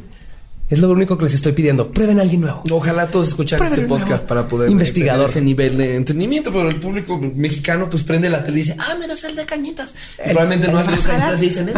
[0.70, 1.92] Es lo único que les estoy pidiendo.
[1.92, 2.62] Prueben a alguien nuevo.
[2.70, 4.28] Ojalá todos escucharan este podcast nuevo.
[4.28, 5.26] para poder Investigador.
[5.26, 8.76] tener ese nivel de entendimiento, pero el público mexicano pues prende la tele y dice,
[8.78, 9.96] ah, mira, sal de cañitas.
[10.24, 11.72] Y probablemente no han leído cañitas y dicen.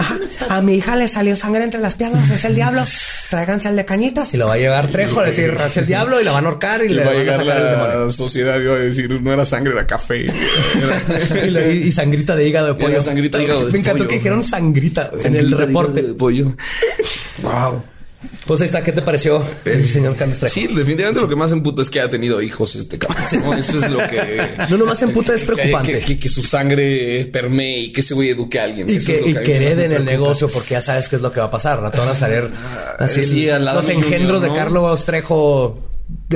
[0.49, 2.81] A mi hija le salió sangre entre las piernas, es el diablo.
[3.29, 6.19] Tráiganse al de cañitas y lo va a llevar Trejo a decir, es el diablo
[6.19, 8.09] y la van a ahorcar y le, van a sacar el demonio.
[8.09, 10.25] sociedad iba a decir, no era sangre, era café.
[11.45, 13.01] y, le- y sangrita de hígado de Era pollo.
[13.01, 14.09] sangrita de hígado de Me encantó pollo.
[14.09, 16.01] que dijeron sangrita en el reporte.
[16.01, 16.53] De pollo.
[17.41, 17.83] Wow.
[18.45, 20.53] Pues ahí está, ¿qué te pareció el señor Carlos Trejo?
[20.53, 23.23] Sí, definitivamente lo que más emputa es que ha tenido hijos este cabrón.
[23.43, 23.53] ¿no?
[23.53, 24.41] Eso es lo que...
[24.69, 25.99] No nomás en puta es preocupante.
[25.99, 28.89] Que, que- que su sangre permee y que ese güey eduque a alguien.
[28.89, 31.39] Y Eso que, lo y hereden el negocio porque ya sabes qué es lo que
[31.39, 31.79] va a pasar.
[31.81, 32.49] Rato van a salir
[32.99, 34.49] así sí, al lado los engendros ¿no?
[34.49, 35.79] de Carlos Trejo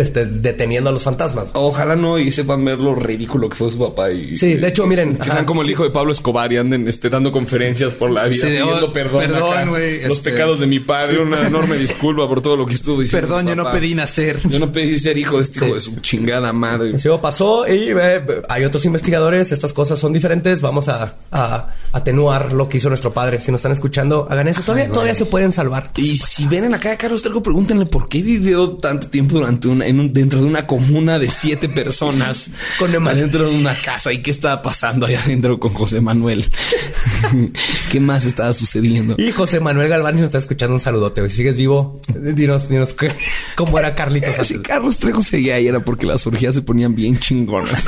[0.03, 1.49] deteniendo a los fantasmas.
[1.53, 4.85] Ojalá no y sepan ver lo ridículo que fue su papá y Sí, de hecho,
[4.85, 5.33] miren, que ajá.
[5.33, 8.45] sean como el hijo de Pablo Escobar y anden este, dando conferencias por la vida
[8.45, 11.77] Sí, de, pidiendo oh, perdón, perdón, güey, los este- pecados de mi padre, una enorme
[11.77, 13.27] disculpa por todo lo que estuvo diciendo.
[13.27, 14.39] Perdón, yo no pedí nacer.
[14.49, 16.97] Yo no pedí ser hijo de este hijo de su chingada madre.
[16.99, 19.51] Sí, pasó y eh, hay otros investigadores.
[19.51, 20.61] Estas cosas son diferentes.
[20.61, 23.39] Vamos a, a atenuar lo que hizo nuestro padre.
[23.39, 24.61] Si nos están escuchando, hagan eso.
[24.61, 25.91] Todavía, todavía se pueden salvar.
[25.97, 29.35] Y si ven en la calle a Carlos Trejo, pregúntenle por qué vivió tanto tiempo
[29.35, 32.49] durante una, en un- dentro de una comuna de siete personas
[32.79, 36.45] Con dentro de una casa y qué estaba pasando allá adentro con José Manuel.
[37.91, 39.15] ¿Qué más estaba sucediendo?
[39.17, 41.27] Y José Manuel Galván, nos está escuchando, un saludote.
[41.29, 43.11] Si sigues vivo, dinos, dinos qué-
[43.55, 44.59] cómo era Carlitos Si.
[44.59, 47.83] Carlos Trejo seguía ahí era porque las orgías se ponían bien chingonas.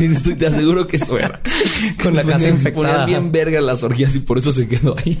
[0.00, 1.40] Estoy, te aseguro que eso era.
[2.02, 2.62] Con la Se casa ponían- infectada.
[2.62, 5.18] Se ponían bien verga las orgías y por eso se quedó ahí.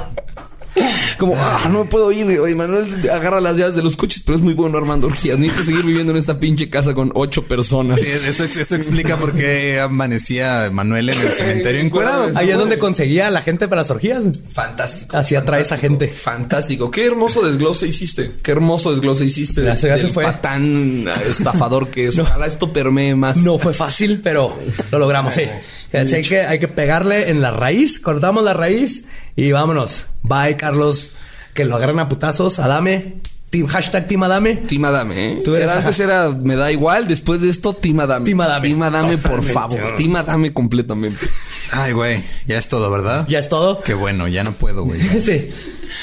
[1.18, 2.26] Como, ah, no puedo ir.
[2.40, 5.38] Oye, Manuel agarra las llaves de los coches, pero es muy bueno armando orgías.
[5.38, 8.00] Necesito seguir viviendo en esta pinche casa con ocho personas.
[8.00, 12.30] Sí, Eso, eso explica por qué amanecía Manuel en el cementerio encuerado.
[12.34, 14.24] Ahí es donde conseguía a la gente para las orgías.
[14.50, 15.16] Fantástico.
[15.16, 16.08] Así atrae esa gente.
[16.08, 16.90] Fantástico.
[16.90, 18.32] Qué hermoso desglose hiciste.
[18.42, 19.60] Qué hermoso desglose hiciste.
[19.60, 20.24] del- Gracias, del fue.
[20.24, 22.18] patán estafador que es.
[22.22, 23.36] Ojalá esto permee más.
[23.38, 24.56] No fue fácil, pero
[24.90, 25.42] lo logramos, sí.
[25.92, 29.04] Así hay que, hay que pegarle en la raíz, cortamos la raíz
[29.36, 30.06] y vámonos.
[30.22, 31.12] Bye, Carlos.
[31.54, 32.58] Que lo agarren a putazos.
[32.58, 33.14] Adame.
[33.50, 34.56] Team, hashtag Team Adame.
[34.56, 35.42] Team Adame, ¿eh?
[35.44, 38.24] Tú eres- Era- antes era me da igual, después de esto Team Adame.
[38.24, 38.68] Team Adame.
[38.68, 39.96] Team Adame, por favor.
[39.98, 41.26] Team Adame completamente.
[41.70, 43.26] Ay, güey, ya es todo, ¿verdad?
[43.28, 43.82] Ya es todo.
[43.82, 45.00] Qué bueno, ya no puedo, güey.
[45.20, 45.50] Sí.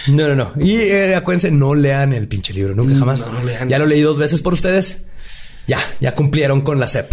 [0.10, 0.64] No, no, no.
[0.64, 3.26] Y eh, acuérdense, no lean el pinche libro, nunca jamás.
[3.26, 3.68] no lo lean.
[3.68, 4.99] Ya lo leí dos veces por ustedes.
[5.65, 7.11] Ya, ya cumplieron con la SEP.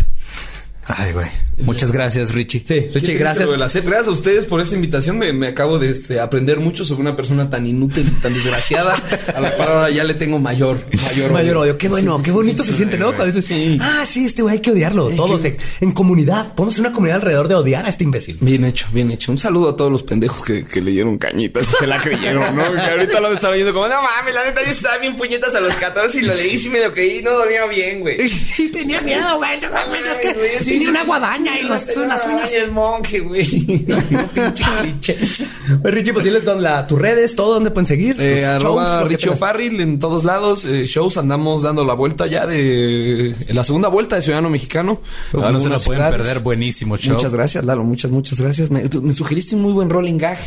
[0.89, 1.27] Ay, güey.
[1.59, 2.63] Muchas gracias, Richie.
[2.67, 3.51] Sí, Richie, gracias.
[3.51, 3.85] Gracias.
[3.85, 5.19] gracias a ustedes por esta invitación.
[5.19, 8.95] Me, me acabo de este, aprender mucho sobre una persona tan inútil tan desgraciada,
[9.35, 11.79] a la cual ahora ya le tengo mayor, mayor, Mayor odio.
[11.79, 13.15] Qué bueno, qué bonito se siente, ¿no?
[13.15, 15.09] Cuando dices, ah, sí, este güey hay que odiarlo.
[15.11, 16.55] Todos en, en comunidad.
[16.55, 18.37] Podemos una comunidad alrededor de odiar a este imbécil.
[18.41, 19.33] Bien hecho, bien hecho.
[19.33, 22.73] Un saludo a todos los pendejos que, que leyeron cañitas y se la creyeron, ¿no?
[22.75, 25.61] Que ahorita lo están oyendo como, no mames, la neta yo estaba bien puñetas a
[25.61, 28.19] los 14 y lo leí y me lo creí no dormía bien, güey.
[28.59, 29.61] Y tenía miedo, güey.
[29.61, 32.53] No mames, es que Sí, una guadaña y los, unas uñas.
[32.53, 33.47] El monje, güey.
[35.83, 38.17] Pues Richie, pues diles la, tus redes, todo donde pueden seguir.
[38.21, 39.31] Eh, arroba Richie.
[39.31, 40.65] O'Farrill en todos lados.
[40.65, 45.01] eh, shows andamos dando la vuelta ya de en la segunda vuelta de Ciudadano Mexicano.
[45.33, 46.17] Uf, no se lo pueden ciudades.
[46.17, 46.41] perder.
[46.41, 47.15] Buenísimo show.
[47.17, 47.85] Muchas gracias, Lalo.
[47.85, 48.71] Muchas, muchas gracias.
[48.71, 50.39] Me, tú- me sugeriste un muy buen rolling gag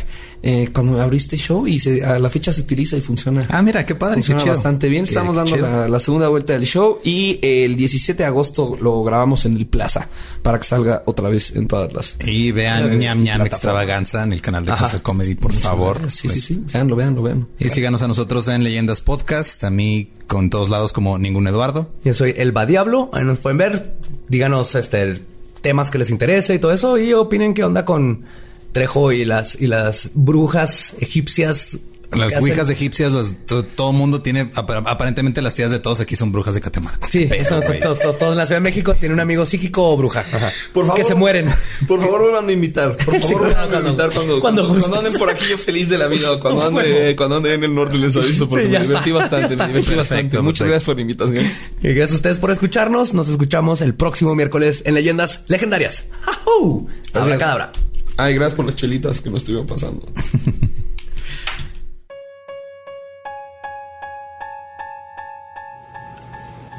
[0.42, 3.46] eh, cuando abriste show y se- a la fecha se utiliza y funciona.
[3.50, 4.14] Ah, mira, qué padre.
[4.16, 4.54] Funciona qué chido.
[4.54, 5.04] bastante bien.
[5.04, 8.76] Qué- Estamos qué dando la, la segunda vuelta del show y el 17 de agosto
[8.80, 10.08] lo grabamos en el Plaza
[10.42, 12.16] para que salga otra vez en todas las.
[12.26, 14.72] Y vean ñam ñam extravaganza en el canal de.
[14.72, 15.96] Casa Comedy, por favor.
[16.10, 16.64] Sí, Pues, sí, sí.
[16.72, 17.48] Veanlo, veanlo, veanlo.
[17.58, 21.90] Y síganos a nosotros en Leyendas Podcast, a mí con todos lados como ningún Eduardo.
[22.04, 23.10] Yo soy Elba Diablo.
[23.12, 23.94] Ahí nos pueden ver.
[24.28, 25.22] Díganos este
[25.60, 26.96] temas que les interese y todo eso.
[26.98, 28.24] Y opinen qué onda con
[28.72, 31.78] Trejo y las, y las brujas egipcias.
[32.12, 36.00] Las ouijas egipcias, los- to- todo el mundo tiene, ap- aparentemente las tías de todos
[36.00, 37.06] aquí son brujas de Catemaco.
[37.08, 39.88] Sí, eso, to- to- to- todos en la Ciudad de México tienen un amigo psíquico
[39.88, 40.24] o bruja.
[40.72, 41.00] Por favor.
[41.00, 41.48] Que se mueren.
[41.86, 42.96] Por favor, vuelvan a invitar.
[42.96, 45.88] Por favor, Sí, vuelvan a cuando- invitar cuando, cuando cuando, anden por aquí yo feliz
[45.88, 46.36] de la vida.
[46.40, 49.20] Cuando ande, cuando ande en el norte les aviso porque Sí, me divertí está.
[49.20, 49.56] bastante.
[49.56, 50.40] Me divertí Perfecto, bastante.
[50.40, 50.64] Muchas perfecto.
[50.64, 51.44] gracias por la invitación.
[51.80, 53.14] Y gracias a ustedes por escucharnos.
[53.14, 56.02] Nos escuchamos el próximo miércoles en Leyendas Legendarias.
[56.22, 56.88] ¡Jau!
[57.14, 57.72] Habla cadabra.
[58.20, 60.06] Ay, gracias por las chelitas que nos estuvieron pasando.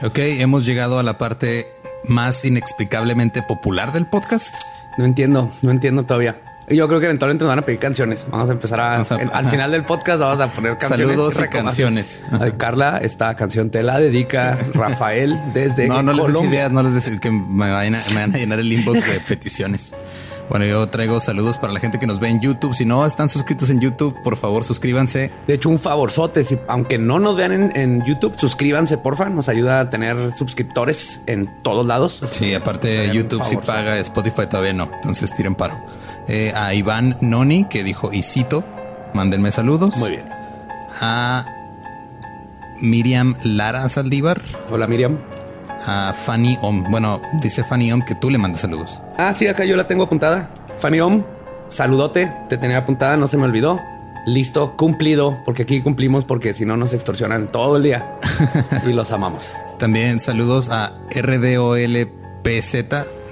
[0.03, 1.67] Ok, hemos llegado a la parte
[2.05, 4.53] más inexplicablemente popular del podcast.
[4.97, 6.41] No entiendo, no entiendo todavía.
[6.69, 8.27] Yo creo que eventualmente nos van a pedir canciones.
[8.31, 8.91] Vamos a empezar a...
[8.93, 11.15] Vamos a- en- al final del podcast vamos a poner canciones.
[11.17, 12.21] Saludos y canciones.
[12.39, 16.59] Ay, Carla, esta canción te la dedica Rafael desde No, no les des Colombia.
[16.59, 19.19] ideas, no les des que me vayan a, me van a llenar el inbox de
[19.19, 19.93] peticiones.
[20.51, 22.75] Bueno, yo traigo saludos para la gente que nos ve en YouTube.
[22.75, 25.31] Si no están suscritos en YouTube, por favor suscríbanse.
[25.47, 29.29] De hecho, un favorzote, si, aunque no nos vean en, en YouTube, suscríbanse, porfa.
[29.29, 32.21] Nos ayuda a tener suscriptores en todos lados.
[32.29, 34.91] Sí, aparte YouTube sí paga, Spotify todavía no.
[34.93, 35.79] Entonces tiren paro.
[36.27, 38.65] Eh, a Iván Noni, que dijo Isito,
[39.13, 39.95] mándenme saludos.
[39.95, 40.25] Muy bien.
[40.99, 41.45] A
[42.81, 44.41] Miriam Lara Saldívar.
[44.69, 45.17] Hola, Miriam.
[45.85, 46.85] A Fanny Om.
[46.89, 49.01] Bueno, dice Fanny Om que tú le mandas saludos.
[49.17, 50.49] Ah, sí, acá yo la tengo apuntada.
[50.77, 51.23] Fanny Om,
[51.69, 52.31] saludote.
[52.49, 53.79] Te tenía apuntada, no se me olvidó.
[54.25, 58.19] Listo, cumplido, porque aquí cumplimos, porque si no nos extorsionan todo el día
[58.87, 59.53] y los amamos.
[59.79, 62.75] También saludos a RDOLPZ.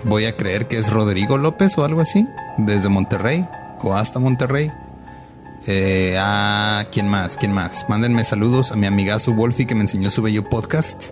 [0.06, 2.28] Voy a creer que es Rodrigo López o algo así.
[2.58, 3.48] Desde Monterrey
[3.82, 4.72] o hasta Monterrey.
[5.68, 7.86] Eh, a quién más, quién más.
[7.90, 11.12] Mándenme saludos a mi amigazo Wolfie que me enseñó su bello podcast.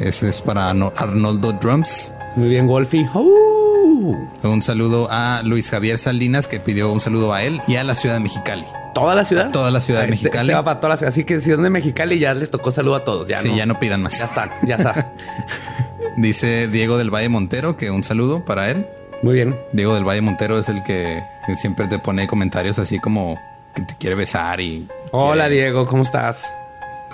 [0.00, 2.12] Ese es para Arno- Arnoldo Drums.
[2.36, 3.08] Muy bien, Wolfie.
[3.14, 7.94] Un saludo a Luis Javier Salinas que pidió un saludo a él y a la
[7.94, 8.64] ciudad de Mexicali.
[8.94, 9.50] ¿Toda la ciudad?
[9.50, 10.48] Toda la ciudad de Este- Mexicali.
[10.48, 11.10] este va para toda la ciudad.
[11.12, 13.28] Así que si son de Mexicali, ya les tocó saludo a todos.
[13.28, 13.56] Ya sí, no.
[13.56, 14.18] ya no pidan más.
[14.18, 15.12] Ya están, ya está.
[16.16, 18.86] Dice Diego del Valle Montero que un saludo para él.
[19.22, 19.56] Muy bien.
[19.72, 21.20] Diego del Valle Montero es el que
[21.60, 23.36] siempre te pone comentarios así como
[23.74, 26.52] que te quiere besar y Hola, quiere- Diego, ¿cómo estás?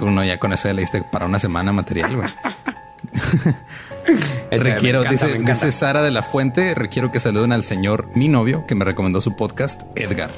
[0.01, 2.17] Uno ya con eso ya le diste para una semana material.
[2.17, 2.29] güey.
[4.51, 8.75] Requiero, encanta, dice, Sara de la Fuente, requiero que saluden al señor, mi novio, que
[8.75, 10.31] me recomendó su podcast, Edgar.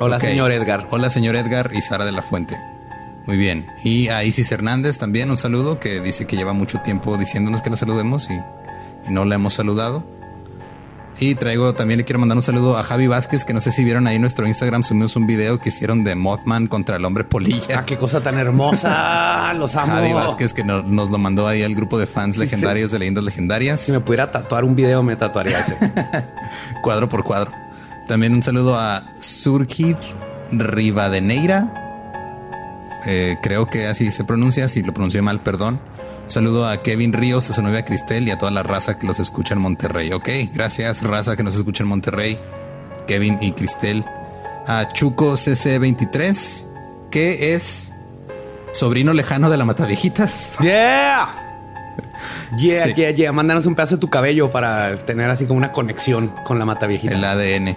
[0.00, 0.86] Hola, señor Edgar.
[0.90, 2.56] Hola, señor Edgar y Sara de la Fuente.
[3.26, 3.66] Muy bien.
[3.84, 7.70] Y a Isis Hernández también un saludo que dice que lleva mucho tiempo diciéndonos que
[7.70, 8.34] la saludemos y,
[9.08, 10.04] y no la hemos saludado.
[11.20, 13.84] Y traigo también le quiero mandar un saludo a Javi Vázquez, que no sé si
[13.84, 17.22] vieron ahí en nuestro Instagram, subimos un video que hicieron de Mothman contra el hombre
[17.24, 17.78] polilla.
[17.80, 19.52] Ah, qué cosa tan hermosa.
[19.58, 19.92] Los amo.
[19.92, 22.98] Javi Vázquez, que no- nos lo mandó ahí al grupo de fans Sí, legendarios de
[22.98, 23.80] leyendas legendarias.
[23.82, 25.76] Si me pudiera tatuar un video, me tatuaría ese.
[26.82, 27.52] cuadro por cuadro.
[28.08, 29.96] También un saludo a Surkid
[30.50, 31.72] Rivadeneira.
[33.06, 34.68] Eh, creo que así se pronuncia.
[34.68, 35.80] Si lo pronuncié mal, perdón.
[36.26, 39.20] Saludo a Kevin Ríos, a su novia Cristel y a toda la raza que los
[39.20, 40.12] escucha en Monterrey.
[40.12, 42.38] Ok, gracias, raza que nos escucha en Monterrey.
[43.06, 44.04] Kevin y Cristel.
[44.66, 46.66] A Chuco CC23,
[47.10, 47.92] que es
[48.72, 50.56] sobrino lejano de la Mataviejitas.
[50.62, 51.28] Yeah.
[52.56, 52.94] Yeah, Sí.
[52.94, 53.32] yeah, yeah.
[53.32, 56.86] Mándanos un pedazo de tu cabello para tener así como una conexión con la mata
[56.86, 57.14] viejita.
[57.14, 57.76] el ADN.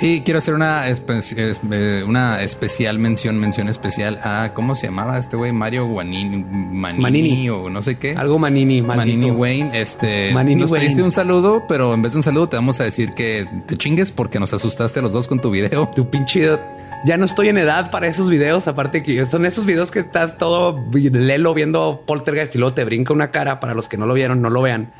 [0.00, 5.18] Y quiero hacer una, espe- eh, una especial mención, mención especial a, ¿cómo se llamaba
[5.18, 5.52] este güey?
[5.52, 7.48] Mario Guanini, Manini, Manini.
[7.50, 8.14] o no sé qué.
[8.16, 9.16] Algo Manini, maldito.
[9.18, 10.86] Manini Wayne, este, Manini nos Wayne.
[10.86, 13.76] pediste un saludo, pero en vez de un saludo te vamos a decir que te
[13.76, 15.88] chingues porque nos asustaste a los dos con tu video.
[15.94, 16.58] Tu pinche.
[17.06, 18.66] Ya no estoy en edad para esos videos.
[18.66, 23.12] Aparte que son esos videos que estás todo lelo viendo poltergeist y luego te brinca
[23.12, 23.60] una cara.
[23.60, 24.90] Para los que no lo vieron, no lo vean.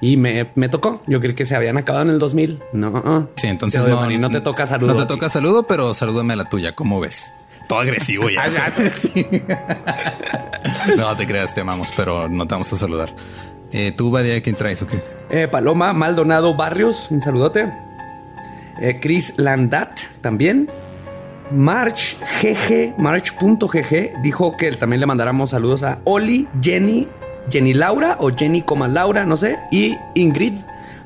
[0.00, 1.02] Y me, me tocó.
[1.06, 2.62] Yo creí que se habían acabado en el 2000.
[2.72, 3.28] No.
[3.34, 4.94] Sí, entonces no, no te toca saludo.
[4.94, 7.32] No te toca saludo, pero salúdame a la tuya, ¿cómo ves?
[7.68, 8.48] Todo agresivo ya.
[8.94, 9.26] Sí.
[10.96, 13.14] no te creas, te amamos, pero no te vamos a saludar.
[13.72, 15.02] Eh, ¿Tú, Badia, quién traes o qué?
[15.30, 17.70] Eh, Paloma Maldonado Barrios, un saludote.
[18.80, 20.70] Eh, Chris Landat también.
[21.50, 27.08] March GG, March.gg dijo que también le mandáramos saludos a Oli, Jenny,
[27.50, 30.54] Jenny Laura o Jenny Coma Laura, no sé, y Ingrid.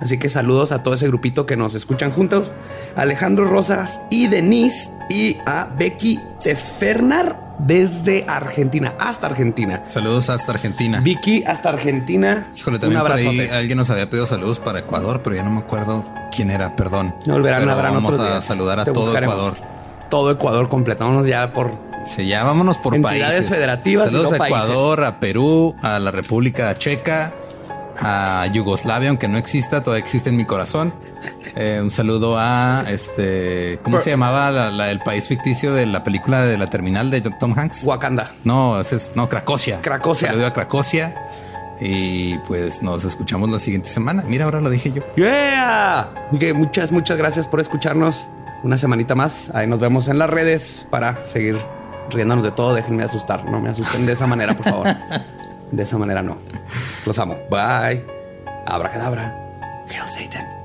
[0.01, 2.51] Así que saludos a todo ese grupito que nos escuchan juntos.
[2.97, 9.85] Alejandro Rosas y Denise y a Becky Tefernar desde Argentina, hasta Argentina.
[9.87, 11.01] Saludos hasta Argentina.
[11.01, 12.49] Vicky hasta Argentina.
[12.57, 15.51] Híjole, un también por ahí alguien nos había pedido saludos para Ecuador, pero ya no
[15.51, 16.05] me acuerdo
[16.35, 17.15] quién era, perdón.
[17.27, 18.45] No volverán, Pero habrán Vamos otros a días.
[18.45, 19.37] saludar a Te todo buscaremos.
[19.37, 19.57] Ecuador.
[20.11, 21.92] Todo Ecuador, completámonos ya por.
[22.05, 23.49] Sí, ya vámonos por Entidades países.
[23.51, 24.63] federativas Saludos no a países.
[24.65, 27.33] Ecuador, a Perú, a la República Checa,
[28.01, 30.93] a Yugoslavia, aunque no exista, todavía existe en mi corazón.
[31.57, 36.03] Eh, un saludo a este, ¿cómo se llamaba la- la- el país ficticio de la
[36.03, 37.85] película de la terminal de Tom Hanks?
[37.85, 38.33] Wakanda.
[38.45, 39.81] No, ese es no Cracosia.
[39.83, 40.29] Cracosia.
[40.29, 41.29] Saludo a Cracosia.
[41.81, 44.23] Y pues nos escuchamos la siguiente semana.
[44.27, 45.03] Mira, ahora lo dije yo.
[45.17, 46.11] Yeah.
[46.33, 48.27] Ok, muchas, muchas gracias por escucharnos.
[48.63, 49.51] Una semanita más.
[49.55, 51.59] Ahí nos vemos en las redes para seguir
[52.11, 52.75] riéndonos de todo.
[52.75, 53.45] Déjenme asustar.
[53.45, 54.87] No me asusten de esa manera, por favor.
[55.73, 56.37] De esa manera no.
[57.07, 57.35] Los amo.
[57.49, 58.05] Bye.
[58.67, 59.35] Abracadabra.
[59.89, 60.62] Hail Satan.